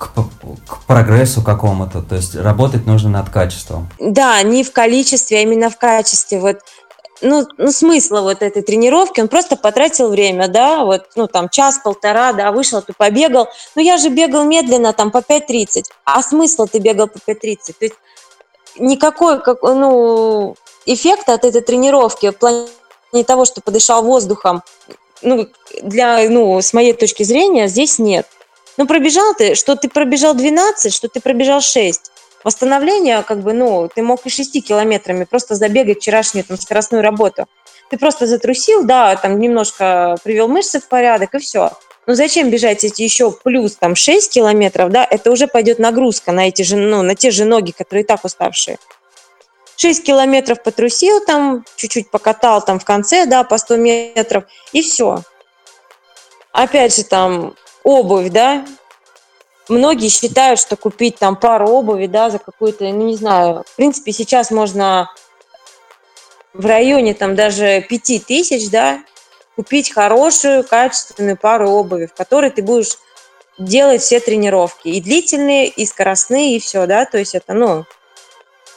[0.67, 3.89] к, прогрессу какому-то, то есть работать нужно над качеством.
[3.99, 6.39] Да, не в количестве, а именно в качестве.
[6.39, 6.59] Вот
[7.21, 12.33] ну, ну, смысла вот этой тренировки, он просто потратил время, да, вот, ну, там, час-полтора,
[12.33, 16.79] да, вышел, ты побегал, ну, я же бегал медленно, там, по 5.30, а смысл ты
[16.79, 17.57] бегал по 5.30?
[17.77, 17.95] То есть
[18.77, 22.67] никакой, как, ну, эффекта от этой тренировки в плане
[23.25, 24.63] того, что подышал воздухом,
[25.21, 25.47] ну,
[25.81, 28.27] для, ну, с моей точки зрения, здесь нет.
[28.77, 32.11] Ну, пробежал ты, что ты пробежал 12, что ты пробежал 6.
[32.43, 37.45] Восстановление, как бы, ну, ты мог и 6 километрами просто забегать вчерашнюю там скоростную работу.
[37.89, 41.71] Ты просто затрусил, да, там немножко привел мышцы в порядок, и все.
[42.07, 46.47] Но зачем бежать эти еще плюс там 6 километров, да, это уже пойдет нагрузка на
[46.47, 48.79] эти же, ну, на те же ноги, которые и так уставшие.
[49.77, 55.21] 6 километров потрусил там, чуть-чуть покатал там в конце, да, по 100 метров, и все.
[56.51, 58.65] Опять же там обувь, да,
[59.69, 64.11] многие считают, что купить там пару обуви, да, за какую-то, ну, не знаю, в принципе,
[64.11, 65.09] сейчас можно
[66.53, 69.03] в районе там даже пяти тысяч, да,
[69.61, 72.97] купить хорошую, качественную пару обуви, в которой ты будешь
[73.59, 77.85] делать все тренировки, и длительные, и скоростные, и все, да, то есть это, ну,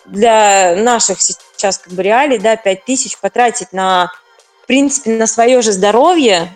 [0.05, 4.13] для наших сейчас как бы реалий, да, пять тысяч потратить на,
[4.63, 6.55] в принципе, на свое же здоровье,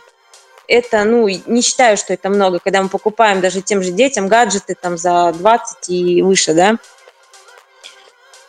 [0.66, 4.74] это, ну, не считаю, что это много, когда мы покупаем даже тем же детям гаджеты
[4.78, 6.76] там за 20 и выше, да.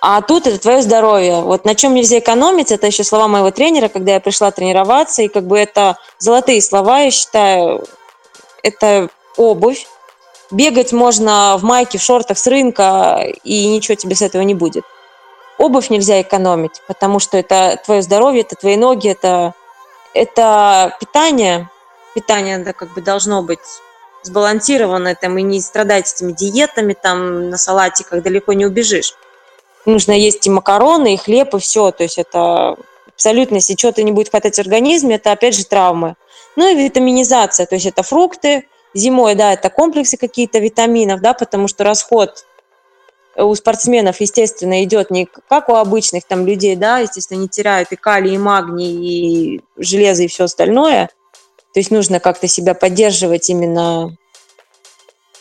[0.02, 1.42] А тут это твое здоровье.
[1.42, 5.28] Вот на чем нельзя экономить, это еще слова моего тренера, когда я пришла тренироваться, и
[5.28, 7.86] как бы это золотые слова, я считаю,
[8.64, 9.88] это обувь.
[10.52, 14.84] Бегать можно в майке, в шортах с рынка, и ничего тебе с этого не будет.
[15.58, 19.54] Обувь нельзя экономить, потому что это твое здоровье, это твои ноги, это,
[20.14, 21.70] это питание,
[22.16, 23.60] питание да, как бы должно быть
[24.24, 29.14] сбалансированное, там, и не страдать этими диетами, там, на салатиках далеко не убежишь.
[29.86, 31.92] Нужно есть и макароны, и хлеб, и все.
[31.92, 32.76] То есть это
[33.08, 36.16] абсолютно, если что-то не будет хватать в организме, это опять же травмы.
[36.56, 41.68] Ну и витаминизация, то есть это фрукты, зимой, да, это комплексы какие-то витаминов, да, потому
[41.68, 42.46] что расход
[43.36, 47.96] у спортсменов, естественно, идет не как у обычных там людей, да, естественно, не теряют и
[47.96, 51.10] калий, и магний, и железо, и все остальное,
[51.74, 54.16] то есть нужно как-то себя поддерживать именно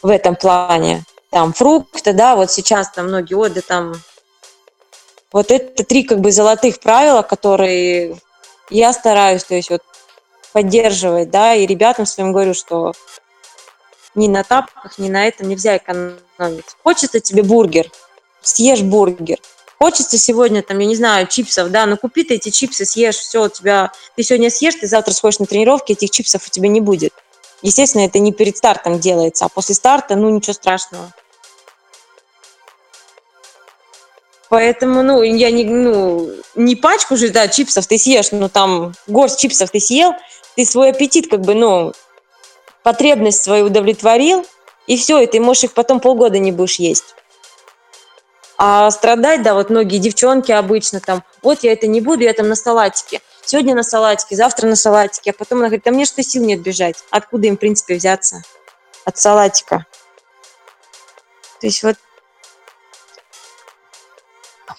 [0.03, 1.05] в этом плане.
[1.31, 3.95] Там фрукты, да, вот сейчас там многие оды там...
[5.33, 8.19] Вот это три как бы золотых правила, которые
[8.71, 9.83] я стараюсь, то есть вот
[10.53, 12.93] поддерживать, да, и ребятам своим говорю, что
[14.15, 16.65] ни на тапках, ни на этом нельзя экономить.
[16.83, 17.91] Хочется тебе бургер,
[18.41, 19.39] съешь бургер.
[19.79, 23.45] Хочется сегодня, там, я не знаю, чипсов, да, но купи ты эти чипсы, съешь, все,
[23.45, 26.81] у тебя, ты сегодня съешь, ты завтра сходишь на тренировки, этих чипсов у тебя не
[26.81, 27.13] будет.
[27.63, 31.13] Естественно, это не перед стартом делается, а после старта, ну, ничего страшного.
[34.49, 39.39] Поэтому, ну, я не, ну, не пачку же, да, чипсов ты съешь, но там горсть
[39.39, 40.15] чипсов ты съел,
[40.57, 41.93] ты свой аппетит, как бы, ну,
[42.83, 44.47] потребность свою удовлетворил,
[44.87, 47.15] и все, и ты можешь их потом полгода не будешь есть.
[48.57, 52.49] А страдать, да, вот многие девчонки обычно там, вот я это не буду, я там
[52.49, 53.21] на салатике.
[53.45, 56.61] Сегодня на салатике, завтра на салатике, а потом она говорит, а мне что сил нет
[56.61, 56.97] бежать.
[57.11, 58.43] Откуда им, в принципе, взяться?
[59.05, 59.87] От салатика.
[61.61, 61.97] То есть вот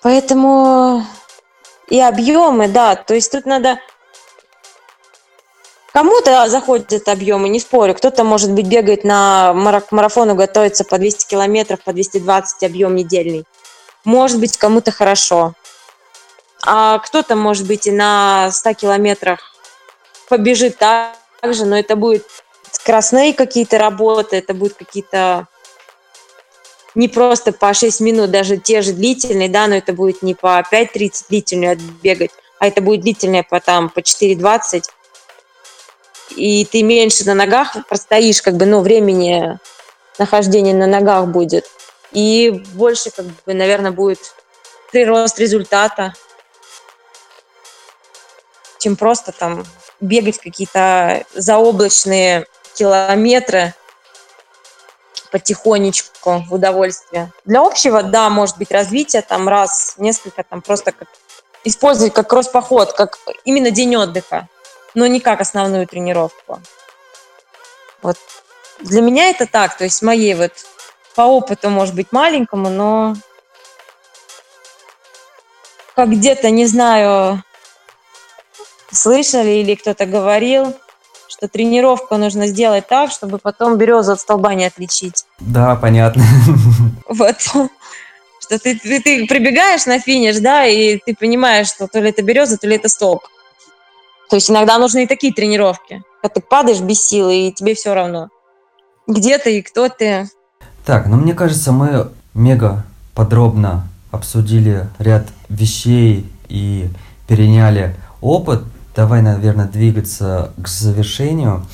[0.02, 1.06] Поэтому
[1.88, 3.80] и объемы, да, то есть тут надо
[5.92, 7.96] Кому-то заходят объемы, не спорю.
[7.96, 13.44] Кто-то, может быть, бегает на марафону, готовится по 200 километров, по 220 объем недельный
[14.10, 15.54] может быть, кому-то хорошо.
[16.66, 19.40] А кто-то, может быть, и на 100 километрах
[20.28, 21.14] побежит так
[21.44, 22.26] же, но это будет
[22.72, 25.48] скоростные какие-то работы, это будут какие-то
[26.96, 30.60] не просто по 6 минут, даже те же длительные, да, но это будет не по
[30.72, 34.84] 5.30 длительную бегать, а это будет длительное по, там, по 4.20,
[36.36, 39.60] и ты меньше на ногах простоишь, как бы, ну, времени
[40.18, 41.66] нахождения на ногах будет.
[42.12, 44.20] И больше, как бы, наверное, будет
[44.92, 46.14] прирост результата,
[48.80, 49.66] чем просто там
[50.00, 52.46] бегать какие-то заоблачные
[52.76, 53.74] километры
[55.32, 57.32] потихонечку в удовольствие.
[57.46, 61.08] Для общего, да, может быть развитие там раз, несколько, там просто как
[61.64, 64.48] использовать как кросс-поход, как именно день отдыха,
[64.94, 66.62] но не как основную тренировку.
[68.02, 68.18] Вот.
[68.80, 70.52] Для меня это так, то есть моей вот
[71.16, 73.16] по опыту, может быть, маленькому, но
[75.96, 77.44] как где-то, не знаю,
[78.92, 80.74] слышали или кто-то говорил,
[81.40, 85.26] что тренировку нужно сделать так, чтобы потом березу от столба не отличить.
[85.40, 86.24] Да, понятно.
[87.08, 87.40] Вот.
[87.40, 92.24] Что ты, ты, ты прибегаешь на финиш, да, и ты понимаешь, что то ли это
[92.24, 93.22] береза, то ли это столб.
[94.30, 96.04] То есть иногда нужны и такие тренировки.
[96.22, 98.30] Когда ты падаешь без силы, и тебе все равно.
[99.08, 100.30] Где ты и кто ты.
[100.86, 102.86] Так, ну мне кажется, мы мега
[103.16, 106.90] подробно обсудили ряд вещей и
[107.28, 108.64] переняли опыт.
[109.00, 111.66] Давай, наверное, двигаться к завершению.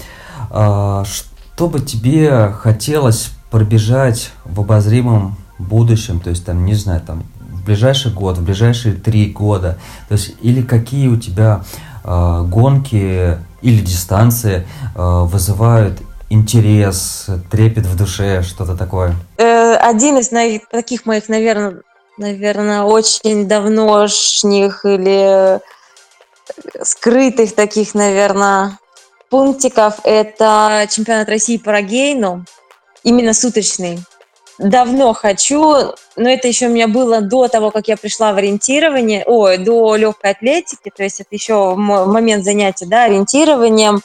[0.52, 7.23] А, что бы тебе хотелось пробежать в обозримом будущем, то есть там, не знаю, там
[7.39, 11.64] в ближайший год, в ближайшие три года, то есть или какие у тебя
[12.03, 15.99] э, гонки или дистанции э, вызывают
[16.30, 19.15] интерес, трепет в душе, что-то такое?
[19.39, 20.30] Э, один из
[20.69, 21.77] таких моих, наверное,
[22.19, 25.60] наверное, очень давношних или
[26.84, 28.80] скрытых таких, наверное,
[29.30, 32.45] пунктиков– это чемпионат России по рогейну,
[33.03, 33.99] именно суточный.
[34.57, 39.23] Давно хочу, но это еще у меня было до того, как я пришла в ориентирование,
[39.26, 44.01] ой, до легкой атлетики, то есть это еще момент занятия, да, ориентированием.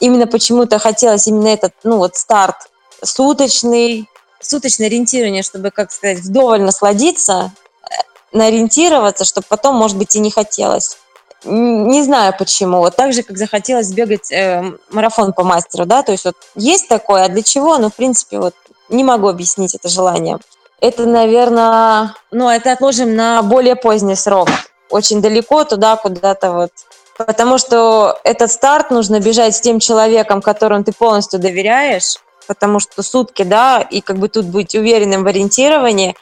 [0.00, 2.56] Именно почему-то хотелось именно этот, ну вот старт
[3.02, 4.08] суточный,
[4.40, 7.52] суточное ориентирование, чтобы, как сказать, вдоволь насладиться,
[7.82, 7.94] э,
[8.32, 10.96] наориентироваться, чтобы потом, может быть, и не хотелось.
[11.44, 12.78] Не знаю почему.
[12.78, 16.88] Вот так же, как захотелось бегать э, марафон по мастеру, да, то есть вот есть
[16.88, 17.78] такое, а для чего?
[17.78, 18.54] Ну, в принципе, вот
[18.90, 20.38] не могу объяснить это желание.
[20.80, 24.48] Это, наверное, ну, это отложим на более поздний срок.
[24.90, 26.70] Очень далеко туда, куда-то вот.
[27.16, 33.02] Потому что этот старт нужно бежать с тем человеком, которому ты полностью доверяешь, потому что
[33.02, 36.16] сутки, да, и как бы тут быть уверенным в ориентировании.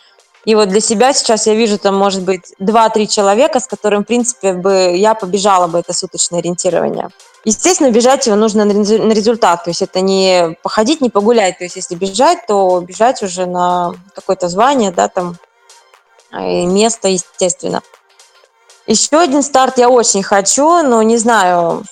[0.48, 4.06] И вот для себя сейчас я вижу там, может быть, 2-3 человека, с которым, в
[4.06, 7.10] принципе, бы я побежала бы это суточное ориентирование.
[7.44, 11.76] Естественно, бежать его нужно на результат, то есть это не походить, не погулять, то есть
[11.76, 15.36] если бежать, то бежать уже на какое-то звание, да, там,
[16.32, 17.82] и место, естественно.
[18.86, 21.84] Еще один старт я очень хочу, но не знаю,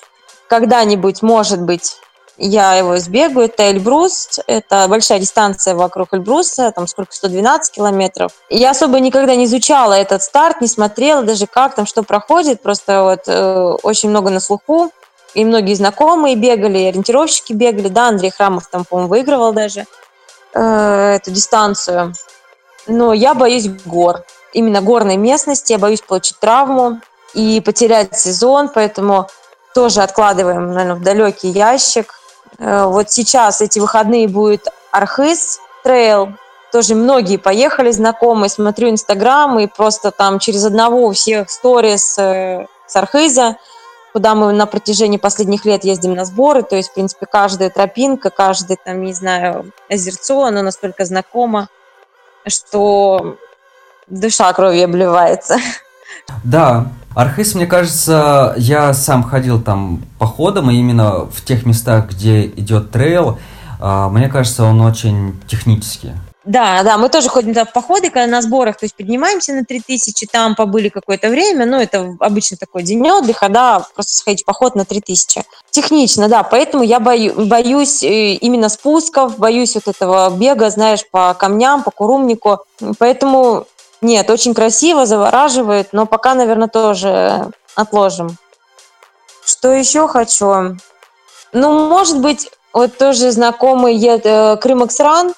[0.49, 1.97] когда-нибудь, может быть,
[2.37, 3.47] я его сбегаю.
[3.47, 8.31] Это Эльбрус, это большая дистанция вокруг Эльбруса, там сколько, 112 километров.
[8.49, 13.03] Я особо никогда не изучала этот старт, не смотрела даже, как там, что проходит, просто
[13.03, 14.91] вот э, очень много на слуху.
[15.33, 19.85] И многие знакомые бегали, и ориентировщики бегали, да, Андрей Храмов там, по-моему, выигрывал даже
[20.53, 22.13] э, эту дистанцию.
[22.87, 24.23] Но я боюсь гор,
[24.53, 27.01] именно горной местности, я боюсь получить травму
[27.33, 29.27] и потерять сезон, поэтому
[29.75, 32.13] тоже откладываем, наверное, в далекий ящик.
[32.59, 36.33] Э, вот сейчас эти выходные будет Архыз трейл.
[36.71, 42.65] Тоже многие поехали знакомые, смотрю Инстаграм, и просто там через одного у всех сторис э,
[42.85, 43.57] с Архиза,
[44.11, 46.63] куда мы на протяжении последних лет ездим на сборы.
[46.63, 51.69] То есть, в принципе, каждая тропинка, каждый там, не знаю, озерцо, оно настолько знакомо,
[52.45, 53.37] что
[54.07, 55.57] душа кровью обливается.
[56.43, 62.45] Да, Архыз, мне кажется, я сам ходил там походом, и именно в тех местах, где
[62.45, 63.39] идет трейл,
[63.79, 66.11] а, мне кажется, он очень технический.
[66.47, 70.27] Да, да, мы тоже ходим в походы, когда на сборах, то есть поднимаемся на 3000,
[70.27, 74.73] там побыли какое-то время, ну, это обычно такой день отдыха, да, просто сходить в поход
[74.73, 75.43] на 3000.
[75.71, 81.33] Технично, да, поэтому я бою, боюсь э, именно спусков, боюсь вот этого бега, знаешь, по
[81.33, 82.59] камням, по курумнику,
[82.97, 83.65] поэтому
[84.01, 88.37] нет, очень красиво, завораживает, но пока, наверное, тоже отложим.
[89.45, 90.77] Что еще хочу?
[91.53, 95.33] Ну, может быть, вот тоже знакомый э, Крымаксран.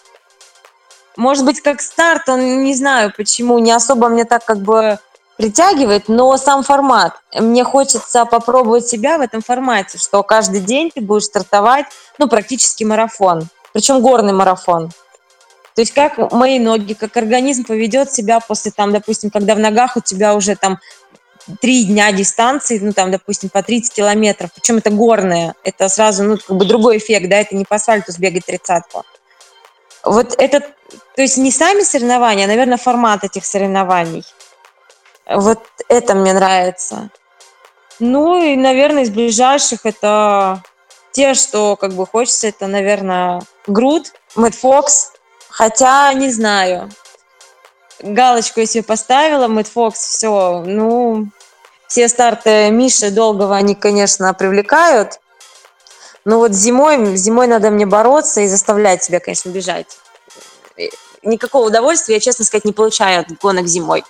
[1.16, 5.00] Может быть, как старт, он не знаю почему, не особо мне так как бы
[5.38, 7.14] притягивает, но сам формат.
[7.34, 11.86] Мне хочется попробовать себя в этом формате, что каждый день ты будешь стартовать,
[12.18, 13.48] ну, практически марафон.
[13.72, 14.92] Причем горный марафон.
[15.80, 19.96] То есть как мои ноги, как организм поведет себя после, там, допустим, когда в ногах
[19.96, 20.78] у тебя уже там
[21.62, 26.38] три дня дистанции, ну, там, допустим, по 30 километров, причем это горное, это сразу, ну,
[26.38, 29.06] как бы другой эффект, да, это не по асфальту сбегать тридцатку.
[30.04, 34.26] Вот это, то есть не сами соревнования, а, наверное, формат этих соревнований.
[35.30, 37.10] Вот это мне нравится.
[38.00, 40.62] Ну и, наверное, из ближайших это
[41.14, 45.14] те, что как бы хочется, это, наверное, Груд, Мэтт Фокс,
[45.60, 46.90] Хотя, не знаю.
[48.02, 50.64] Галочку я себе поставила, Мэтт Фокс, все.
[50.66, 51.28] Ну,
[51.86, 55.20] все старты Миши Долгого, они, конечно, привлекают.
[56.24, 59.98] Но вот зимой, зимой надо мне бороться и заставлять себя, конечно, бежать.
[61.24, 64.06] Никакого удовольствия я, честно сказать, не получаю от гонок зимой.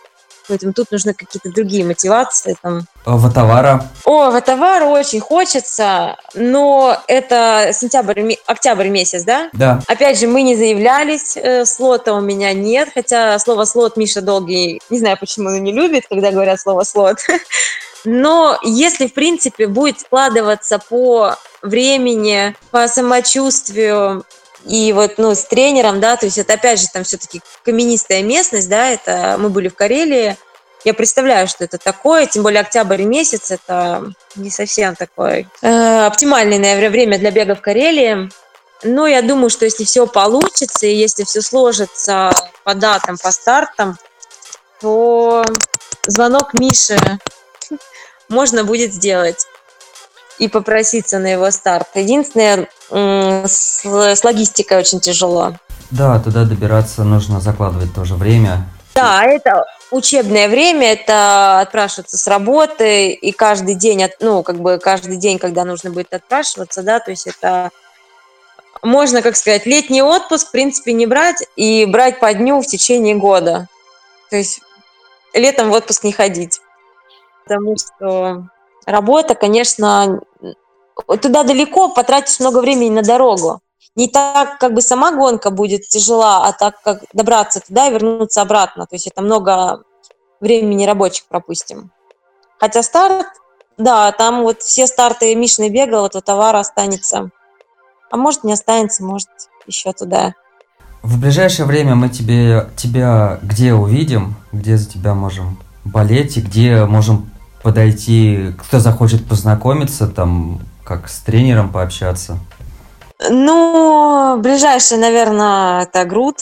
[0.50, 2.58] Поэтому тут нужны какие-то другие мотивации.
[2.62, 2.82] Там.
[3.06, 3.88] А Ватавара?
[4.04, 9.50] О, Ватавара очень хочется, но это сентябрь, октябрь месяц, да?
[9.54, 9.80] Да.
[9.88, 14.82] Опять же, мы не заявлялись, э, слота у меня нет, хотя слово слот Миша Долгий,
[14.90, 17.20] не знаю, почему он не любит, когда говорят слово слот.
[18.06, 24.24] Но если, в принципе, будет складываться по времени, по самочувствию,
[24.66, 28.70] и вот, ну, с тренером, да, то есть это опять же там все-таки каменистая местность,
[28.70, 30.38] да, это мы были в Карелии,
[30.86, 36.58] я представляю, что это такое, тем более октябрь месяц, это не совсем такое э, оптимальное,
[36.58, 38.30] наверное, время для бега в Карелии.
[38.84, 42.32] Но я думаю, что если все получится, и если все сложится
[42.64, 43.98] по датам, по стартам,
[44.80, 45.44] то
[46.06, 46.98] звонок Мише
[48.30, 49.48] можно будет сделать
[50.40, 51.88] и попроситься на его старт.
[51.96, 55.54] Единственное, с, с логистикой очень тяжело.
[55.92, 58.66] Да, туда добираться нужно закладывать тоже время.
[58.96, 65.18] Да, это учебное время, это отпрашиваться с работы, и каждый день, ну, как бы каждый
[65.18, 67.72] день, когда нужно будет отпрашиваться, да, то есть это
[68.82, 73.16] можно, как сказать, летний отпуск, в принципе, не брать и брать по дню в течение
[73.16, 73.68] года.
[74.30, 74.62] То есть
[75.34, 76.62] летом в отпуск не ходить.
[77.44, 78.48] Потому что
[78.90, 80.22] работа, конечно,
[81.22, 83.62] туда далеко, потратишь много времени на дорогу.
[83.96, 88.42] Не так, как бы сама гонка будет тяжела, а так, как добраться туда и вернуться
[88.42, 88.86] обратно.
[88.86, 89.84] То есть это много
[90.40, 91.92] времени рабочих пропустим.
[92.60, 93.28] Хотя старт,
[93.78, 97.30] да, там вот все старты Мишины бегал, вот товар останется.
[98.12, 99.30] А может не останется, может
[99.66, 100.34] еще туда.
[101.02, 106.86] В ближайшее время мы тебе, тебя где увидим, где за тебя можем болеть и где
[106.86, 107.30] можем
[107.64, 112.38] подойти, кто захочет познакомиться, там, как с тренером пообщаться?
[113.30, 116.38] Ну, ближайший, наверное, это Груд.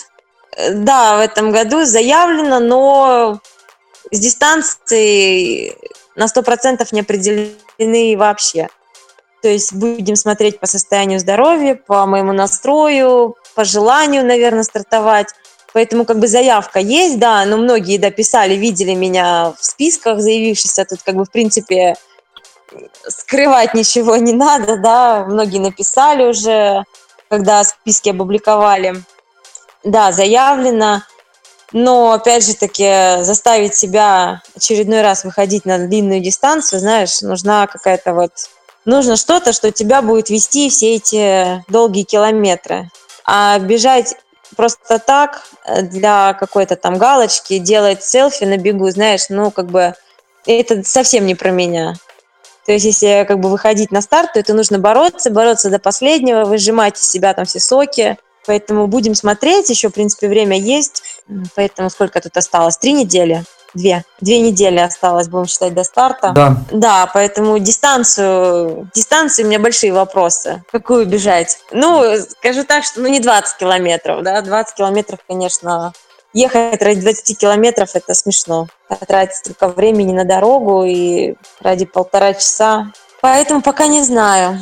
[0.71, 3.39] Да, в этом году заявлено, но
[4.11, 5.75] с дистанцией
[6.15, 8.69] на сто процентов не определены вообще.
[9.41, 15.33] То есть будем смотреть по состоянию здоровья, по моему настрою, по желанию, наверное, стартовать.
[15.77, 20.85] Поэтому как бы заявка есть, да, но многие дописали, видели меня в списках заявившихся.
[20.85, 21.93] Тут как бы в принципе
[23.07, 25.23] скрывать ничего не надо, да.
[25.25, 26.83] Многие написали уже,
[27.29, 29.03] когда списки опубликовали.
[29.83, 31.03] Да, заявлено.
[31.73, 38.15] Но, опять же таки, заставить себя очередной раз выходить на длинную дистанцию, знаешь, нужна какая-то
[38.15, 38.31] вот...
[38.83, 42.89] Нужно что-то, что тебя будет вести все эти долгие километры.
[43.25, 44.15] А бежать
[44.55, 49.93] просто так, э, для какой-то там галочки, делать селфи на бегу, знаешь, ну, как бы,
[50.45, 51.95] это совсем не про меня.
[52.65, 56.43] То есть, если как бы выходить на старт, то это нужно бороться, бороться до последнего,
[56.43, 58.17] выжимать из себя там все соки.
[58.45, 61.03] Поэтому будем смотреть, еще, в принципе, время есть.
[61.55, 62.77] Поэтому сколько тут осталось?
[62.77, 63.43] Три недели?
[63.77, 64.03] Две.
[64.21, 66.31] Две недели осталось, будем считать, до старта.
[66.31, 66.57] Да.
[66.71, 70.63] Да, поэтому дистанцию, дистанцию у меня большие вопросы.
[70.71, 71.59] Какую бежать?
[71.71, 72.03] Ну,
[72.39, 75.93] скажу так, что ну не 20 километров, да, 20 километров, конечно,
[76.33, 78.67] ехать ради 20 километров это смешно.
[79.07, 82.91] Тратить столько времени на дорогу и ради полтора часа.
[83.21, 84.59] Поэтому пока не знаю.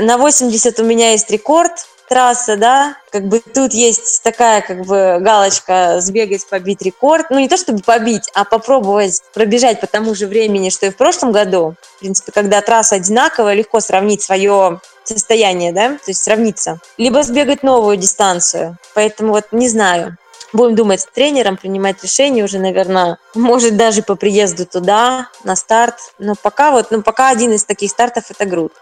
[0.00, 5.18] На 80 у меня есть рекорд трасса, да, как бы тут есть такая как бы
[5.20, 7.30] галочка сбегать, побить рекорд.
[7.30, 10.96] Ну, не то чтобы побить, а попробовать пробежать по тому же времени, что и в
[10.96, 11.74] прошлом году.
[11.96, 16.78] В принципе, когда трасса одинаковая, легко сравнить свое состояние, да, то есть сравниться.
[16.98, 18.76] Либо сбегать новую дистанцию.
[18.94, 20.16] Поэтому вот не знаю.
[20.52, 25.96] Будем думать с тренером, принимать решение уже, наверное, может даже по приезду туда, на старт.
[26.18, 28.72] Но пока вот, ну пока один из таких стартов это груд.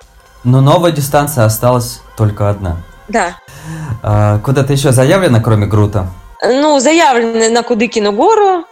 [0.44, 2.76] Но новая дистанция осталась только одна.
[3.08, 3.36] Да.
[4.02, 6.08] А, куда-то еще заявлено, кроме Грута?
[6.42, 8.64] Ну, заявлено на Кудыкину гору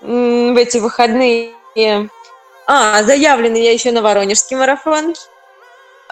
[0.00, 1.52] в эти выходные.
[2.66, 5.14] А, заявлено я еще на Воронежский марафон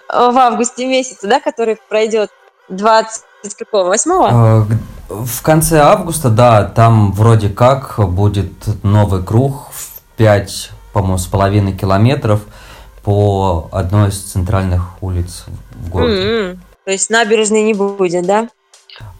[0.08, 2.30] в августе месяце, да, который пройдет
[2.68, 3.22] 20
[3.58, 4.66] какого, 8 а,
[5.08, 11.72] В конце августа, да, там вроде как будет новый круг в 5, по-моему, с половиной
[11.72, 12.40] километров
[13.04, 16.22] по одной из центральных улиц в городе.
[16.22, 16.58] Mm-hmm.
[16.86, 18.48] То есть набережной не будет, да?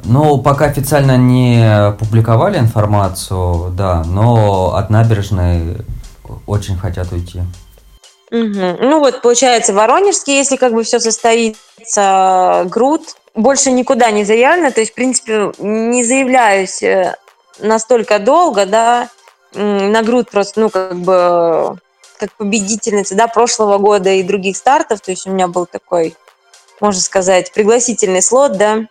[0.05, 5.79] Ну, пока официально не публиковали информацию, да, но от набережной
[6.47, 7.41] очень хотят уйти.
[8.31, 8.77] Угу.
[8.81, 14.79] Ну вот, получается, Воронежский, если как бы все состоится, груд, больше никуда не заявлено, то
[14.79, 17.17] есть, в принципе, не заявляюсь э,
[17.59, 19.09] настолько долго, да,
[19.55, 21.79] на груд просто, ну, как бы,
[22.19, 26.15] как победительница, да, прошлого года и других стартов, то есть у меня был такой
[26.81, 28.87] можно сказать, пригласительный слот, да.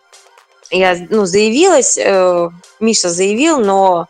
[0.70, 2.48] Я, ну, заявилась, э,
[2.80, 4.08] Миша заявил, но,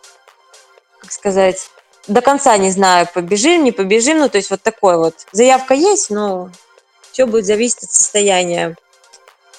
[1.00, 1.68] как сказать,
[2.08, 5.14] до конца не знаю, побежим, не побежим, ну, то есть вот такой вот.
[5.32, 6.50] Заявка есть, но
[7.12, 8.76] все будет зависеть от состояния.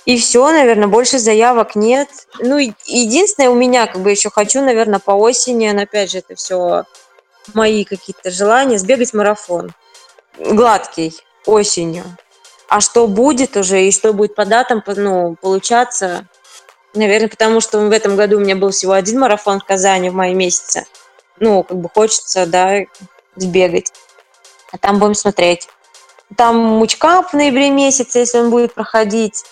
[0.06, 2.07] И все, наверное, больше заявок нет.
[2.39, 6.35] Ну, единственное, у меня как бы еще хочу, наверное, по осени, но опять же, это
[6.35, 6.85] все
[7.53, 9.73] мои какие-то желания, сбегать марафон.
[10.39, 11.14] Гладкий,
[11.45, 12.06] осенью.
[12.69, 16.27] А что будет уже и что будет по датам, ну, получаться,
[16.94, 20.14] наверное, потому что в этом году у меня был всего один марафон в Казани в
[20.14, 20.85] мае месяце.
[21.39, 22.80] Ну, как бы хочется, да,
[23.35, 23.94] сбегать.
[24.72, 25.69] А там будем смотреть.
[26.35, 29.45] Там мучкап в ноябре месяце, если он будет проходить.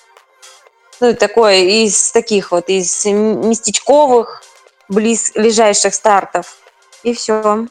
[0.99, 4.43] Ну, такое из таких вот, из местечковых,
[4.89, 6.57] близ ближайших стартов.
[7.03, 7.67] И все.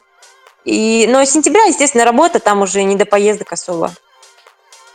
[0.63, 3.93] И, но сентября, естественно, работа, там уже не до поездок особо.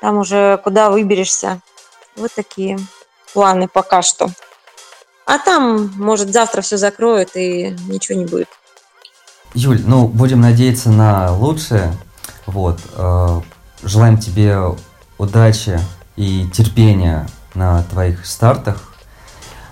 [0.00, 1.60] Там уже куда выберешься.
[2.16, 2.78] Вот такие
[3.32, 4.28] планы пока что.
[5.26, 8.48] А там, может, завтра все закроют и ничего не будет.
[9.54, 11.92] Юль, ну, будем надеяться на лучшее.
[12.46, 12.80] Вот.
[12.94, 13.40] Э,
[13.82, 14.58] желаем тебе
[15.18, 15.78] удачи
[16.16, 18.94] и терпения на твоих стартах.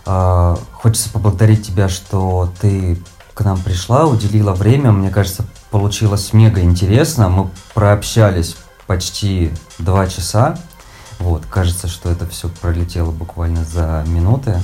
[0.07, 3.03] Э, хочется поблагодарить тебя, что ты
[3.35, 4.93] к нам пришла, уделила время.
[4.93, 7.29] Мне кажется, получилось мега интересно.
[7.29, 8.57] Мы прообщались
[8.89, 10.59] почти два часа.
[11.21, 14.57] Вот, кажется, что это все пролетело буквально за минуты.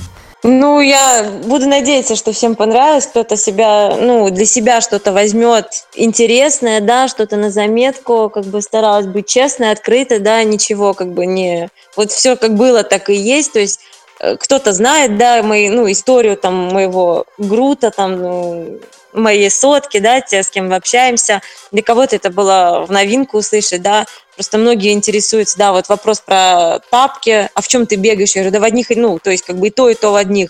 [0.43, 5.65] Ну, я буду надеяться, что всем понравилось, кто-то себя, ну, для себя что-то возьмет
[5.95, 11.25] интересное, да, что-то на заметку, как бы старалась быть честной, открытой, да, ничего как бы
[11.25, 11.69] не...
[11.95, 13.79] Вот все как было, так и есть, то есть
[14.19, 18.79] э, кто-то знает, да, мои, ну, историю там моего Грута, там, ну,
[19.15, 21.41] моей сотки, да, те, с кем мы общаемся.
[21.71, 24.05] Для кого-то это было в новинку услышать, да.
[24.35, 28.35] Просто многие интересуются, да, вот вопрос про тапки, а в чем ты бегаешь?
[28.35, 30.15] Я говорю, да в одних, ну, то есть как бы и то, и то в
[30.15, 30.49] одних.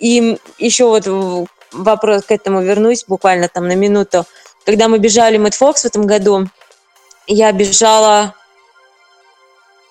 [0.00, 4.24] И еще вот вопрос к этому вернусь буквально там на минуту.
[4.64, 6.48] Когда мы бежали Мэтт Фокс в этом году,
[7.26, 8.34] я бежала,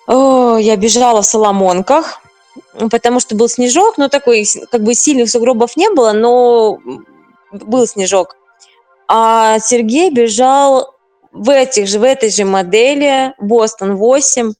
[0.06, 2.20] о, я бежала в Соломонках,
[2.90, 6.78] потому что был снежок, но такой, как бы сильных сугробов не было, но
[7.62, 8.36] был снежок.
[9.08, 10.94] А Сергей бежал
[11.32, 14.52] в этих же, в этой же модели, Бостон 8.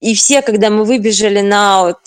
[0.00, 1.98] И все, когда мы выбежали на вот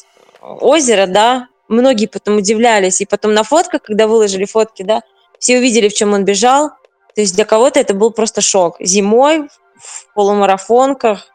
[0.41, 3.01] озеро, да, многие потом удивлялись.
[3.01, 5.01] И потом на фотках, когда выложили фотки, да,
[5.39, 6.69] все увидели, в чем он бежал.
[7.15, 8.77] То есть для кого-то это был просто шок.
[8.79, 9.49] Зимой
[9.79, 11.31] в полумарафонках,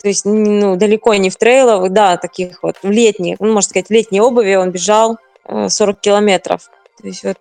[0.00, 3.88] то есть ну, далеко не в трейлах, да, таких вот в летних, ну, можно сказать,
[3.88, 6.70] в летней обуви он бежал 40 э, километров.
[7.00, 7.38] То есть вот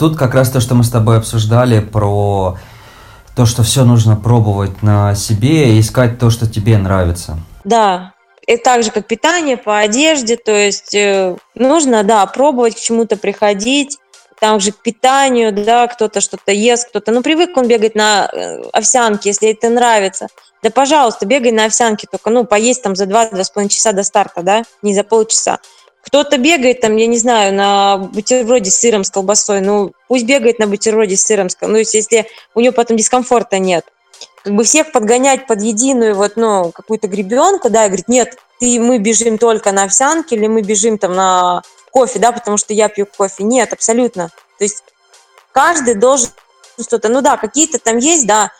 [0.00, 2.56] Тут как раз то, что мы с тобой обсуждали про
[3.36, 7.38] то, что все нужно пробовать на себе и искать то, что тебе нравится.
[7.64, 8.14] Да,
[8.46, 13.18] и так же, как питание по одежде, то есть э, нужно, да, пробовать к чему-то
[13.18, 13.98] приходить,
[14.40, 18.62] там же к питанию, да, кто-то что-то ест, кто-то, ну, привык он бегать на э,
[18.72, 20.28] овсянке, если это нравится.
[20.62, 24.62] Да, пожалуйста, бегай на овсянке, только, ну, поесть там за 2-2,5 часа до старта, да,
[24.80, 25.58] не за полчаса.
[26.02, 29.60] Кто-то бегает там, я не знаю, на бутерброде с сыром, с колбасой.
[29.60, 31.48] Ну, пусть бегает на бутерброде с сыром.
[31.60, 33.84] Ну, если у него потом дискомфорта нет.
[34.42, 38.80] Как бы всех подгонять под единую вот, ну, какую-то гребенку, да, и говорит, нет, ты,
[38.80, 42.88] мы бежим только на овсянке или мы бежим там на кофе, да, потому что я
[42.88, 43.44] пью кофе.
[43.44, 44.30] Нет, абсолютно.
[44.58, 44.82] То есть
[45.52, 46.28] каждый должен
[46.80, 48.52] что-то, ну да, какие-то там есть, да,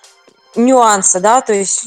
[0.55, 1.87] нюансы, да, то есть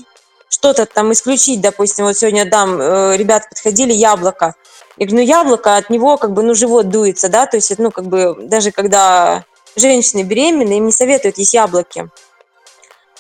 [0.50, 4.56] что-то там исключить, допустим, вот сегодня дам, э, ребята подходили, яблоко.
[4.98, 7.92] Я говорю, ну яблоко, от него как бы, ну живот дуется, да, то есть, ну
[7.92, 9.44] как бы, даже когда
[9.76, 12.10] женщины беременные, им не советуют есть яблоки.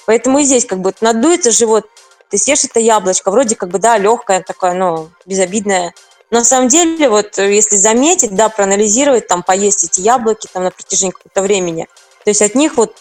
[0.06, 1.86] Поэтому и здесь как бы надуется живот,
[2.30, 5.94] ты съешь это яблочко, вроде как бы, да, легкое такое, ну, безобидное.
[6.30, 10.72] Но на самом деле, вот если заметить, да, проанализировать, там, поесть эти яблоки там на
[10.72, 11.88] протяжении какого-то времени,
[12.24, 12.98] то есть от них вот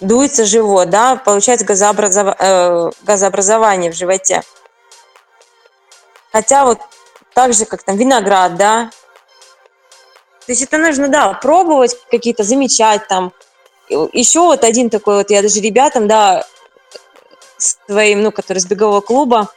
[0.00, 2.36] дуется живот, да, получается газообразов...
[2.38, 4.42] э, газообразование в животе.
[6.30, 6.78] Хотя вот
[7.38, 8.90] так же, как там виноград, да.
[10.44, 13.32] То есть это нужно, да, пробовать какие-то, замечать там.
[13.88, 16.44] Еще вот один такой вот, я даже ребятам, да,
[17.56, 19.52] своим, ну, которые с бегового клуба,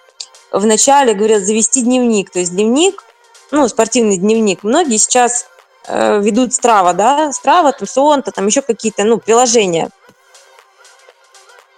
[0.51, 2.29] вначале говорят завести дневник.
[2.29, 3.03] То есть дневник,
[3.49, 4.61] ну, спортивный дневник.
[4.61, 5.47] Многие сейчас
[5.87, 9.89] э, ведут Страва, да, Страва, там, Сонта, там еще какие-то, ну, приложения.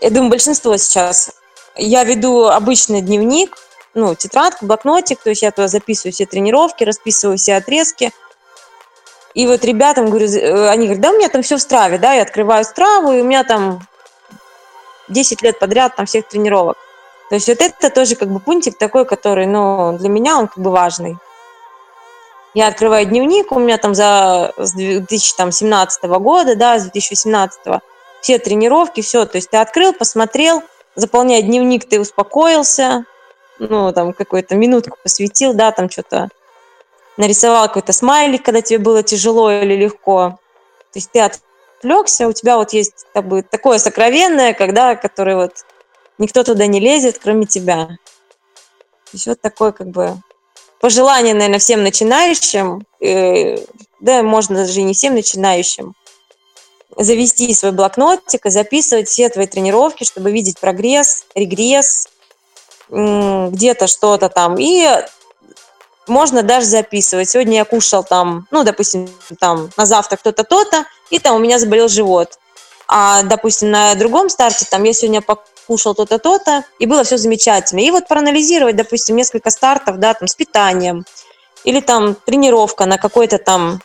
[0.02, 1.32] Я думаю, большинство сейчас.
[1.78, 3.58] Я веду обычный дневник,
[3.94, 8.12] ну, тетрадку, блокнотик, то есть я туда записываю все тренировки, расписываю все отрезки.
[9.34, 12.14] И вот ребятам говорю, э, они говорят, да, у меня там все в страве, да,
[12.14, 13.82] я открываю страву, и у меня там
[15.10, 16.78] 10 лет подряд там всех тренировок.
[17.30, 20.60] То есть вот это тоже как бы пунктик такой, который, ну, для меня он как
[20.60, 21.18] бы важный.
[22.54, 27.82] Я открываю дневник, у меня там за с 2017 года, да, с 2018
[28.22, 29.26] все тренировки, все.
[29.26, 30.62] То есть ты открыл, посмотрел,
[30.96, 33.06] заполняя дневник, ты успокоился,
[33.60, 36.30] ну, там, какую-то минутку посвятил, да, там что-то
[37.18, 40.40] нарисовал какой-то смайлик, когда тебе было тяжело или легко.
[40.92, 45.66] То есть ты отвлекся, у тебя вот есть как бы, такое сокровенное, когда, которое вот
[46.18, 47.88] никто туда не лезет, кроме тебя.
[47.88, 50.18] То есть вот такое как бы
[50.80, 53.58] пожелание, наверное, всем начинающим, э,
[54.00, 55.94] да, можно даже не всем начинающим,
[56.98, 62.08] завести свой блокнотик и записывать все твои тренировки, чтобы видеть прогресс, регресс,
[62.90, 64.58] где-то что-то там.
[64.58, 64.88] И
[66.08, 67.30] можно даже записывать.
[67.30, 71.60] Сегодня я кушал там, ну, допустим, там на завтрак кто-то то-то, и там у меня
[71.60, 72.38] заболел живот.
[72.88, 77.80] А, допустим, на другом старте там я сегодня покушал то-то, то-то, и было все замечательно.
[77.80, 81.06] И вот проанализировать, допустим, несколько стартов, да, там с питанием,
[81.64, 83.82] или там тренировка на какой-то там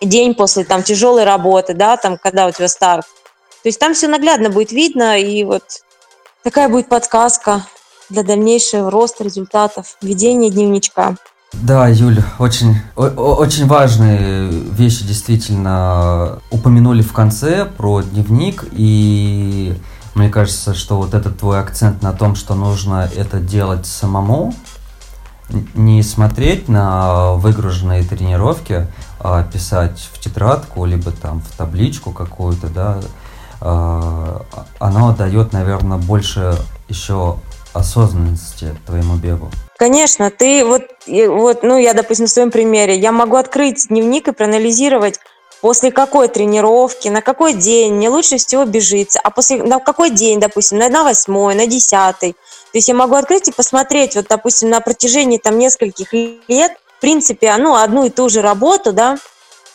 [0.00, 3.06] день после там тяжелой работы, да, там, когда у тебя старт.
[3.62, 5.64] То есть там все наглядно будет видно, и вот
[6.44, 7.64] такая будет подсказка
[8.10, 11.16] для дальнейшего роста результатов, ведения дневничка.
[11.52, 19.74] Да, Юль, очень, очень важные вещи действительно упомянули в конце про дневник, и
[20.14, 24.54] мне кажется, что вот этот твой акцент на том, что нужно это делать самому,
[25.74, 28.86] не смотреть на выгруженные тренировки,
[29.18, 33.00] а писать в тетрадку, либо там в табличку какую-то, да,
[33.60, 34.42] а,
[34.78, 36.58] оно дает, наверное, больше
[36.88, 37.36] еще
[37.72, 39.50] осознанности твоему бегу?
[39.78, 44.32] Конечно, ты вот, вот, ну, я, допустим, в своем примере, я могу открыть дневник и
[44.32, 45.20] проанализировать,
[45.60, 50.40] после какой тренировки, на какой день мне лучше всего бежится, а после, на какой день,
[50.40, 52.32] допустим, на, на восьмой, на десятый.
[52.32, 57.00] То есть я могу открыть и посмотреть, вот, допустим, на протяжении там нескольких лет, в
[57.00, 59.18] принципе, ну, одну и ту же работу, да,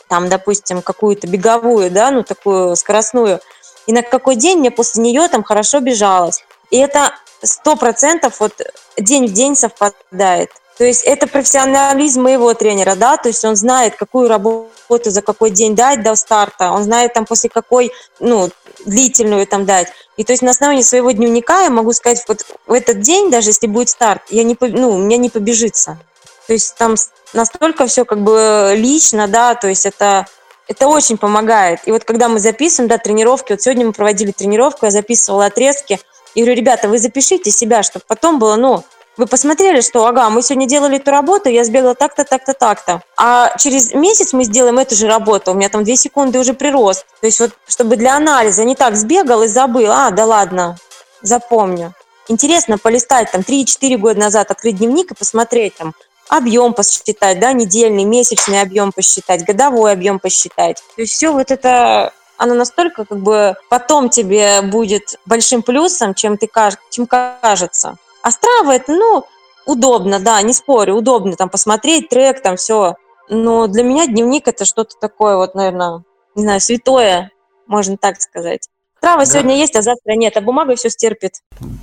[0.07, 3.39] там, допустим, какую-то беговую, да, ну, такую скоростную,
[3.87, 6.43] и на какой день мне после нее там хорошо бежалось.
[6.69, 7.13] И это
[7.43, 8.53] сто процентов вот
[8.97, 10.49] день в день совпадает.
[10.77, 15.51] То есть это профессионализм моего тренера, да, то есть он знает, какую работу за какой
[15.51, 18.49] день дать до старта, он знает там после какой, ну,
[18.83, 19.89] длительную там дать.
[20.17, 23.49] И то есть на основании своего дневника я могу сказать, вот в этот день, даже
[23.49, 25.99] если будет старт, я не, ну, у меня не побежится.
[26.47, 26.95] То есть там
[27.33, 30.25] настолько все как бы лично, да, то есть это,
[30.67, 31.81] это очень помогает.
[31.85, 35.99] И вот когда мы записываем, да, тренировки, вот сегодня мы проводили тренировку, я записывала отрезки,
[36.35, 38.83] и говорю, ребята, вы запишите себя, чтобы потом было, ну,
[39.15, 43.03] вы посмотрели, что, ага, мы сегодня делали эту работу, я сбегала так-то, так-то, так-то.
[43.15, 47.05] А через месяц мы сделаем эту же работу, у меня там две секунды уже прирост.
[47.21, 50.77] То есть вот, чтобы для анализа не так сбегал и забыл, а, да ладно,
[51.21, 51.93] запомню.
[52.27, 55.93] Интересно полистать там 3-4 года назад, открыть дневник и посмотреть там,
[56.29, 60.81] объем посчитать, да, недельный, месячный объем посчитать, годовой объем посчитать.
[60.95, 66.37] То есть все вот это оно настолько как бы потом тебе будет большим плюсом, чем
[66.37, 66.49] ты
[66.91, 67.97] чем кажется.
[68.21, 69.25] А Страва это, ну,
[69.65, 72.95] удобно, да, не спорю, удобно там посмотреть трек, там все.
[73.29, 76.03] Но для меня дневник это что-то такое вот, наверное,
[76.35, 77.31] не знаю, святое,
[77.67, 78.69] можно так сказать.
[78.99, 79.25] Трава да.
[79.25, 81.41] сегодня есть, а завтра нет, а бумага все стерпит.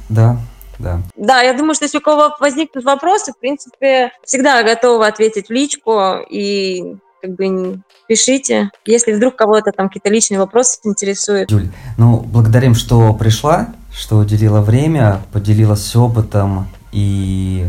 [0.08, 0.36] Да,
[0.78, 1.00] да.
[1.16, 5.52] Да, я думаю, что если у кого возникнут вопросы, в принципе, всегда готова ответить в
[5.52, 11.50] личку и как бы пишите, если вдруг кого-то там какие-то личные вопросы интересуют.
[11.50, 11.68] Юль,
[11.98, 17.66] ну, благодарим, что пришла, что уделила время, поделилась опытом и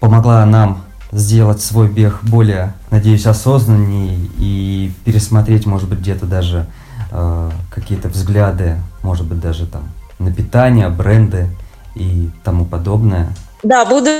[0.00, 6.66] помогла нам сделать свой бег более, надеюсь, осознаннее и пересмотреть, может быть, где-то даже
[7.10, 9.88] э, какие-то взгляды, может быть, даже там
[10.18, 11.48] на питание, бренды
[11.94, 13.28] и тому подобное.
[13.62, 14.10] Да, буду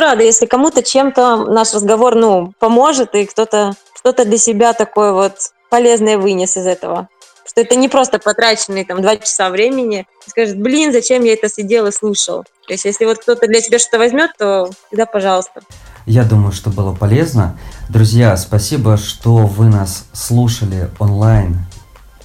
[0.00, 5.34] рада, если кому-то чем-то наш разговор, ну, поможет, и кто-то что-то для себя такое вот
[5.70, 7.08] полезное вынес из этого.
[7.46, 10.06] Что это не просто потраченные там два часа времени.
[10.26, 12.44] Скажет, блин, зачем я это сидел и слушал.
[12.66, 15.62] То есть, если вот кто-то для себя что-то возьмет, то всегда пожалуйста.
[16.06, 17.58] Я думаю, что было полезно.
[17.88, 21.58] Друзья, спасибо, что вы нас слушали онлайн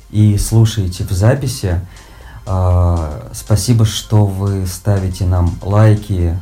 [0.10, 1.80] и слушаете в записи.
[2.45, 6.39] А, спасибо, что вы ставите нам лайки,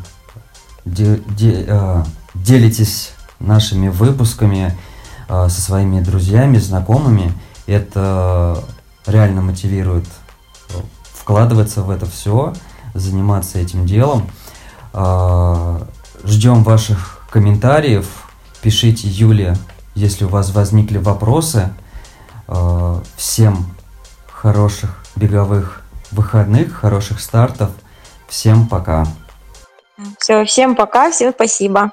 [0.85, 2.03] де, де, э,
[2.33, 4.77] делитесь нашими выпусками
[5.27, 7.33] э, со своими друзьями, знакомыми.
[7.67, 8.63] Это
[9.05, 10.05] реально мотивирует
[10.69, 10.73] э,
[11.13, 12.53] вкладываться в это все,
[12.93, 14.29] заниматься этим делом.
[14.93, 15.81] Э,
[16.23, 18.07] ждем ваших комментариев.
[18.61, 19.57] Пишите Юле,
[19.95, 21.69] если у вас возникли вопросы.
[22.47, 23.65] Э, всем
[24.31, 25.81] хороших беговых
[26.11, 27.71] выходных, хороших стартов.
[28.27, 29.05] Всем пока.
[30.19, 31.91] Все, всем пока, всем спасибо.